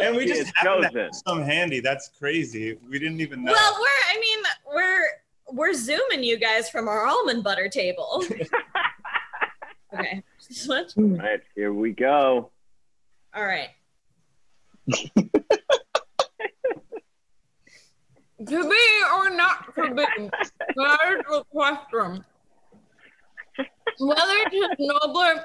And 0.02 0.16
we 0.16 0.26
just 0.26 0.42
is 0.42 0.52
happen 0.56 0.82
to 0.82 0.88
chosen. 0.88 1.00
have 1.02 1.16
some 1.28 1.42
handy. 1.44 1.80
That's 1.80 2.10
crazy. 2.20 2.78
We 2.90 2.98
didn't 3.00 3.22
even 3.22 3.44
know. 3.44 3.52
Well, 3.52 3.78
we're 3.80 4.16
I 4.16 4.20
mean, 4.20 4.40
we're 4.74 5.06
we're 5.52 5.74
zooming 5.74 6.24
you 6.24 6.38
guys 6.38 6.70
from 6.70 6.88
our 6.88 7.06
almond 7.06 7.44
butter 7.44 7.70
table. 7.70 8.24
okay. 9.94 10.24
Switch. 10.38 10.98
All 10.98 11.04
right, 11.04 11.42
here 11.56 11.74
we 11.74 11.92
go. 11.92 12.50
All 13.36 13.46
right. 13.46 13.70
to 14.92 15.04
be 18.46 18.56
or 19.16 19.30
not 19.30 19.74
to 19.76 19.94
be, 19.96 20.04
that 20.76 21.00
is 21.08 21.24
the 21.30 21.44
question. 21.50 22.26
Whether 24.00 24.34
it 24.48 24.54
is 24.54 24.70
nobler 24.80 25.44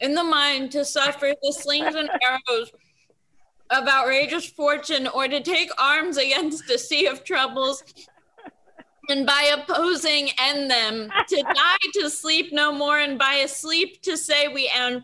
in 0.00 0.14
the 0.14 0.24
mind 0.24 0.70
to 0.72 0.84
suffer 0.84 1.32
the 1.42 1.52
slings 1.52 1.94
and 1.94 2.08
arrows 2.22 2.72
of 3.70 3.86
outrageous 3.86 4.46
fortune 4.46 5.06
or 5.08 5.28
to 5.28 5.40
take 5.40 5.70
arms 5.78 6.16
against 6.16 6.70
a 6.70 6.78
sea 6.78 7.06
of 7.06 7.22
troubles 7.24 7.82
and 9.10 9.26
by 9.26 9.54
opposing 9.56 10.30
end 10.38 10.70
them, 10.70 11.10
to 11.28 11.42
die 11.42 11.76
to 11.94 12.10
sleep 12.10 12.52
no 12.52 12.70
more, 12.70 12.98
and 12.98 13.18
by 13.18 13.34
a 13.36 13.48
sleep 13.48 14.02
to 14.02 14.18
say 14.18 14.48
we 14.48 14.70
end 14.74 15.02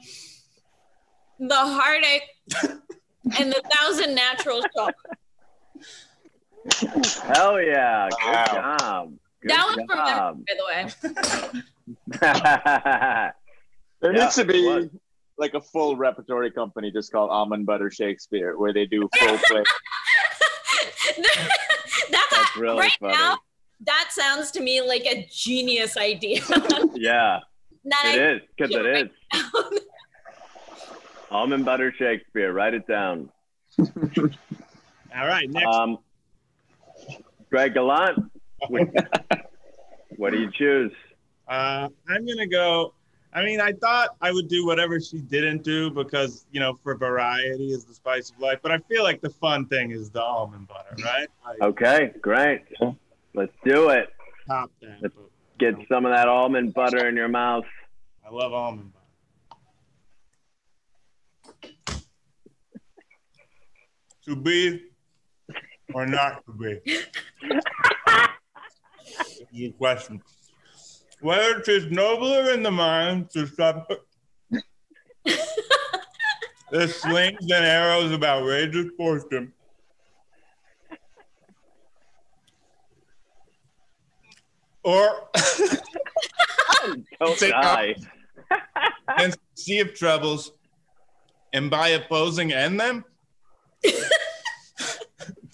the 1.40 1.54
heartache 1.56 2.22
and 3.38 3.50
the 3.50 3.62
thousand 3.72 4.14
natural 4.14 4.60
shocks. 4.76 5.02
Hell 7.22 7.60
yeah. 7.62 8.08
Good 8.10 8.18
Wow. 8.26 8.76
job. 8.78 9.14
Good 9.40 9.50
That 9.50 9.66
was 9.66 9.74
from 9.86 10.44
by 10.44 10.54
the 10.56 10.64
way. 10.68 11.62
There 12.20 14.12
Yeah, 14.12 14.24
needs 14.24 14.34
to 14.36 14.44
be 14.44 14.64
was. 14.66 14.88
like 15.38 15.54
a 15.54 15.60
full 15.60 15.96
repertory 15.96 16.50
company 16.50 16.90
just 16.90 17.10
called 17.12 17.30
Almond 17.30 17.66
Butter 17.66 17.90
Shakespeare, 17.90 18.56
where 18.58 18.72
they 18.72 18.86
do 18.86 19.08
full 19.18 19.38
play. 19.46 19.62
That's, 21.16 22.30
That's 22.36 22.56
really 22.56 22.78
right 22.80 22.92
funny. 23.00 23.14
now. 23.14 23.38
That 23.86 24.08
sounds 24.12 24.50
to 24.52 24.60
me 24.60 24.80
like 24.80 25.04
a 25.06 25.26
genius 25.30 25.96
idea. 25.96 26.40
Yeah, 26.94 27.40
that 27.84 28.14
it 28.14 28.20
I 28.20 28.32
is 28.34 28.40
because 28.56 28.70
feel 28.74 28.86
it 28.86 28.88
right 28.88 29.10
is. 29.34 29.80
Almond 31.30 31.64
butter 31.64 31.92
Shakespeare. 31.98 32.52
Write 32.52 32.74
it 32.74 32.86
down. 32.86 33.28
All 33.78 35.26
right. 35.26 35.50
Next. 35.50 35.66
Um, 35.66 35.98
Greg 37.50 37.74
Gallant. 37.74 38.30
What, 38.68 38.88
what 40.16 40.30
do 40.30 40.38
you 40.38 40.50
choose? 40.52 40.92
Uh, 41.48 41.88
I'm 42.08 42.26
gonna 42.26 42.46
go. 42.46 42.94
I 43.32 43.44
mean, 43.44 43.60
I 43.60 43.72
thought 43.72 44.10
I 44.20 44.30
would 44.32 44.46
do 44.48 44.64
whatever 44.64 45.00
she 45.00 45.18
didn't 45.18 45.64
do 45.64 45.90
because 45.90 46.46
you 46.52 46.60
know, 46.60 46.74
for 46.82 46.94
variety 46.96 47.72
is 47.72 47.84
the 47.84 47.94
spice 47.94 48.30
of 48.30 48.38
life. 48.40 48.60
But 48.62 48.70
I 48.72 48.78
feel 48.78 49.02
like 49.02 49.20
the 49.20 49.30
fun 49.30 49.66
thing 49.66 49.90
is 49.90 50.10
the 50.10 50.22
almond 50.22 50.68
butter, 50.68 50.94
right? 51.04 51.28
Like, 51.44 51.60
Okay, 51.62 52.12
great. 52.20 52.62
Let's 53.34 53.52
do 53.64 53.88
it. 53.90 54.08
top 54.46 54.70
that. 54.82 54.98
Let's 55.02 55.14
get 55.58 55.74
some 55.88 56.06
of 56.06 56.12
that 56.12 56.28
almond 56.28 56.74
butter 56.74 57.08
in 57.08 57.16
your 57.16 57.28
mouth. 57.28 57.64
I 58.24 58.30
love 58.32 58.52
almond 58.52 58.92
butter. 58.92 59.00
to 64.26 64.36
be 64.36 64.80
or 65.92 66.06
not 66.06 66.42
to 66.46 66.52
be? 66.52 66.80
Good 69.56 69.76
question. 69.76 70.22
Whether 71.24 71.60
it 71.60 71.68
is 71.68 71.90
nobler 71.90 72.52
in 72.52 72.62
the 72.62 72.70
mind 72.70 73.30
to 73.30 73.46
suffer 73.46 73.96
the 76.70 76.86
slings 76.86 77.40
and 77.40 77.64
arrows 77.64 78.12
of 78.12 78.22
outrageous 78.22 78.90
fortune, 78.94 79.50
or 84.82 85.30
Don't 87.18 87.38
Take 87.38 87.52
die. 87.52 87.94
and 89.16 89.34
sea 89.54 89.78
of 89.80 89.94
troubles, 89.94 90.52
and 91.54 91.70
by 91.70 91.88
opposing 91.88 92.52
end 92.52 92.78
them. 92.78 93.02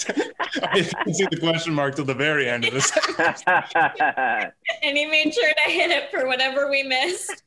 I 0.08 0.74
didn't 0.74 1.14
see 1.14 1.26
the 1.30 1.38
question 1.38 1.74
mark 1.74 1.96
till 1.96 2.04
the 2.04 2.14
very 2.14 2.48
end 2.48 2.64
of 2.64 2.74
this. 2.74 2.90
and 3.18 4.96
he 4.96 5.06
made 5.06 5.32
sure 5.34 5.52
to 5.64 5.70
hit 5.70 5.90
it 5.90 6.10
for 6.10 6.26
whatever 6.26 6.70
we 6.70 6.82
missed. 6.82 7.42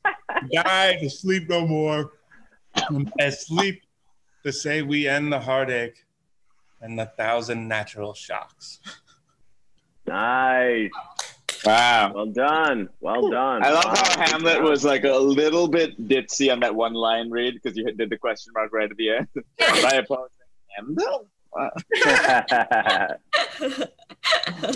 Die 0.52 0.96
to 0.96 1.10
sleep 1.10 1.48
no 1.48 1.66
more, 1.66 2.12
and 3.18 3.34
sleep 3.34 3.82
to 4.44 4.52
say 4.52 4.82
we 4.82 5.08
end 5.08 5.32
the 5.32 5.40
heartache 5.40 6.04
and 6.80 6.98
the 6.98 7.06
thousand 7.16 7.66
natural 7.66 8.14
shocks. 8.14 8.80
nice. 10.06 10.90
Wow. 11.64 12.12
Well 12.14 12.26
done. 12.26 12.88
Well 13.00 13.30
done. 13.30 13.64
I 13.64 13.70
love 13.70 13.84
Wow, 13.86 13.94
how 13.94 14.26
Hamlet 14.26 14.62
was 14.62 14.84
like 14.84 15.04
a 15.04 15.16
little 15.16 15.66
bit 15.66 16.08
ditzy 16.08 16.52
on 16.52 16.60
that 16.60 16.74
one 16.74 16.92
line 16.92 17.30
read 17.30 17.54
because 17.54 17.76
you 17.76 17.90
did 17.92 18.10
the 18.10 18.18
question 18.18 18.52
mark 18.54 18.70
right 18.72 18.90
at 18.90 18.96
the 18.98 19.10
end. 19.10 19.28
By 19.58 19.92
opposing 19.96 20.28
him. 20.76 20.96
No. 21.56 21.70
Wow. 22.00 23.08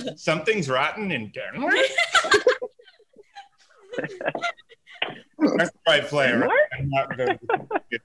Something's 0.16 0.68
rotten 0.68 1.11
in 1.11 1.31
Denmark. 1.31 1.74
That's 5.57 5.70
the 5.70 5.79
right 5.87 6.05
play, 6.07 6.33
right? 6.33 6.51
I'm 6.79 6.89
not 6.91 7.16
very. 7.16 7.39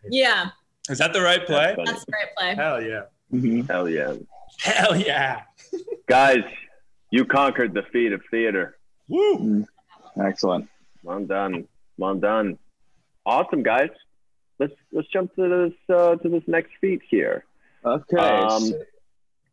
Yeah, 0.09 0.49
Is 0.89 0.97
that 0.99 1.13
the 1.13 1.21
right 1.21 1.45
play? 1.45 1.75
that's 1.83 2.05
the 2.05 2.11
right 2.13 2.29
play. 2.37 2.55
Hell 2.55 2.81
yeah. 2.81 3.01
Mm-hmm. 3.33 3.45
Mm-hmm. 3.45 3.71
Hell 3.71 3.89
yeah. 3.89 4.13
Hell 4.59 4.95
yeah. 4.95 5.41
Guys, 6.07 6.43
you 7.09 7.25
conquered 7.25 7.73
the 7.73 7.83
feat 7.91 8.13
of 8.13 8.21
theater. 8.29 8.77
Woo. 9.07 9.37
Mm-hmm. 9.37 10.21
Excellent. 10.21 10.69
Well 11.03 11.21
done. 11.25 11.67
Well 11.97 12.15
done. 12.15 12.57
Awesome, 13.25 13.63
guys. 13.63 13.89
Let's 14.59 14.73
let's 14.91 15.07
jump 15.09 15.33
to 15.35 15.49
this 15.69 15.95
uh, 15.95 16.15
to 16.17 16.29
this 16.29 16.43
next 16.47 16.71
feat 16.79 17.01
here. 17.09 17.45
Okay. 17.85 18.17
Um, 18.17 18.73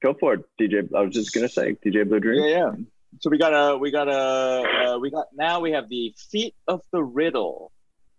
go 0.03 0.15
for 0.15 0.35
it, 0.35 0.45
DJ. 0.59 0.89
I 0.95 1.03
was 1.03 1.15
just 1.15 1.33
gonna 1.33 1.49
say, 1.49 1.75
DJ 1.85 2.09
Blue 2.09 2.21
Dream. 2.21 2.43
yeah, 2.43 2.57
yeah. 2.57 2.73
So 3.19 3.29
we 3.29 3.39
got 3.39 3.53
a, 3.53 3.77
we 3.77 3.91
got 3.91 4.09
a, 4.09 4.95
uh, 4.95 4.99
we 4.99 5.11
got 5.11 5.27
now 5.35 5.61
we 5.61 5.73
have 5.73 5.89
the 5.89 6.15
feat 6.31 6.55
of 6.69 6.81
the 6.93 7.03
riddle. 7.03 7.73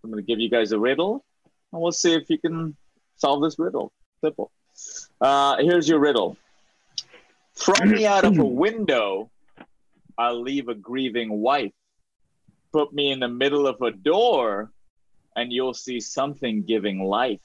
I'm 0.03 0.09
gonna 0.09 0.21
give 0.21 0.39
you 0.39 0.49
guys 0.49 0.71
a 0.71 0.79
riddle, 0.79 1.23
and 1.71 1.81
we'll 1.81 1.91
see 1.91 2.13
if 2.13 2.29
you 2.29 2.37
can 2.37 2.75
solve 3.15 3.41
this 3.41 3.57
riddle. 3.57 3.91
Simple. 4.23 4.51
Uh, 5.19 5.57
here's 5.59 5.87
your 5.87 5.99
riddle. 5.99 6.37
Throw 7.55 7.85
me 7.85 8.05
out 8.05 8.25
of 8.25 8.37
a 8.37 8.45
window, 8.65 9.29
I'll 10.17 10.41
leave 10.41 10.67
a 10.67 10.75
grieving 10.75 11.39
wife. 11.39 11.73
Put 12.73 12.93
me 12.93 13.11
in 13.11 13.19
the 13.19 13.27
middle 13.27 13.67
of 13.67 13.81
a 13.81 13.91
door, 13.91 14.71
and 15.35 15.51
you'll 15.51 15.73
see 15.73 15.99
something 15.99 16.63
giving 16.63 17.03
life. 17.03 17.41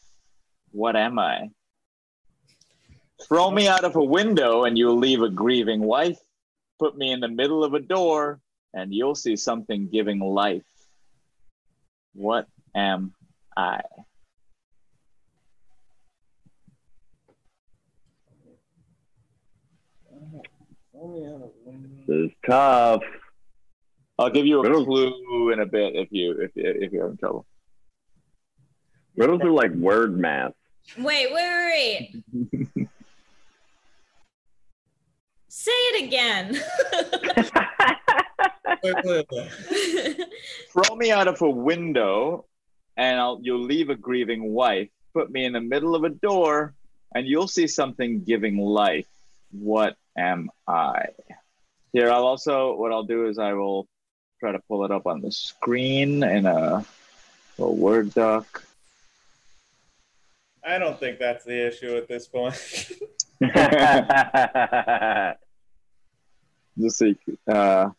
What 0.72 0.96
am 0.96 1.18
I? 1.18 1.50
Throw 3.22 3.50
me 3.50 3.66
out 3.66 3.84
of 3.84 3.96
a 3.96 4.04
window, 4.04 4.64
and 4.64 4.76
you'll 4.76 4.98
leave 4.98 5.22
a 5.22 5.30
grieving 5.30 5.80
wife. 5.80 6.18
Put 6.78 6.96
me 6.96 7.12
in 7.12 7.20
the 7.20 7.28
middle 7.28 7.64
of 7.64 7.74
a 7.74 7.80
door, 7.80 8.40
and 8.74 8.92
you'll 8.92 9.14
see 9.14 9.36
something 9.36 9.88
giving 9.88 10.20
life. 10.20 10.62
What 12.14 12.46
am 12.74 13.14
I? 13.56 13.80
This 22.06 22.16
is 22.16 22.30
tough. 22.46 23.02
I'll 24.18 24.30
give 24.30 24.46
you 24.46 24.60
a 24.60 24.62
Riddles. 24.62 24.84
clue 24.86 25.50
in 25.52 25.60
a 25.60 25.66
bit 25.66 25.94
if 25.94 26.08
you 26.10 26.32
if 26.40 26.52
if 26.54 26.92
you're 26.92 27.02
having 27.02 27.18
trouble. 27.18 27.46
Riddles 29.16 29.42
are 29.42 29.50
like 29.50 29.72
word 29.72 30.16
math. 30.18 30.52
Wait, 30.98 31.32
wait, 31.32 31.34
wait, 31.34 32.22
wait. 32.52 32.88
Say 35.58 35.72
it 35.72 36.04
again. 36.04 36.60
Wait, 38.82 38.94
wait, 39.04 39.26
wait. 39.32 40.20
Throw 40.70 40.94
me 40.96 41.10
out 41.10 41.28
of 41.28 41.40
a 41.40 41.48
window, 41.48 42.44
and 42.94 43.18
I'll 43.18 43.40
you'll 43.42 43.64
leave 43.64 43.88
a 43.88 43.94
grieving 43.94 44.52
wife. 44.52 44.90
Put 45.14 45.30
me 45.30 45.46
in 45.46 45.54
the 45.54 45.62
middle 45.62 45.94
of 45.94 46.04
a 46.04 46.10
door, 46.10 46.74
and 47.14 47.26
you'll 47.26 47.48
see 47.48 47.68
something 47.68 48.22
giving 48.22 48.58
life. 48.58 49.06
What 49.50 49.96
am 50.16 50.50
I? 50.68 51.06
Here, 51.90 52.10
I'll 52.10 52.26
also 52.26 52.74
what 52.74 52.92
I'll 52.92 53.04
do 53.04 53.26
is 53.26 53.38
I 53.38 53.54
will 53.54 53.88
try 54.38 54.52
to 54.52 54.60
pull 54.68 54.84
it 54.84 54.90
up 54.90 55.06
on 55.06 55.22
the 55.22 55.32
screen 55.32 56.22
in 56.22 56.44
a, 56.44 56.84
a 57.58 57.70
Word 57.70 58.12
doc. 58.12 58.62
I 60.62 60.78
don't 60.78 61.00
think 61.00 61.18
that's 61.18 61.46
the 61.46 61.66
issue 61.66 61.96
at 61.96 62.08
this 62.08 62.28
point. 62.28 62.92
Just 66.78 66.98
so 66.98 67.06
you 67.06 67.16
can, 67.24 67.38
uh, 67.54 67.90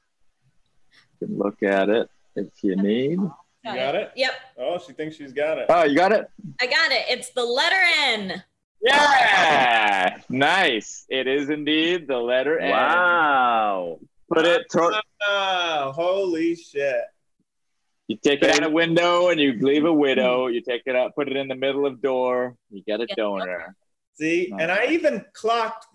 you 1.19 1.27
can 1.27 1.37
look 1.37 1.63
at 1.63 1.89
it 1.89 2.09
if 2.35 2.47
you 2.63 2.75
need. 2.75 3.19
You 3.19 3.31
got 3.75 3.95
it? 3.95 4.11
Yep, 4.15 4.31
Oh, 4.59 4.79
she 4.79 4.93
thinks 4.93 5.15
she's 5.17 5.33
got 5.33 5.57
it. 5.57 5.65
Oh, 5.69 5.83
you 5.83 5.95
got 5.95 6.11
it. 6.13 6.29
I 6.61 6.67
got 6.67 6.91
it. 6.91 7.05
It's 7.09 7.31
the 7.31 7.43
letter 7.43 7.75
N. 8.05 8.43
Yeah, 8.81 10.17
nice. 10.29 11.05
It 11.09 11.27
is 11.27 11.49
indeed 11.49 12.07
the 12.07 12.17
letter 12.17 12.59
N. 12.59 12.69
wow. 12.71 13.99
Put 14.31 14.45
it. 14.45 14.67
Throw, 14.71 14.91
Oh, 15.27 15.91
holy 15.95 16.55
shit. 16.55 17.01
you 18.07 18.17
take 18.23 18.41
it 18.43 18.51
out 18.51 18.63
a 18.63 18.69
window 18.69 19.29
and 19.29 19.39
you 19.39 19.53
leave 19.59 19.85
a 19.85 19.91
widow. 19.93 20.47
You 20.47 20.61
take 20.61 20.83
it 20.85 20.95
out, 20.95 21.15
put 21.15 21.27
it 21.27 21.35
in 21.35 21.47
the 21.47 21.55
middle 21.55 21.85
of 21.85 22.01
door. 22.01 22.55
You 22.69 22.83
get 22.83 23.01
a 23.01 23.07
donor. 23.17 23.75
See, 24.13 24.51
and 24.57 24.71
I 24.71 24.87
even 24.87 25.25
clocked 25.33 25.87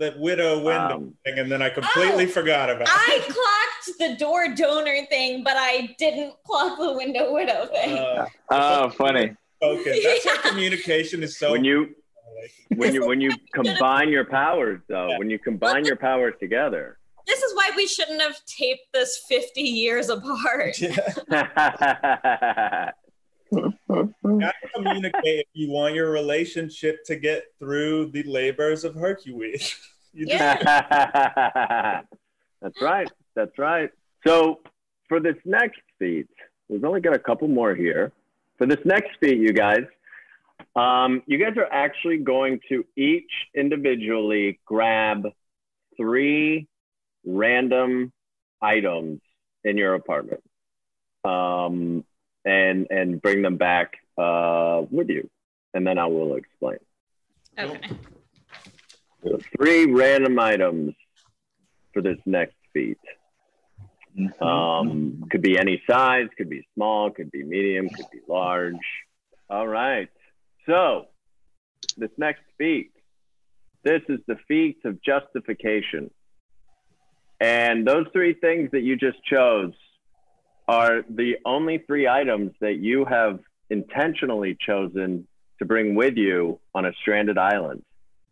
that 0.00 0.18
widow 0.18 0.56
window 0.56 0.96
Um, 0.96 1.14
thing, 1.24 1.38
and 1.38 1.52
then 1.52 1.62
I 1.62 1.68
completely 1.70 2.24
Oh, 2.24 2.28
forgot 2.28 2.70
about 2.70 2.82
it. 2.82 2.88
I 2.90 3.20
clocked 3.28 3.98
the 3.98 4.16
door 4.18 4.48
donor 4.54 5.06
thing, 5.08 5.44
but 5.44 5.54
I 5.56 5.94
didn't 5.98 6.34
clock 6.44 6.78
the 6.78 6.92
window 6.94 7.32
widow 7.32 7.66
thing. 7.66 7.96
Uh, 7.96 8.26
Oh, 8.50 8.88
funny. 8.90 9.34
okay, 9.62 10.02
that's 10.24 10.24
why 10.26 10.36
communication 10.50 11.22
is 11.22 11.38
so. 11.38 11.52
When 11.52 11.64
you 11.64 11.94
when 12.76 12.94
you 12.94 13.06
when 13.06 13.20
you 13.20 13.30
combine 13.54 14.08
your 14.08 14.24
powers 14.24 14.80
though, 14.88 15.16
when 15.18 15.28
you 15.30 15.38
combine 15.38 15.84
your 15.84 15.96
powers 15.96 16.34
together. 16.40 16.98
this 17.26 17.42
is 17.42 17.54
why 17.54 17.70
we 17.76 17.86
shouldn't 17.86 18.22
have 18.22 18.36
taped 18.46 18.86
this 18.94 19.22
50 19.28 19.60
years 19.60 20.08
apart. 20.08 20.76
Gotta 23.90 24.52
communicate 24.74 25.40
if 25.40 25.46
you 25.52 25.70
want 25.70 25.94
your 25.94 26.10
relationship 26.10 27.04
to 27.06 27.16
get 27.16 27.44
through 27.58 28.10
the 28.10 28.22
labors 28.24 28.84
of 28.84 28.94
Hercules. 28.94 29.78
Yeah. 30.12 32.02
That's 32.62 32.82
right. 32.82 33.08
That's 33.36 33.56
right. 33.58 33.90
So 34.26 34.58
for 35.08 35.20
this 35.20 35.36
next 35.44 35.80
feat, 36.00 36.26
we've 36.68 36.84
only 36.84 37.00
got 37.00 37.14
a 37.14 37.18
couple 37.20 37.46
more 37.46 37.76
here. 37.76 38.10
For 38.58 38.66
this 38.66 38.80
next 38.84 39.10
feat, 39.20 39.38
you 39.38 39.52
guys, 39.52 39.84
um, 40.76 41.22
you 41.26 41.38
guys 41.38 41.56
are 41.56 41.72
actually 41.72 42.18
going 42.18 42.60
to 42.68 42.84
each 42.96 43.30
individually 43.54 44.58
grab 44.64 45.28
three 45.96 46.66
random 47.24 48.12
items 48.60 49.20
in 49.64 49.76
your 49.76 49.94
apartment, 49.94 50.42
um, 51.24 52.04
and 52.44 52.86
and 52.90 53.20
bring 53.20 53.42
them 53.42 53.56
back 53.56 53.94
uh, 54.18 54.82
with 54.90 55.08
you, 55.08 55.28
and 55.74 55.86
then 55.86 55.98
I 55.98 56.06
will 56.06 56.36
explain. 56.36 56.78
Okay. 57.58 57.90
So 59.22 59.38
three 59.56 59.86
random 59.92 60.38
items 60.38 60.94
for 61.92 62.02
this 62.02 62.18
next 62.24 62.56
feat. 62.72 62.98
Um, 64.40 65.24
could 65.30 65.40
be 65.40 65.56
any 65.58 65.82
size, 65.88 66.26
could 66.36 66.50
be 66.50 66.66
small, 66.74 67.10
could 67.10 67.30
be 67.30 67.44
medium, 67.44 67.88
could 67.88 68.10
be 68.10 68.20
large. 68.28 68.74
All 69.48 69.66
right. 69.66 70.08
So, 70.66 71.06
this 71.96 72.10
next 72.18 72.42
feat, 72.58 72.92
this 73.84 74.02
is 74.08 74.18
the 74.26 74.36
feat 74.48 74.78
of 74.84 75.00
justification. 75.02 76.10
And 77.40 77.86
those 77.86 78.06
three 78.12 78.34
things 78.34 78.70
that 78.72 78.82
you 78.82 78.96
just 78.96 79.24
chose 79.24 79.72
are 80.70 81.02
the 81.10 81.36
only 81.44 81.78
three 81.78 82.06
items 82.06 82.52
that 82.60 82.76
you 82.76 83.04
have 83.04 83.40
intentionally 83.70 84.56
chosen 84.64 85.26
to 85.58 85.64
bring 85.64 85.96
with 85.96 86.16
you 86.16 86.60
on 86.76 86.86
a 86.86 86.92
stranded 87.00 87.36
island. 87.36 87.82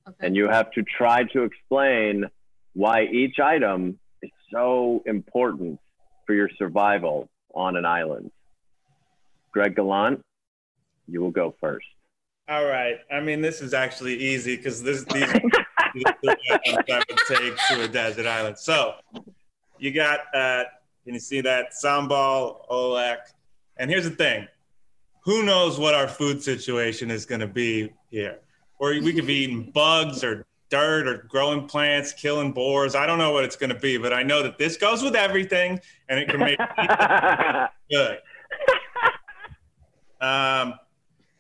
Okay. 0.09 0.17
And 0.21 0.37
you 0.37 0.49
have 0.49 0.71
to 0.73 0.85
try 0.85 1.25
to 1.33 1.43
explain 1.43 2.27
why 2.75 3.07
each 3.07 3.41
item 3.41 3.99
is 4.23 4.31
so 4.53 5.03
important 5.05 5.81
for 6.27 6.35
your 6.35 6.49
survival 6.57 7.29
on 7.57 7.75
an 7.75 7.85
island. 7.85 8.31
Greg 9.51 9.75
Gallant, 9.75 10.23
you 11.09 11.21
will 11.21 11.33
go 11.33 11.57
first. 11.61 11.87
All 12.49 12.67
right. 12.67 12.99
I 13.11 13.19
mean, 13.19 13.41
this 13.41 13.61
is 13.61 13.75
actually 13.75 14.15
easy 14.15 14.57
because 14.57 14.81
this 14.81 15.03
these 15.07 15.23
are 15.35 15.41
the 15.93 16.15
three 16.23 16.37
items 16.53 16.85
I 16.89 17.03
would 17.09 17.19
take 17.27 17.57
to 17.71 17.83
a 17.83 17.89
desert 17.89 18.27
island. 18.27 18.59
So 18.59 18.95
you 19.81 19.91
got 19.91 20.21
uh 20.33 20.63
can 21.09 21.15
you 21.15 21.21
see 21.21 21.41
that 21.41 21.69
sambal 21.73 22.69
oelek? 22.69 23.17
And 23.79 23.91
here's 23.91 24.05
the 24.05 24.11
thing. 24.11 24.47
Who 25.25 25.43
knows 25.43 25.79
what 25.79 25.95
our 25.95 26.07
food 26.07 26.43
situation 26.43 27.11
is 27.11 27.25
gonna 27.25 27.47
be 27.47 27.95
here? 28.11 28.41
Or 28.79 28.91
we 28.91 29.15
could 29.15 29.27
be 29.27 29.33
eating 29.45 29.71
bugs 29.71 30.23
or 30.23 30.45
dirt 30.69 31.09
or 31.09 31.27
growing 31.27 31.67
plants, 31.67 32.13
killing 32.13 32.53
boars. 32.53 32.95
I 32.95 33.07
don't 33.07 33.17
know 33.17 33.33
what 33.33 33.45
it's 33.45 33.57
gonna 33.57 33.79
be, 33.79 33.97
but 33.97 34.13
I 34.13 34.23
know 34.23 34.43
that 34.43 34.59
this 34.59 34.77
goes 34.77 35.03
with 35.03 35.17
everything 35.17 35.81
and 36.11 36.21
it 36.21 36.29
can 36.29 36.41
make 36.41 36.59
good. 37.91 38.19
Um, 40.21 40.75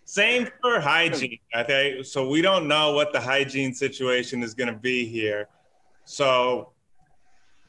same 0.06 0.48
for 0.62 0.80
hygiene. 0.80 1.40
Okay, 1.54 2.02
so 2.02 2.26
we 2.26 2.40
don't 2.40 2.68
know 2.68 2.92
what 2.94 3.12
the 3.12 3.20
hygiene 3.20 3.74
situation 3.74 4.42
is 4.42 4.54
going 4.54 4.72
to 4.72 4.78
be 4.78 5.04
here. 5.04 5.46
So, 6.06 6.72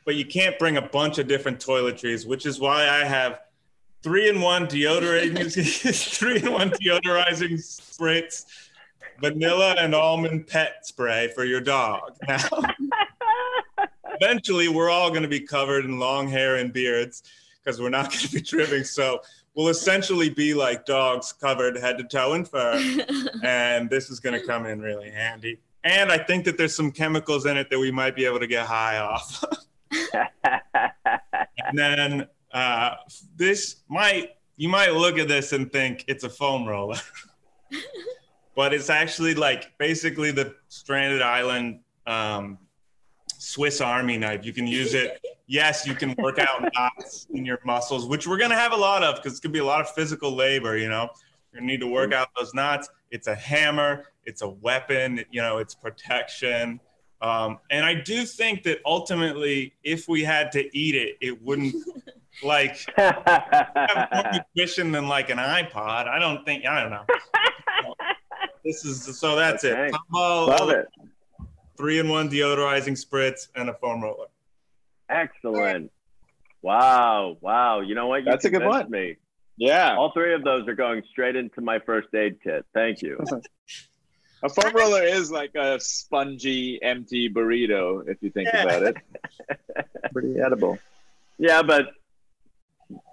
but 0.09 0.15
you 0.15 0.25
can't 0.25 0.57
bring 0.57 0.75
a 0.75 0.81
bunch 0.81 1.19
of 1.19 1.27
different 1.27 1.59
toiletries, 1.59 2.25
which 2.25 2.47
is 2.47 2.59
why 2.59 2.89
I 2.89 3.05
have 3.05 3.41
three 4.01 4.27
in 4.27 4.41
one 4.41 4.65
deodorizing, 4.65 6.15
three 6.17 6.37
in 6.37 6.51
one 6.51 6.71
deodorizing 6.71 7.51
spritz, 7.59 8.45
vanilla 9.21 9.75
and 9.77 9.93
almond 9.93 10.47
pet 10.47 10.77
spray 10.81 11.31
for 11.35 11.45
your 11.45 11.61
dog. 11.61 12.15
Now, 12.27 12.39
eventually 14.19 14.67
we're 14.67 14.89
all 14.89 15.11
going 15.11 15.21
to 15.21 15.29
be 15.29 15.41
covered 15.41 15.85
in 15.85 15.99
long 15.99 16.27
hair 16.27 16.55
and 16.55 16.73
beards 16.73 17.21
because 17.63 17.79
we're 17.79 17.89
not 17.89 18.05
going 18.05 18.21
to 18.21 18.31
be 18.31 18.41
trimming. 18.41 18.85
So 18.85 19.21
we'll 19.53 19.67
essentially 19.67 20.31
be 20.31 20.55
like 20.55 20.87
dogs 20.87 21.33
covered 21.33 21.77
head 21.77 21.99
to 21.99 22.03
toe 22.03 22.33
in 22.33 22.45
fur. 22.45 22.81
and 23.43 23.91
this 23.91 24.09
is 24.09 24.19
going 24.19 24.41
to 24.41 24.43
come 24.43 24.65
in 24.65 24.81
really 24.81 25.11
handy. 25.11 25.59
And 25.83 26.11
I 26.11 26.17
think 26.17 26.45
that 26.45 26.57
there's 26.57 26.75
some 26.75 26.91
chemicals 26.91 27.45
in 27.45 27.57
it 27.57 27.69
that 27.69 27.77
we 27.77 27.91
might 27.91 28.15
be 28.15 28.25
able 28.25 28.39
to 28.39 28.47
get 28.47 28.65
high 28.65 28.97
off. 28.97 29.45
And 30.13 31.77
then 31.77 32.27
uh, 32.53 32.95
this 33.35 33.77
might, 33.87 34.31
you 34.57 34.69
might 34.69 34.93
look 34.93 35.17
at 35.17 35.27
this 35.27 35.53
and 35.53 35.71
think 35.71 36.05
it's 36.07 36.23
a 36.23 36.29
foam 36.29 36.67
roller. 36.67 36.97
but 38.55 38.73
it's 38.73 38.89
actually 38.89 39.33
like 39.35 39.71
basically 39.77 40.31
the 40.31 40.53
stranded 40.67 41.21
island 41.21 41.79
um, 42.05 42.57
Swiss 43.37 43.79
Army 43.79 44.17
knife. 44.17 44.45
You 44.45 44.53
can 44.53 44.67
use 44.67 44.93
it. 44.93 45.19
Yes, 45.51 45.87
you 45.87 45.95
can 45.95 46.13
work 46.19 46.37
out 46.37 46.69
knots 46.75 47.25
in 47.33 47.43
your 47.43 47.57
muscles, 47.65 48.05
which 48.05 48.27
we're 48.27 48.37
gonna 48.37 48.53
have 48.53 48.71
a 48.71 48.77
lot 48.77 49.01
of 49.01 49.15
because 49.15 49.31
it's 49.31 49.39
gonna 49.39 49.51
be 49.51 49.57
a 49.57 49.65
lot 49.65 49.81
of 49.81 49.89
physical 49.95 50.35
labor. 50.35 50.77
You 50.77 50.89
know, 50.89 51.09
you're 51.51 51.59
gonna 51.59 51.65
need 51.65 51.79
to 51.79 51.87
work 51.87 52.13
out 52.13 52.27
those 52.37 52.53
knots. 52.53 52.87
It's 53.09 53.25
a 53.25 53.33
hammer. 53.33 54.05
It's 54.25 54.43
a 54.43 54.47
weapon. 54.47 55.25
You 55.31 55.41
know, 55.41 55.57
it's 55.57 55.73
protection. 55.73 56.79
Um, 57.21 57.59
and 57.69 57.85
I 57.85 57.93
do 57.95 58.23
think 58.25 58.63
that 58.63 58.79
ultimately, 58.85 59.73
if 59.83 60.07
we 60.07 60.23
had 60.23 60.51
to 60.53 60.77
eat 60.77 60.95
it, 60.95 61.17
it 61.19 61.41
wouldn't 61.41 61.75
like 62.43 62.77
have 62.97 63.67
more 64.13 64.31
nutrition 64.55 64.91
than 64.91 65.07
like 65.07 65.29
an 65.29 65.37
iPod. 65.37 66.07
I 66.07 66.17
don't 66.19 66.45
think. 66.45 66.65
I 66.65 66.81
don't 66.81 66.91
know. 66.91 67.05
This 68.65 68.83
is 68.83 69.17
so. 69.17 69.35
That's 69.37 69.63
Okay. 69.63 69.87
it. 69.87 69.93
Tomball, 69.93 70.47
Love 70.49 70.69
it. 70.71 70.85
Three 71.77 71.97
in 71.99 72.09
one 72.09 72.29
deodorizing 72.29 73.01
spritz 73.01 73.47
and 73.55 73.69
a 73.69 73.73
foam 73.73 74.03
roller. 74.03 74.27
Excellent. 75.09 75.89
Wow. 76.61 77.37
Wow. 77.39 77.79
You 77.79 77.95
know 77.95 78.07
what? 78.07 78.17
You 78.17 78.25
That's 78.25 78.43
a 78.45 78.49
good 78.49 78.65
one. 78.65 78.91
Me. 78.91 79.15
Yeah. 79.55 79.95
All 79.95 80.11
three 80.11 80.33
of 80.33 80.43
those 80.43 80.67
are 80.67 80.75
going 80.75 81.03
straight 81.09 81.37
into 81.37 81.61
my 81.61 81.79
first 81.79 82.09
aid 82.13 82.37
kit. 82.43 82.65
Thank 82.73 83.01
you. 83.01 83.17
A 84.43 84.49
foam 84.49 84.73
roller 84.73 85.03
is 85.03 85.31
like 85.31 85.53
a 85.55 85.79
spongy, 85.79 86.79
empty 86.81 87.29
burrito, 87.29 88.07
if 88.07 88.17
you 88.21 88.29
think 88.29 88.49
Yeah. 88.53 88.63
about 88.63 88.83
it. 88.83 88.95
Pretty 90.13 90.39
edible. 90.39 90.77
Yeah, 91.37 91.61
but 91.61 91.89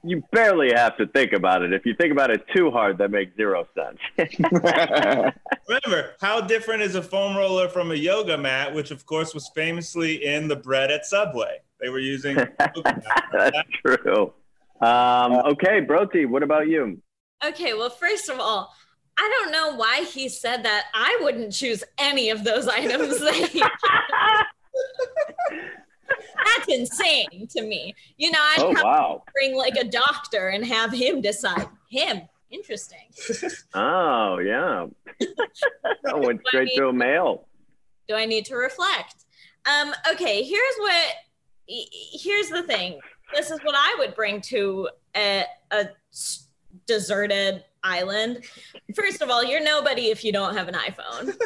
you 0.03 0.23
barely 0.33 0.73
have 0.73 0.97
to 0.97 1.07
think 1.07 1.33
about 1.33 1.63
it. 1.63 1.73
If 1.73 1.85
you 1.85 1.95
think 1.95 2.13
about 2.13 2.31
it 2.31 2.45
too 2.55 2.71
hard, 2.71 2.99
that 2.99 3.11
makes 3.11 3.37
zero 3.37 3.67
sense. 3.75 3.99
Remember, 5.69 6.15
how 6.21 6.41
different 6.41 6.83
is 6.83 6.95
a 6.95 7.03
foam 7.03 7.37
roller 7.37 7.69
from 7.69 7.91
a 7.91 7.95
yoga 7.95 8.39
mat, 8.39 8.73
which 8.75 8.91
of 8.91 9.05
course 9.05 9.35
was 9.35 9.51
famously 9.55 10.25
in 10.25 10.49
the 10.49 10.57
bread 10.57 10.91
at 10.91 11.05
Subway? 11.07 11.59
They 11.81 11.89
were 11.89 11.99
using. 11.99 12.37
That's 12.59 13.59
true. 13.85 14.33
Um, 14.81 15.33
okay, 15.53 15.81
Broti, 15.81 16.27
what 16.27 16.43
about 16.43 16.69
you? 16.69 17.01
Okay, 17.45 17.75
well, 17.75 17.91
first 17.91 18.29
of 18.31 18.41
all, 18.41 18.73
I 19.19 19.41
don't 19.41 19.53
know 19.53 19.75
why 19.77 20.03
he 20.03 20.29
said 20.29 20.63
that. 20.65 20.85
I 20.95 21.19
wouldn't 21.23 21.53
choose 21.53 21.83
any 21.99 22.31
of 22.31 22.45
those 22.45 22.69
items 22.69 23.19
that 23.21 23.35
he 23.35 23.63
That's 26.45 26.69
insane 26.69 27.47
to 27.51 27.63
me. 27.63 27.95
You 28.17 28.31
know, 28.31 28.39
I'd 28.41 28.59
Oh, 28.61 28.73
probably 28.73 28.83
wow. 28.85 29.23
bring 29.35 29.57
like 29.57 29.77
a 29.77 29.85
doctor 29.85 30.49
and 30.49 30.65
have 30.65 30.93
him 30.93 31.21
decide. 31.21 31.67
Him, 31.91 32.23
interesting. 32.51 32.99
Oh, 33.75 34.39
yeah. 34.39 34.87
I 36.07 36.15
went 36.15 36.41
straight 36.47 36.71
to 36.77 36.89
a 36.89 36.93
male. 36.93 37.47
Do 38.09 38.15
I 38.15 38.25
need 38.27 38.45
to 38.47 38.57
reflect? 38.57 39.25
Um, 39.67 39.93
okay, 40.13 40.43
here's 40.43 40.77
what. 40.79 41.13
he- 41.67 41.89
Here's 42.13 42.49
the 42.51 42.63
thing. 42.63 43.01
This 43.35 43.51
is 43.51 43.59
what 43.65 43.75
I 43.77 43.97
would 43.99 44.15
bring 44.15 44.41
to 44.43 44.89
a, 45.17 45.45
a 45.73 45.89
s- 46.13 46.47
deserted 46.87 47.65
island. 47.87 48.45
First 48.95 49.23
of 49.23 49.31
all, 49.31 49.45
you're 49.45 49.63
nobody 49.63 50.07
if 50.07 50.25
you 50.25 50.33
don't 50.33 50.57
have 50.57 50.69
an 50.69 50.75
iPhone. 50.75 51.29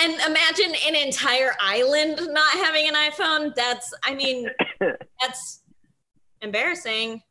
and 0.00 0.14
imagine 0.26 0.74
an 0.86 0.94
entire 0.94 1.54
island 1.60 2.20
not 2.32 2.52
having 2.54 2.88
an 2.88 2.94
iPhone. 2.94 3.54
That's, 3.54 3.92
I 4.04 4.14
mean, 4.14 4.48
that's 5.20 5.62
embarrassing. 6.40 7.22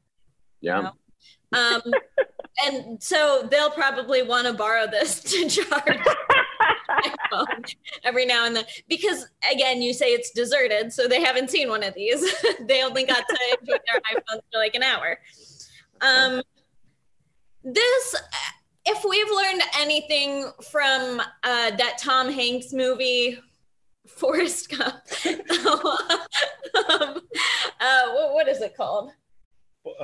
Yeah. 0.61 0.91
Um, 1.53 1.81
and 2.65 3.01
so 3.01 3.47
they'll 3.49 3.71
probably 3.71 4.21
want 4.23 4.47
to 4.47 4.53
borrow 4.53 4.87
this 4.87 5.19
to 5.21 5.49
charge 5.49 5.99
every 8.03 8.25
now 8.25 8.45
and 8.45 8.55
then 8.55 8.63
because 8.87 9.27
again 9.51 9.81
you 9.81 9.93
say 9.93 10.07
it's 10.07 10.29
deserted 10.31 10.93
so 10.93 11.07
they 11.07 11.21
haven't 11.21 11.49
seen 11.49 11.67
one 11.69 11.81
of 11.83 11.93
these 11.95 12.21
they 12.67 12.83
only 12.83 13.03
got 13.03 13.23
to 13.27 13.57
enjoy 13.59 13.77
their 13.87 13.99
iphones 14.11 14.41
for 14.51 14.59
like 14.59 14.75
an 14.75 14.83
hour 14.83 15.17
um 16.01 16.41
this 17.63 18.15
if 18.85 19.03
we've 19.07 19.29
learned 19.31 19.61
anything 19.79 20.51
from 20.69 21.19
uh 21.43 21.71
that 21.77 21.97
tom 21.99 22.29
hanks 22.31 22.73
movie 22.73 23.39
forrest 24.07 24.69
gump 24.77 24.95
um, 25.25 25.37
uh, 27.79 28.07
what, 28.13 28.33
what 28.33 28.47
is 28.47 28.61
it 28.61 28.75
called 28.75 29.11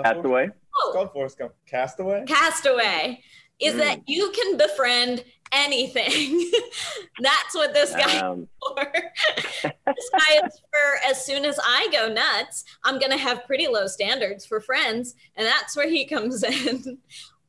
Hathaway? 0.03 0.45
It's 0.47 0.93
called 0.93 1.11
Forrest 1.13 1.37
Gump. 1.37 1.53
Castaway. 1.65 2.25
Castaway 2.25 3.21
is 3.61 3.75
that 3.77 4.01
you 4.07 4.29
can 4.31 4.57
befriend 4.57 5.23
anything. 5.53 6.51
That's 7.21 7.55
what 7.55 7.73
this 7.73 7.93
guy 7.93 8.19
Um, 8.19 8.41
is 8.41 8.47
for. 8.61 8.91
this 9.63 10.09
guy 10.11 10.45
is 10.45 10.59
for 10.69 11.09
as 11.09 11.25
soon 11.25 11.45
as 11.45 11.57
I 11.63 11.87
go 11.93 12.09
nuts, 12.13 12.65
I'm 12.83 12.99
gonna 12.99 13.17
have 13.17 13.45
pretty 13.45 13.67
low 13.67 13.87
standards 13.87 14.45
for 14.45 14.59
friends, 14.59 15.15
and 15.37 15.47
that's 15.47 15.75
where 15.77 15.89
he 15.89 16.05
comes 16.05 16.43
in. 16.43 16.97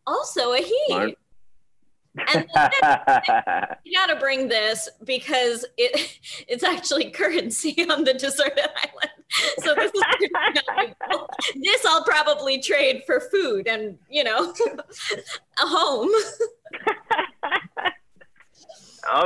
Also 0.06 0.52
a 0.52 0.58
he. 0.58 0.84
Smart. 0.88 1.14
And 2.34 2.46
you 3.84 3.96
gotta 3.96 4.16
bring 4.18 4.48
this 4.48 4.88
because 5.04 5.64
it 5.76 6.18
it's 6.48 6.64
actually 6.64 7.10
currency 7.10 7.86
on 7.90 8.04
the 8.04 8.14
deserted 8.14 8.58
island. 8.58 9.10
So 9.58 9.74
this 9.76 9.92
is 9.94 10.02
this 11.62 11.86
I'll 11.86 12.04
probably 12.04 12.60
trade 12.60 13.02
for 13.06 13.20
food 13.20 13.68
and 13.68 13.96
you 14.08 14.24
know 14.24 14.52
a 15.62 15.66
home. 15.66 16.10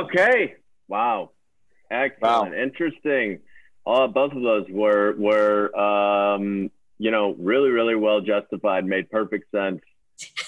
okay. 0.01 0.55
Wow. 0.87 1.31
Excellent. 1.89 2.53
Interesting. 2.53 3.39
All 3.85 4.07
both 4.07 4.33
of 4.33 4.43
those 4.43 4.65
were 4.69 5.15
were 5.17 5.75
um, 5.75 6.69
you 6.99 7.09
know 7.09 7.35
really 7.39 7.69
really 7.69 7.95
well 7.95 8.21
justified. 8.21 8.85
Made 8.85 9.09
perfect 9.09 9.49
sense. 9.51 9.81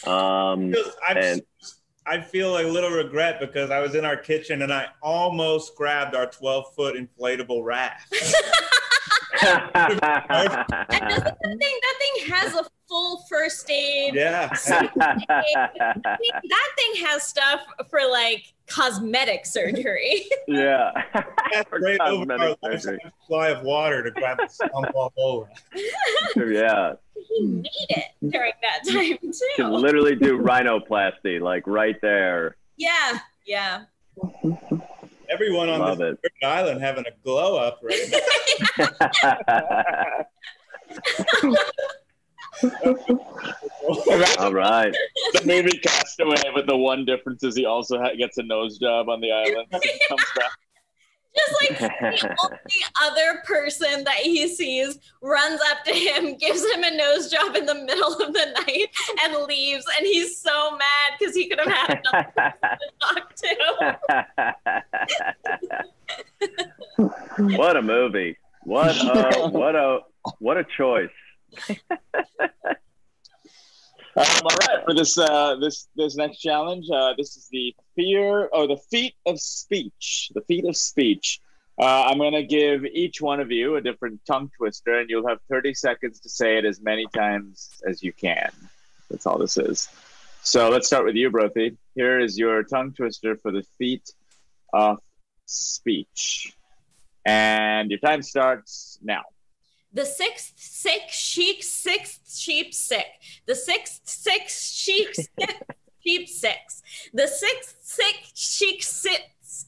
Um, 0.06 0.74
I'm, 1.10 1.18
and 1.18 1.42
I 2.06 2.22
feel 2.22 2.58
a 2.58 2.64
little 2.64 2.90
regret 2.92 3.40
because 3.40 3.70
I 3.72 3.80
was 3.80 3.96
in 3.96 4.06
our 4.06 4.18
kitchen 4.18 4.62
and 4.62 4.72
I 4.74 4.88
almost 5.02 5.76
grabbed 5.76 6.16
our 6.16 6.28
12 6.28 6.74
foot 6.76 6.96
inflatable 6.96 7.64
raft. 7.64 8.14
And 9.44 10.00
that 10.02 11.58
thing 11.60 11.80
that 11.82 11.96
thing 12.00 12.34
has 12.34 12.56
a 12.56 12.66
full 12.88 13.24
first 13.30 13.70
aid. 13.70 14.16
Yeah. 14.16 14.48
that 14.48 15.30
thing 16.78 17.06
has 17.06 17.24
stuff 17.24 17.62
for 17.90 18.00
like 18.10 18.54
cosmetic 18.68 19.46
surgery. 19.46 20.26
yeah. 20.48 20.92
Right 21.72 22.00
over 22.02 22.32
our 22.34 22.56
Cosmetic 22.56 22.82
surgery. 22.82 23.00
supply 23.22 23.50
of 23.50 23.64
water 23.64 24.04
to 24.04 24.12
grab 24.12 24.38
the 24.38 24.48
stump 24.48 24.96
off 24.96 25.14
over. 25.18 25.50
yeah. 26.36 26.94
He 27.28 27.46
made 27.46 27.70
it 27.90 28.06
during 28.30 28.54
that 28.62 28.84
time 28.92 29.18
Can 29.18 29.32
too. 29.58 29.64
literally 29.76 30.16
do 30.16 30.38
rhinoplasty 30.40 31.40
like 31.42 31.66
right 31.68 31.96
there. 32.02 32.58
Yeah, 32.78 33.20
yeah. 33.46 33.84
Everyone 35.30 35.68
on 35.70 35.80
Love 35.80 35.98
this 35.98 36.18
it. 36.24 36.32
island 36.46 36.82
having 36.82 37.06
a 37.06 37.12
glow 37.24 37.58
up 37.58 37.80
right 37.84 38.14
All 44.40 44.54
right. 44.54 44.94
the 45.34 45.42
movie 45.46 45.78
Castaway, 45.80 46.36
but 46.56 46.66
the 46.68 46.76
one 46.78 47.06
difference 47.06 47.44
is 47.44 47.56
he 47.56 47.66
also 47.66 48.00
ha- 48.00 48.16
gets 48.18 48.38
a 48.38 48.44
nose 48.44 48.78
job 48.78 49.10
on 49.10 49.22
the 49.22 49.32
island. 49.32 49.68
when 49.70 49.82
comes 50.10 50.24
back. 50.36 50.52
Just 51.38 51.54
like 51.62 51.80
the 52.20 52.36
only 52.44 52.60
other 53.04 53.42
person 53.46 54.04
that 54.04 54.18
he 54.18 54.48
sees 54.48 55.00
runs 55.22 55.60
up 55.72 55.84
to 55.86 55.94
him, 55.94 56.36
gives 56.40 56.64
him 56.74 56.84
a 56.84 56.96
nose 56.96 57.30
job 57.32 57.56
in 57.56 57.66
the 57.66 57.76
middle 57.76 58.14
of 58.14 58.34
the 58.34 58.46
night, 58.66 58.88
and 59.24 59.36
leaves. 59.48 59.86
And 59.98 60.06
he's 60.06 60.38
so 60.38 60.72
mad 60.72 61.14
because 61.20 61.36
he 61.36 61.48
could 61.48 61.60
have 61.60 61.72
had 61.72 62.02
another 62.14 62.32
person 62.36 62.60
to 62.80 62.92
talk 63.02 63.36
to. 67.48 67.56
what 67.58 67.78
a 67.78 67.82
movie. 67.82 68.38
What 68.64 68.96
a 68.96 69.48
what 69.50 69.76
a 69.76 70.00
what 70.40 70.58
a 70.58 70.66
choice. 70.76 71.10
Um, 74.18 74.26
all 74.44 74.58
right, 74.68 74.84
for 74.86 74.96
this 74.96 75.18
uh, 75.18 75.56
this 75.58 75.88
this 75.96 76.16
next 76.16 76.40
challenge, 76.40 76.88
uh, 76.92 77.14
this 77.18 77.38
is 77.38 77.48
the 77.52 77.76
fear 77.96 78.48
or 78.48 78.68
the 78.68 78.78
feat 78.90 79.14
of 79.28 79.40
speech. 79.40 80.32
The 80.34 80.42
feat 80.42 80.66
of 80.66 80.76
speech. 80.76 81.40
Uh, 81.80 82.06
I'm 82.08 82.18
going 82.18 82.34
to 82.34 82.44
give 82.44 82.86
each 82.86 83.22
one 83.22 83.40
of 83.40 83.52
you 83.52 83.76
a 83.76 83.82
different 83.82 84.22
tongue 84.26 84.50
twister, 84.58 84.98
and 84.98 85.08
you'll 85.12 85.28
have 85.28 85.40
30 85.52 85.76
seconds 85.76 86.20
to 86.22 86.30
say 86.30 86.58
it 86.58 86.66
as 86.66 86.82
many 86.82 87.06
times 87.14 87.70
as 87.88 88.02
you 88.02 88.12
can. 88.12 88.50
That's 89.12 89.28
all 89.28 89.38
this 89.38 89.58
is. 89.58 89.88
So 90.42 90.70
let's 90.70 90.88
start 90.88 91.06
with 91.06 91.14
you, 91.14 91.30
Broti. 91.30 91.78
Here 91.94 92.20
is 92.20 92.40
your 92.40 92.64
tongue 92.64 92.94
twister 92.94 93.36
for 93.36 93.52
the 93.52 93.64
feat 93.78 94.12
of 94.74 94.98
speech. 95.46 96.52
And 97.24 97.92
your 97.92 98.00
time 98.00 98.24
starts 98.24 98.98
now. 99.04 99.24
The 99.94 100.06
sixth 100.06 100.54
sick 100.58 101.04
sheep 101.10 101.64
sixth 101.64 102.38
sheep 102.38 102.74
sick. 102.74 103.06
The 103.46 103.56
sixth 103.56 104.02
sick 104.04 104.44
sheep 104.48 105.08
sick 105.14 105.62
sheep 106.00 106.28
six. 106.28 106.82
The 107.14 107.28
sixth 107.28 107.76
sick 107.82 108.16
sheep 108.34 108.84
six 108.84 109.66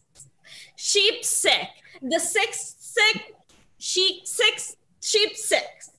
sheep 0.76 1.24
sick. 1.24 1.70
The 2.02 2.20
sixth 2.20 2.76
sick 2.80 3.36
sheep 3.78 4.28
six 4.28 4.76
sheep 5.02 5.36
six 5.36 5.92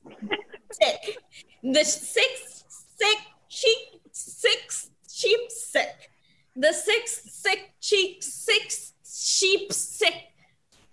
sick. 0.72 1.18
The 1.62 1.84
sixth 1.84 2.64
sick 2.96 3.18
sheep 3.48 3.78
six 4.12 4.90
sheep 5.10 5.50
sick. 5.50 6.10
The 6.56 6.72
sixth 6.72 7.30
sick 7.30 7.72
sheep 7.80 8.22
six 8.22 8.92
sheep 9.04 9.72
sick. 9.72 10.14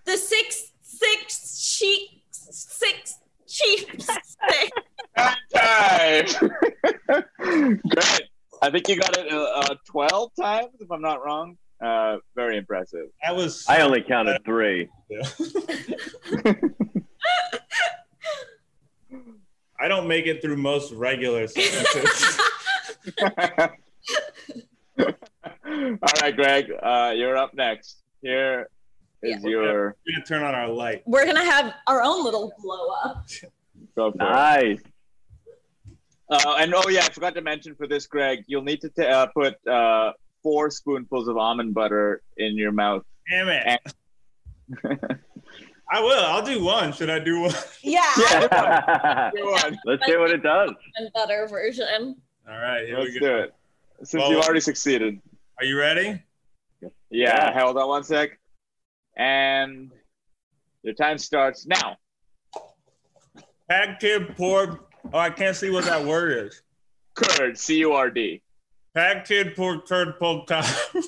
The 0.06 0.18
sixth 0.18 0.72
six 0.82 1.60
sheep 1.60 2.17
six 2.52 3.20
sheep 3.48 4.02
sick. 4.02 4.72
Time. 5.54 6.26
Great. 7.38 8.30
I 8.62 8.70
think 8.72 8.88
you 8.88 9.00
got 9.00 9.18
it 9.18 9.32
uh, 9.32 9.44
uh, 9.56 9.76
12 9.86 10.32
times, 10.40 10.70
if 10.80 10.92
I'm 10.92 11.02
not 11.02 11.24
wrong. 11.24 11.58
Uh, 11.82 12.18
very 12.36 12.58
impressive. 12.58 13.08
That 13.24 13.36
was. 13.36 13.66
I 13.68 13.82
only 13.82 14.02
counted 14.02 14.44
three. 14.44 14.90
I 19.80 19.88
don't 19.88 20.08
make 20.08 20.26
it 20.26 20.42
through 20.42 20.58
most 20.58 20.92
regular 20.92 21.46
sentences. 21.48 22.40
All 25.00 25.14
right, 26.22 26.36
Greg, 26.36 26.72
uh, 26.82 27.14
you're 27.16 27.38
up 27.38 27.54
next. 27.54 28.02
Here 28.24 28.68
is 29.24 29.44
your. 29.44 29.96
We're 30.06 30.14
gonna 30.14 30.26
turn 30.26 30.44
on 30.44 30.54
our 30.56 30.68
light. 30.70 31.04
We're 31.06 31.26
gonna 31.26 31.44
have 31.44 31.74
our 31.88 32.02
own 32.04 32.24
little 32.24 32.52
blow 32.62 32.90
up. 33.04 33.26
Go 33.96 34.12
for 34.12 34.18
Nice. 34.18 34.80
it. 34.80 34.86
Uh, 36.30 36.56
and 36.60 36.74
oh 36.76 36.88
yeah, 36.90 37.02
I 37.06 37.10
forgot 37.10 37.36
to 37.36 37.42
mention 37.42 37.74
for 37.76 37.88
this, 37.88 38.06
Greg, 38.06 38.44
you'll 38.48 38.62
need 38.64 38.82
to 38.82 38.90
t- 38.90 39.06
uh, 39.06 39.28
put 39.28 39.56
uh, 39.68 40.12
four 40.44 40.70
spoonfuls 40.70 41.28
of 41.30 41.38
almond 41.38 41.74
butter 41.74 42.22
in 42.38 42.58
your 42.58 42.72
mouth. 42.74 43.04
Damn 43.30 43.48
it! 43.50 43.80
I 45.90 46.02
will. 46.02 46.20
I'll 46.26 46.46
do 46.46 46.62
one. 46.62 46.92
Should 46.92 47.10
I 47.10 47.20
do 47.20 47.40
one? 47.42 47.54
Yeah. 47.82 48.02
Let's 49.86 50.06
see 50.06 50.18
what 50.18 50.32
it 50.32 50.44
does. 50.44 50.72
And 50.98 51.10
butter 51.14 51.48
version. 51.50 52.16
All 52.50 52.58
right, 52.60 52.86
here 52.86 52.98
Let's 53.00 53.14
we 53.14 53.20
do 53.20 53.26
go. 53.26 53.36
it. 53.44 53.54
Since 54.04 54.22
Well, 54.22 54.32
you 54.32 54.40
already 54.42 54.60
succeeded. 54.60 55.20
Are 55.60 55.66
you 55.66 55.78
ready? 55.80 56.22
Yeah, 57.10 57.58
hold 57.58 57.78
on 57.78 57.88
one 57.88 58.04
sec. 58.04 58.38
And 59.18 59.92
your 60.84 60.94
time 60.94 61.18
starts 61.18 61.66
now. 61.66 61.98
Kid 64.00 64.36
pork. 64.38 64.90
Oh, 65.12 65.20
I 65.20 65.30
can't 65.30 65.56
see 65.56 65.70
what 65.70 65.86
that 65.86 66.04
word 66.04 66.48
is. 66.48 66.62
Curd, 67.16 67.58
C 67.58 67.80
U 67.80 67.94
R 67.94 68.10
D. 68.10 68.42
Kid 69.26 69.56
pork 69.56 69.88
curd 69.88 70.18
pulled 70.18 70.48
cod. 70.48 70.66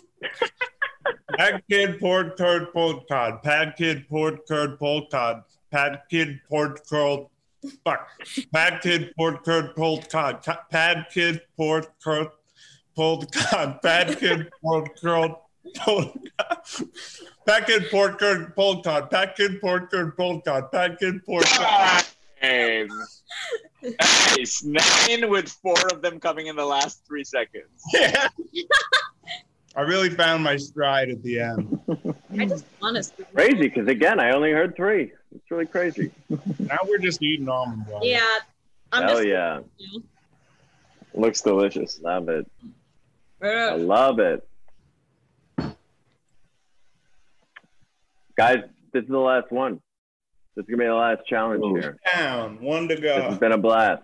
Pag 1.37 1.63
kid 1.69 1.99
pork 1.99 2.37
curd 2.37 2.73
pulled 2.73 3.07
cod. 3.07 3.41
Pag 3.43 3.75
kid 3.77 4.07
pork 4.09 4.45
curd 4.47 4.77
pulled 4.77 5.09
cod. 5.09 5.43
Pag 5.71 5.99
kid 6.09 6.39
pork 6.49 6.85
curd. 6.87 7.27
Fuck. 7.85 8.09
Pag 8.53 8.81
kid 8.81 9.13
pork 9.17 9.43
curd 9.45 9.75
pulled 9.75 10.09
cod. 10.09 10.43
Pad 10.69 11.05
kid 11.11 11.41
pork 11.55 11.93
curd 12.03 12.27
pulled 12.95 13.31
cod. 13.31 13.81
Pad 13.81 14.19
kid 14.19 14.49
pork 14.61 14.99
curd 14.99 15.31
pulled 15.75 16.17
cod. 16.37 16.57
Pad 17.45 17.65
kid 17.65 17.89
pork 17.89 18.19
curd 18.19 18.55
pulled 18.55 18.83
cod. 18.83 19.09
Pad 19.09 19.35
pork 19.61 19.91
curd 19.91 20.15
pulled 20.15 20.45
cod. 20.45 20.71
Pad 20.71 20.97
pork 21.25 21.45
curd. 21.45 22.05
Nice. 22.41 22.93
nice. 23.81 24.63
Nine 24.63 25.29
with 25.29 25.49
four 25.49 25.77
of 25.91 26.01
them 26.01 26.19
coming 26.19 26.47
in 26.47 26.55
the 26.55 26.65
last 26.65 27.05
three 27.05 27.23
seconds. 27.23 27.83
Yeah. 27.93 28.29
I 29.75 29.81
really 29.81 30.09
found 30.09 30.43
my 30.43 30.57
stride 30.57 31.09
at 31.09 31.21
the 31.21 31.39
end. 31.39 31.79
I 32.37 32.45
just 32.45 32.65
honestly. 32.81 33.25
Crazy, 33.33 33.67
because 33.69 33.87
again, 33.87 34.19
I 34.19 34.31
only 34.31 34.51
heard 34.51 34.75
three. 34.75 35.11
It's 35.33 35.51
really 35.51 35.67
crazy. 35.67 36.11
Now 36.59 36.79
we're 36.85 36.97
just 36.97 37.21
eating 37.21 37.47
almond 37.47 37.85
butter. 37.85 38.05
Yeah. 38.05 38.39
I'm 38.91 39.03
Hell 39.03 39.17
just, 39.17 39.27
yeah. 39.27 39.59
Looks 41.13 41.41
delicious. 41.41 41.99
Love 42.01 42.29
it. 42.29 42.49
I 43.41 43.75
love 43.75 44.19
it. 44.19 44.47
Guys, 48.39 48.59
this 48.93 49.03
is 49.03 49.09
the 49.09 49.17
last 49.17 49.51
one. 49.51 49.81
This 50.55 50.63
is 50.63 50.69
going 50.69 50.79
to 50.79 50.85
be 50.85 50.87
the 50.87 50.95
last 50.95 51.27
challenge 51.27 51.61
here. 51.77 51.97
Down. 52.15 52.61
One 52.61 52.87
to 52.87 52.95
This 52.95 53.03
go. 53.03 53.21
has 53.21 53.37
been 53.37 53.51
a 53.51 53.57
blast. 53.57 54.01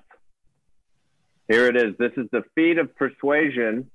Here 1.48 1.68
it 1.68 1.78
is. 1.78 1.96
This 1.98 2.12
is 2.18 2.28
the 2.34 2.44
feat 2.54 2.78
of 2.78 2.94
persuasion. 2.98 3.90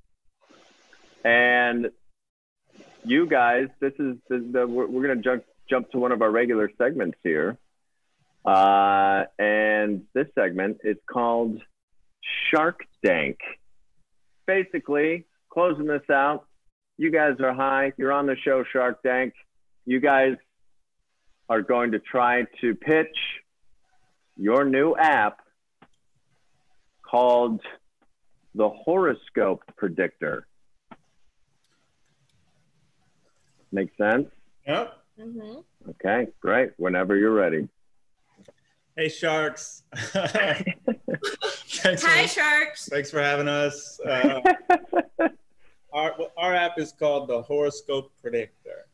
And 1.23 1.91
you 3.05 3.27
guys, 3.27 3.67
this 3.81 3.93
is 3.99 4.17
the, 4.31 4.39
the 4.51 4.67
we're, 4.67 4.87
we're 4.87 5.03
going 5.03 5.19
to 5.19 5.23
jump 5.23 5.45
jump 5.69 5.91
to 5.91 5.99
one 5.99 6.11
of 6.11 6.23
our 6.23 6.31
regular 6.31 6.71
segments 6.79 7.19
here. 7.23 7.59
Uh, 8.43 9.25
and 9.39 10.05
this 10.15 10.29
segment 10.35 10.79
is 10.85 10.97
called 11.07 11.61
Shark 12.51 12.81
Dank. 13.05 13.37
Basically, 14.47 15.27
closing 15.53 15.85
this 15.85 16.09
out, 16.11 16.47
you 16.97 17.11
guys 17.11 17.35
are 17.41 17.53
high. 17.53 17.93
You're 17.99 18.13
on 18.13 18.25
the 18.25 18.37
show 18.43 18.65
Shark 18.73 19.03
Tank. 19.03 19.35
You 19.91 19.99
guys 19.99 20.37
are 21.49 21.63
going 21.63 21.91
to 21.91 21.99
try 21.99 22.45
to 22.61 22.77
pitch 22.77 23.17
your 24.37 24.65
new 24.65 24.95
app 24.95 25.41
called 27.03 27.61
the 28.55 28.69
Horoscope 28.69 29.65
Predictor. 29.77 30.47
Make 33.73 33.91
sense? 33.99 34.29
Yep. 34.65 34.97
mhm. 35.19 35.65
Okay, 35.89 36.29
great. 36.41 36.71
Whenever 36.77 37.17
you're 37.17 37.35
ready. 37.35 37.69
Hey, 38.97 39.09
sharks. 39.09 39.83
thanks, 39.93 42.05
Hi, 42.05 42.23
for, 42.23 42.29
sharks. 42.29 42.89
thanks 42.89 43.11
for 43.11 43.21
having 43.21 43.49
us. 43.49 43.99
Uh, 44.07 44.41
our, 45.93 46.15
our 46.37 46.55
app 46.55 46.79
is 46.79 46.93
called 46.93 47.27
the 47.27 47.43
Horoscope 47.43 48.13
Predictor. 48.23 48.87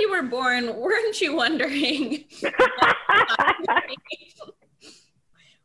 Before 0.00 0.16
you 0.16 0.22
were 0.22 0.28
born, 0.28 0.76
weren't 0.76 1.20
you 1.20 1.34
wondering 1.34 2.24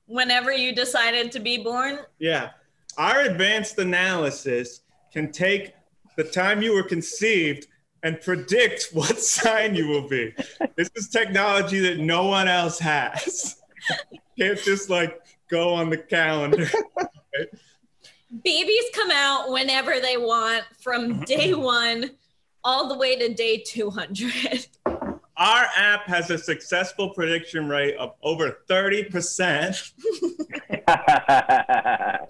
whenever 0.07 0.51
you 0.51 0.75
decided 0.75 1.31
to 1.33 1.39
be 1.39 1.63
born? 1.63 1.99
Yeah. 2.19 2.49
Our 2.97 3.21
advanced 3.21 3.77
analysis 3.77 4.81
can 5.13 5.31
take 5.31 5.73
the 6.17 6.23
time 6.25 6.61
you 6.61 6.73
were 6.73 6.83
conceived 6.83 7.67
and 8.03 8.19
predict 8.19 8.89
what 8.93 9.19
sign 9.19 9.73
you 9.73 9.87
will 9.87 10.07
be. 10.07 10.33
This 10.75 10.89
is 10.95 11.07
technology 11.07 11.79
that 11.79 11.99
no 11.99 12.25
one 12.25 12.49
else 12.49 12.77
has. 12.79 13.61
Can't 14.37 14.59
just 14.59 14.89
like 14.89 15.21
go 15.49 15.73
on 15.73 15.89
the 15.89 15.97
calendar. 15.97 16.67
Babies 18.43 18.85
come 18.93 19.11
out 19.11 19.49
whenever 19.49 20.01
they 20.01 20.17
want 20.17 20.65
from 20.81 21.13
mm-hmm. 21.13 21.23
day 21.23 21.53
one 21.53 22.11
all 22.65 22.89
the 22.89 22.97
way 22.97 23.15
to 23.15 23.33
day 23.33 23.59
200. 23.65 24.67
Our 25.37 25.65
app 25.75 26.07
has 26.07 26.29
a 26.31 26.37
successful 26.37 27.09
prediction 27.11 27.69
rate 27.69 27.95
of 27.97 28.13
over 28.23 28.59
30%. 28.69 29.91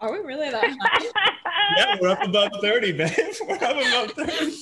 Are 0.00 0.12
we 0.12 0.18
really 0.18 0.50
that 0.50 0.76
high? 0.80 1.10
Yeah, 1.76 1.96
we're 2.00 2.10
up 2.10 2.22
above 2.22 2.52
30, 2.60 2.92
babe. 2.92 3.10
We're 3.48 3.54
up 3.54 3.62
above 3.62 4.12
30. 4.12 4.52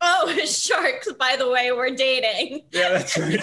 oh, 0.00 0.38
sharks, 0.44 1.12
by 1.18 1.36
the 1.36 1.50
way, 1.50 1.72
we're 1.72 1.94
dating. 1.94 2.62
Yeah, 2.70 2.90
that's 2.90 3.18
right. 3.18 3.40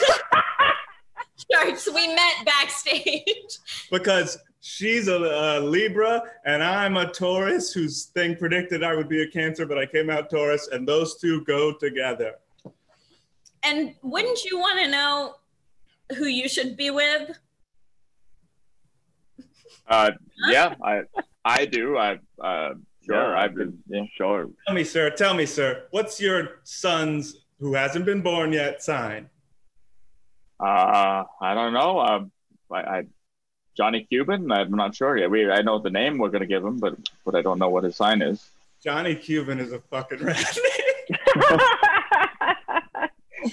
Sharks, 1.52 1.88
we 1.94 2.08
met 2.08 2.46
backstage. 2.46 3.60
Because 3.92 4.38
she's 4.62 5.08
a, 5.08 5.18
a 5.18 5.60
Libra 5.60 6.22
and 6.46 6.64
I'm 6.64 6.98
a 6.98 7.12
Taurus 7.12 7.72
whose 7.72 8.06
thing 8.06 8.36
predicted 8.36 8.84
I 8.84 8.96
would 8.96 9.10
be 9.10 9.24
a 9.24 9.28
Cancer, 9.28 9.66
but 9.66 9.78
I 9.78 9.86
came 9.86 10.10
out 10.10 10.30
Taurus, 10.30 10.70
and 10.72 10.88
those 10.88 11.20
two 11.20 11.44
go 11.46 11.74
together. 11.74 12.36
And 13.64 13.94
wouldn't 14.02 14.44
you 14.46 14.58
want 14.58 14.80
to 14.80 14.90
know 14.90 15.36
who 16.16 16.26
you 16.26 16.48
should 16.48 16.78
be 16.78 16.92
with? 16.92 17.38
Uh, 19.88 20.12
yeah, 20.48 20.76
I 20.84 21.02
I 21.44 21.66
do. 21.66 21.98
I 21.98 22.20
uh, 22.42 22.74
Sure, 23.10 23.34
Yeah, 23.34 23.42
I've 23.42 23.56
been. 23.56 23.78
Yeah. 23.88 24.04
Sure. 24.16 24.50
Tell 24.68 24.76
me, 24.76 24.84
sir. 24.84 25.10
Tell 25.10 25.34
me, 25.34 25.46
sir. 25.46 25.88
What's 25.92 26.22
your 26.22 26.60
son's 26.64 27.46
who 27.60 27.74
hasn't 27.74 28.06
been 28.06 28.22
born 28.22 28.54
yet 28.54 28.84
sign? 28.84 29.30
Uh, 30.60 31.24
I 31.42 31.54
don't 31.54 31.74
know. 31.74 32.00
Um, 32.00 32.32
I, 32.72 32.78
I 32.78 33.04
Johnny 33.80 34.04
Cuban. 34.04 34.52
I'm 34.52 34.72
not 34.72 34.94
sure 34.94 35.16
yet. 35.18 35.30
We 35.32 35.50
I 35.50 35.62
know 35.62 35.80
the 35.80 35.90
name 35.90 36.18
we're 36.18 36.28
gonna 36.30 36.46
give 36.46 36.66
him, 36.66 36.80
but 36.80 36.96
but 37.24 37.34
I 37.34 37.42
don't 37.42 37.58
know 37.60 37.70
what 37.70 37.86
his 37.86 37.96
sign 37.96 38.22
is. 38.22 38.50
Johnny 38.84 39.16
Cuban 39.16 39.58
is 39.58 39.72
a 39.72 39.80
fucking 39.80 40.20
rat. 40.20 40.58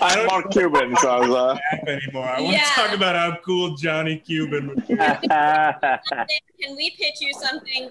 I'm 0.01 0.27
Mark 0.27 0.51
Cuban, 0.51 0.97
so 0.97 1.09
I 1.11 1.21
was. 1.21 1.31
Uh, 1.31 1.57
anymore. 1.87 2.25
I 2.25 2.41
want 2.41 2.55
Yeah. 2.57 2.65
to 2.65 2.71
talk 2.81 2.93
about 2.93 3.15
how 3.15 3.37
cool 3.45 3.77
Johnny 3.77 4.17
Cuban. 4.19 4.67
would 4.69 4.87
be. 4.89 4.97
Can 4.97 6.75
we 6.77 6.91
pitch 6.99 7.21
you 7.21 7.33
something? 7.35 7.91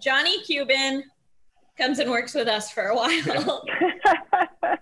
Johnny 0.00 0.42
Cuban 0.42 1.04
comes 1.78 2.00
and 2.00 2.10
works 2.10 2.34
with 2.34 2.48
us 2.48 2.72
for 2.72 2.86
a 2.88 2.96
while. 2.96 3.64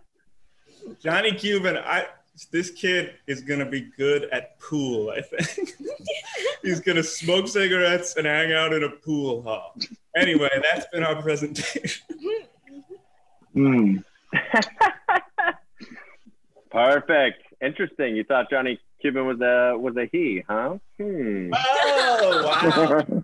Johnny 1.02 1.32
Cuban, 1.32 1.76
I 1.76 2.06
this 2.50 2.70
kid 2.70 3.14
is 3.26 3.42
gonna 3.42 3.68
be 3.68 3.82
good 3.96 4.24
at 4.32 4.58
pool. 4.58 5.10
I 5.10 5.20
think 5.20 5.72
he's 6.62 6.80
gonna 6.80 7.02
smoke 7.02 7.48
cigarettes 7.48 8.16
and 8.16 8.26
hang 8.26 8.52
out 8.52 8.72
in 8.72 8.82
a 8.82 8.90
pool 8.90 9.42
hall. 9.42 9.76
Anyway, 10.16 10.50
that's 10.62 10.86
been 10.92 11.04
our 11.04 11.20
presentation. 11.22 12.02
hmm. 13.52 13.96
Perfect. 16.70 17.42
Interesting. 17.62 18.16
You 18.16 18.24
thought 18.24 18.50
Johnny 18.50 18.80
Cuban 19.04 19.26
was 19.26 19.38
a 19.42 19.76
was 19.78 19.94
a 19.98 20.08
he, 20.10 20.42
huh? 20.48 20.78
Hmm. 20.98 21.50
Oh 21.54 23.02
wow! 23.06 23.22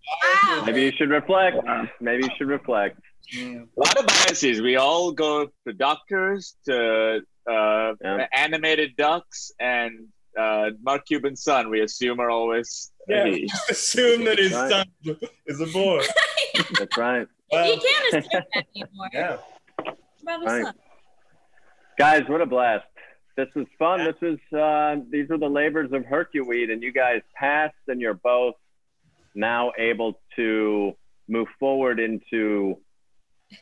Maybe 0.67 0.83
you 0.83 0.93
should 0.93 1.09
reflect. 1.09 1.57
Maybe 2.03 2.25
you 2.25 2.31
should 2.37 2.49
reflect. 2.49 2.99
A 3.35 3.65
lot 3.77 3.97
of 3.99 4.07
biases. 4.07 4.61
We 4.61 4.77
all 4.77 5.13
go 5.13 5.47
to 5.67 5.73
doctors, 5.73 6.55
to 6.67 7.21
uh, 7.51 7.93
Yeah. 8.03 8.27
animated 8.35 8.95
ducks, 8.97 9.53
and 9.59 10.09
uh, 10.39 10.71
Mark 10.83 11.07
Cuban's 11.07 11.43
son. 11.43 11.71
We 11.71 11.81
assume 11.81 12.21
are 12.21 12.29
always 12.31 12.93
Yeah, 13.09 13.25
he. 13.25 13.47
just 13.47 13.71
assume 13.77 14.25
that 14.25 14.39
his 14.39 14.53
Right. 14.53 14.71
son 14.71 15.17
is 15.47 15.61
a 15.63 15.67
boy. 15.73 16.03
That's 16.79 16.97
right. 16.99 17.27
Well, 17.51 17.65
he 17.65 17.81
can't 17.81 18.07
assume 18.27 18.43
that 18.55 18.65
anymore. 18.77 19.09
yeah. 19.15 19.37
About 20.23 20.41
his 20.43 20.53
Right. 20.53 20.65
son. 20.67 20.75
Guys, 21.99 22.23
what 22.29 22.43
a 22.43 22.47
blast. 22.47 22.85
This 23.41 23.55
was 23.55 23.67
fun. 23.79 24.05
This 24.05 24.21
was 24.21 24.39
uh, 24.53 25.03
these 25.11 25.31
are 25.31 25.39
the 25.39 25.49
labors 25.49 25.93
of 25.93 26.05
Hercules, 26.05 26.69
and 26.71 26.83
you 26.83 26.93
guys 26.93 27.23
passed, 27.35 27.85
and 27.89 27.99
you're 27.99 28.21
both 28.33 28.55
now 29.35 29.73
able 29.79 30.21
to 30.37 30.93
move 31.27 31.49
forward 31.59 31.99
into 32.01 32.77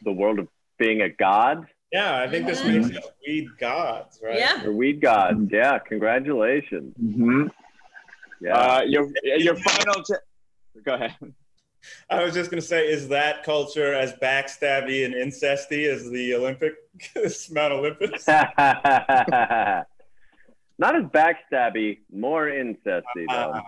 the 0.02 0.10
world 0.10 0.38
of 0.40 0.48
being 0.78 1.02
a 1.02 1.08
god 1.08 1.66
Yeah, 1.92 2.18
I 2.18 2.28
think 2.28 2.46
this 2.46 2.64
makes 2.64 2.90
us 2.96 3.06
weed 3.26 3.48
gods, 3.58 4.20
right? 4.22 4.38
Yeah. 4.38 4.64
or 4.64 4.72
weed 4.72 5.00
gods. 5.00 5.48
Yeah, 5.50 5.78
congratulations. 5.78 6.94
Mm-hmm. 7.00 7.46
Yeah. 8.40 8.56
Uh, 8.56 8.82
your 8.82 9.08
your 9.22 9.56
final. 9.56 10.02
T- 10.02 10.14
Go 10.84 10.94
ahead. 10.94 11.14
I 12.10 12.22
was 12.22 12.34
just 12.34 12.50
gonna 12.50 12.60
say, 12.60 12.88
is 12.88 13.08
that 13.08 13.44
culture 13.44 13.94
as 13.94 14.12
backstabby 14.14 15.04
and 15.04 15.14
incesty 15.14 15.88
as 15.88 16.10
the 16.10 16.34
Olympic 16.34 16.74
Mount 17.50 17.72
Olympus? 17.72 18.26
Not 20.80 20.94
as 20.94 21.04
backstabby, 21.04 21.98
more 22.12 22.46
incesty 22.46 23.26
though. 23.28 23.52
Uh, 23.54 23.60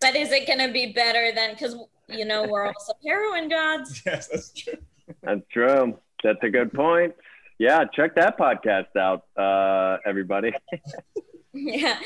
But 0.00 0.14
is 0.16 0.30
it 0.32 0.46
going 0.46 0.58
to 0.58 0.70
be 0.70 0.92
better 0.92 1.32
than, 1.34 1.52
because, 1.54 1.74
you 2.08 2.26
know, 2.26 2.46
we're 2.46 2.66
also 2.66 2.92
heroin 3.06 3.48
gods? 3.48 4.02
yes, 4.06 4.28
that's 4.28 4.50
true. 4.52 4.74
That's 5.22 5.40
true. 5.50 5.98
That's 6.22 6.38
a 6.42 6.50
good 6.50 6.72
point. 6.74 7.14
Yeah, 7.58 7.84
check 7.94 8.14
that 8.16 8.36
podcast 8.36 8.94
out, 8.98 9.22
uh, 9.38 9.96
everybody. 10.04 10.52
Yeah. 11.54 11.98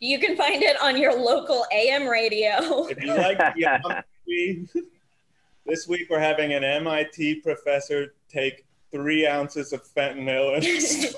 You 0.00 0.18
can 0.18 0.36
find 0.36 0.62
it 0.62 0.80
on 0.80 0.96
your 0.96 1.14
local 1.14 1.66
AM 1.72 2.08
radio. 2.08 2.86
If 2.86 3.02
you 3.02 3.14
like 3.14 3.38
geometry, 4.26 4.68
this 5.66 5.86
week 5.88 6.08
we're 6.10 6.18
having 6.18 6.52
an 6.52 6.62
MIT 6.64 7.36
professor 7.36 8.14
take 8.28 8.66
three 8.90 9.26
ounces 9.26 9.72
of 9.72 9.82
fentanyl. 9.94 10.56
And 10.56 10.64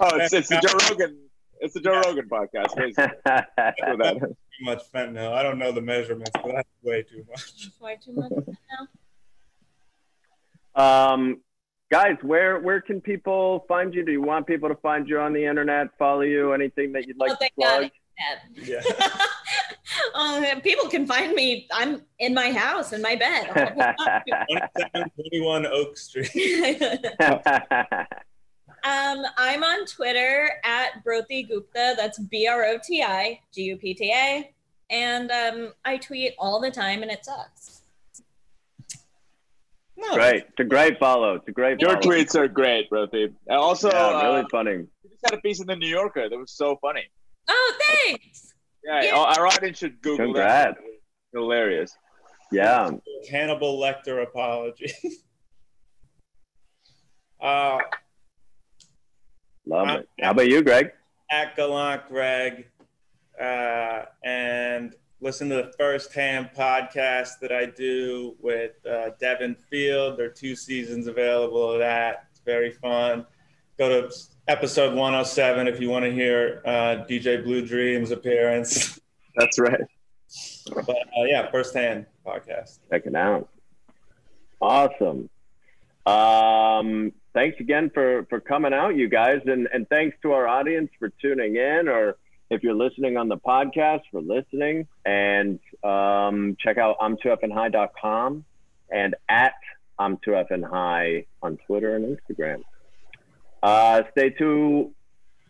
Oh, 0.00 0.16
it's, 0.16 0.32
it's 0.32 0.48
the 0.48 0.58
Joe 0.60 0.76
Rogan. 0.90 1.16
It's 1.60 1.74
the 1.74 1.80
Joe 1.80 2.00
Rogan 2.04 2.28
podcast. 2.28 2.74
basically. 2.76 3.04
With 3.06 3.22
that. 3.24 4.18
too 4.20 4.36
much 4.62 4.82
fentanyl. 4.92 5.32
I 5.32 5.42
don't 5.44 5.58
know 5.58 5.70
the 5.70 5.80
measurements, 5.80 6.32
but 6.34 6.52
that's 6.56 6.68
way 6.82 7.02
too 7.02 7.24
much. 7.30 7.68
Way 7.80 7.96
too 8.04 8.12
much 8.12 8.32
now. 10.74 11.12
um, 11.14 11.40
guys, 11.92 12.16
where 12.22 12.58
where 12.60 12.80
can 12.80 13.00
people 13.00 13.64
find 13.68 13.94
you? 13.94 14.04
Do 14.04 14.10
you 14.10 14.20
want 14.22 14.48
people 14.48 14.68
to 14.68 14.74
find 14.76 15.08
you 15.08 15.20
on 15.20 15.32
the 15.32 15.44
internet? 15.46 15.96
Follow 15.96 16.22
you? 16.22 16.52
Anything 16.52 16.90
that 16.92 17.06
you'd 17.06 17.18
like 17.18 17.30
Oh, 17.30 17.34
to 17.34 17.38
thank 17.38 17.52
God. 17.60 17.78
plug? 17.78 17.90
Yeah. 18.68 18.82
Oh, 20.14 20.44
people 20.62 20.88
can 20.88 21.06
find 21.06 21.34
me. 21.34 21.66
I'm 21.72 22.02
in 22.18 22.34
my 22.34 22.52
house, 22.52 22.92
in 22.92 23.02
my 23.02 23.16
bed. 23.16 23.44
2721 23.46 25.66
Oak 25.66 25.96
Street. 25.96 26.30
um, 28.84 29.24
I'm 29.36 29.62
on 29.62 29.86
Twitter 29.86 30.50
at 30.64 31.04
Broti 31.04 31.48
Gupta. 31.48 31.94
That's 31.96 32.18
B 32.18 32.46
R 32.46 32.64
O 32.64 32.78
T 32.82 33.02
I 33.02 33.40
G 33.52 33.62
U 33.62 33.76
P 33.76 33.94
T 33.94 34.12
A. 34.12 34.50
And 34.90 35.30
um, 35.30 35.72
I 35.84 35.96
tweet 35.96 36.34
all 36.38 36.60
the 36.60 36.70
time 36.70 37.02
and 37.02 37.10
it 37.10 37.24
sucks. 37.24 37.82
No, 39.96 40.14
great. 40.14 40.44
It's 40.44 40.60
a 40.60 40.64
great 40.64 40.98
follow. 40.98 41.34
It's 41.34 41.48
a 41.48 41.52
great 41.52 41.80
Your 41.80 41.90
follow. 41.90 42.02
tweets 42.02 42.34
are 42.34 42.48
great, 42.48 42.90
Broti. 42.90 43.32
And 43.46 43.56
also, 43.56 43.90
yeah, 43.90 44.22
really 44.22 44.40
uh, 44.40 44.44
funny. 44.50 44.72
you 44.72 44.88
just 45.10 45.22
had 45.24 45.38
a 45.38 45.40
piece 45.40 45.60
in 45.60 45.66
the 45.66 45.76
New 45.76 45.88
Yorker 45.88 46.28
that 46.28 46.36
was 46.36 46.52
so 46.52 46.76
funny. 46.82 47.04
Oh, 47.48 47.74
thanks. 48.06 48.53
Yeah, 48.84 49.02
Yeah. 49.02 49.16
our 49.16 49.46
audience 49.46 49.78
should 49.78 50.00
Google 50.02 50.26
Congrats. 50.26 50.78
that. 50.78 50.84
Hilarious. 51.32 51.96
Yeah. 52.52 52.90
Hannibal 53.30 53.80
Lecter 53.80 54.22
apology. 54.22 54.92
uh, 57.40 57.78
Love 59.66 59.88
Uh, 59.88 59.98
it. 60.00 60.08
How 60.22 60.30
about 60.32 60.48
you, 60.48 60.62
Greg? 60.62 60.92
at 61.30 61.56
Gallant 61.56 62.06
Greg, 62.08 62.68
uh, 63.40 64.02
and 64.24 64.94
listen 65.20 65.48
to 65.48 65.56
the 65.56 65.72
First 65.78 66.12
Hand 66.12 66.50
podcast 66.56 67.38
that 67.40 67.50
I 67.50 67.66
do 67.66 68.36
with 68.40 68.72
uh, 68.86 69.10
Devin 69.18 69.56
Field. 69.70 70.18
There 70.18 70.26
are 70.26 70.30
two 70.30 70.54
seasons 70.54 71.06
available 71.06 71.72
of 71.72 71.78
that. 71.80 72.26
It's 72.30 72.40
very 72.44 72.72
fun. 72.72 73.26
Go 73.78 74.02
to 74.02 74.14
episode 74.48 74.94
107 74.94 75.68
if 75.68 75.80
you 75.80 75.90
want 75.90 76.04
to 76.04 76.12
hear 76.12 76.62
uh, 76.64 77.04
DJ 77.08 77.42
Blue 77.42 77.64
Dreams 77.66 78.10
appearance. 78.10 79.00
That's 79.36 79.58
right. 79.58 79.80
But 80.74 80.88
uh, 80.88 81.24
yeah, 81.26 81.50
First 81.50 81.74
Hand 81.74 82.06
podcast. 82.26 82.78
Check 82.90 83.06
it 83.06 83.14
out. 83.14 83.48
Awesome. 84.60 85.28
Um, 86.06 87.12
thanks 87.32 87.58
again 87.60 87.90
for 87.92 88.26
for 88.28 88.40
coming 88.40 88.72
out, 88.72 88.96
you 88.96 89.08
guys, 89.08 89.40
and 89.46 89.68
and 89.72 89.88
thanks 89.88 90.16
to 90.22 90.32
our 90.32 90.46
audience 90.46 90.90
for 90.98 91.10
tuning 91.20 91.56
in, 91.56 91.88
or 91.88 92.16
if 92.50 92.62
you're 92.62 92.74
listening 92.74 93.16
on 93.16 93.28
the 93.28 93.36
podcast 93.36 94.00
for 94.10 94.20
listening. 94.20 94.86
And 95.04 95.58
um, 95.82 96.56
check 96.60 96.78
out 96.78 96.96
I'm 97.00 97.16
2fnhigh.com 97.16 98.44
and 98.90 99.14
at 99.28 99.54
I'm 99.98 100.16
2fnhigh 100.18 101.26
on 101.42 101.58
Twitter 101.66 101.96
and 101.96 102.16
Instagram. 102.16 102.62
Uh, 103.64 104.02
stay 104.10 104.28
tuned. 104.28 104.90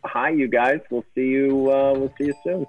Hi, 0.05 0.31
you 0.31 0.47
guys. 0.47 0.79
We'll 0.89 1.05
see 1.17 1.27
you. 1.27 1.69
Uh, 1.69 1.95
we'll 1.99 2.15
see 2.17 2.27
you 2.27 2.35
soon. 2.45 2.65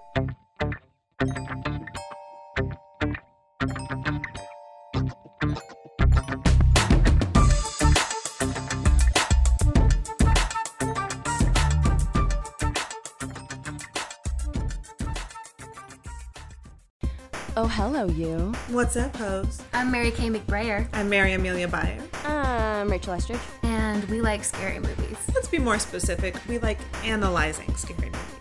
Hello, 17.76 18.06
you. 18.06 18.54
What's 18.70 18.96
up, 18.96 19.14
hoes? 19.18 19.62
I'm 19.74 19.92
Mary 19.92 20.10
Kay 20.10 20.30
McBrayer. 20.30 20.88
I'm 20.94 21.10
Mary 21.10 21.34
Amelia 21.34 21.68
Byer. 21.68 22.02
I'm 22.24 22.90
Rachel 22.90 23.14
Estridge. 23.14 23.38
And 23.64 24.02
we 24.06 24.22
like 24.22 24.46
scary 24.46 24.80
movies. 24.80 25.18
Let's 25.34 25.50
be 25.50 25.60
more 25.60 25.78
specific. 25.78 26.38
We 26.48 26.58
like 26.60 26.80
analyzing 27.04 27.76
scary 27.76 28.12
movies. 28.12 28.35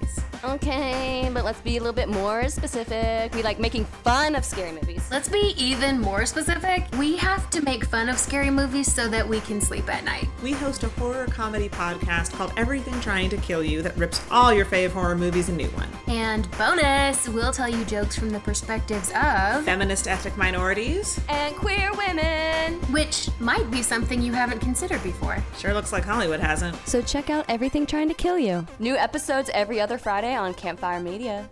Okay, 0.44 1.30
but 1.32 1.42
let's 1.42 1.60
be 1.62 1.78
a 1.78 1.80
little 1.80 1.94
bit 1.94 2.08
more 2.08 2.50
specific. 2.50 3.34
We 3.34 3.42
like 3.42 3.58
making 3.58 3.86
fun 3.86 4.34
of 4.34 4.44
scary 4.44 4.72
movies. 4.72 5.08
Let's 5.10 5.26
be 5.26 5.54
even 5.56 5.98
more 5.98 6.26
specific. 6.26 6.84
We 6.98 7.16
have 7.16 7.48
to 7.50 7.62
make 7.62 7.86
fun 7.86 8.10
of 8.10 8.18
scary 8.18 8.50
movies 8.50 8.92
so 8.92 9.08
that 9.08 9.26
we 9.26 9.40
can 9.40 9.58
sleep 9.58 9.88
at 9.88 10.04
night. 10.04 10.28
We 10.42 10.52
host 10.52 10.82
a 10.82 10.88
horror 10.90 11.26
comedy 11.28 11.70
podcast 11.70 12.34
called 12.34 12.52
Everything 12.58 13.00
Trying 13.00 13.30
to 13.30 13.38
Kill 13.38 13.64
You 13.64 13.80
that 13.82 13.96
rips 13.96 14.20
all 14.30 14.52
your 14.52 14.66
fave 14.66 14.90
horror 14.90 15.16
movies 15.16 15.48
a 15.48 15.52
new 15.52 15.68
one. 15.68 15.88
And 16.08 16.50
bonus, 16.58 17.26
we'll 17.26 17.52
tell 17.52 17.68
you 17.68 17.82
jokes 17.86 18.18
from 18.18 18.28
the 18.28 18.40
perspectives 18.40 19.08
of 19.10 19.64
feminist 19.64 20.06
ethnic 20.06 20.36
minorities 20.36 21.18
and 21.30 21.56
queer 21.56 21.90
women, 21.94 22.74
which 22.92 23.30
might 23.40 23.70
be 23.70 23.80
something 23.80 24.20
you 24.20 24.32
haven't 24.34 24.60
considered 24.60 25.02
before. 25.02 25.42
Sure 25.56 25.72
looks 25.72 25.90
like 25.90 26.04
Hollywood 26.04 26.40
hasn't. 26.40 26.76
So 26.86 27.00
check 27.00 27.30
out 27.30 27.46
Everything 27.48 27.86
Trying 27.86 28.08
to 28.08 28.14
Kill 28.14 28.38
You. 28.38 28.66
New 28.78 28.94
episodes 28.94 29.50
every 29.54 29.80
other 29.80 29.96
Friday 29.96 30.33
on 30.34 30.54
Campfire 30.54 31.00
Media. 31.00 31.48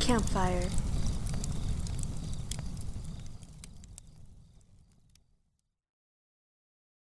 Campfire. 0.00 0.68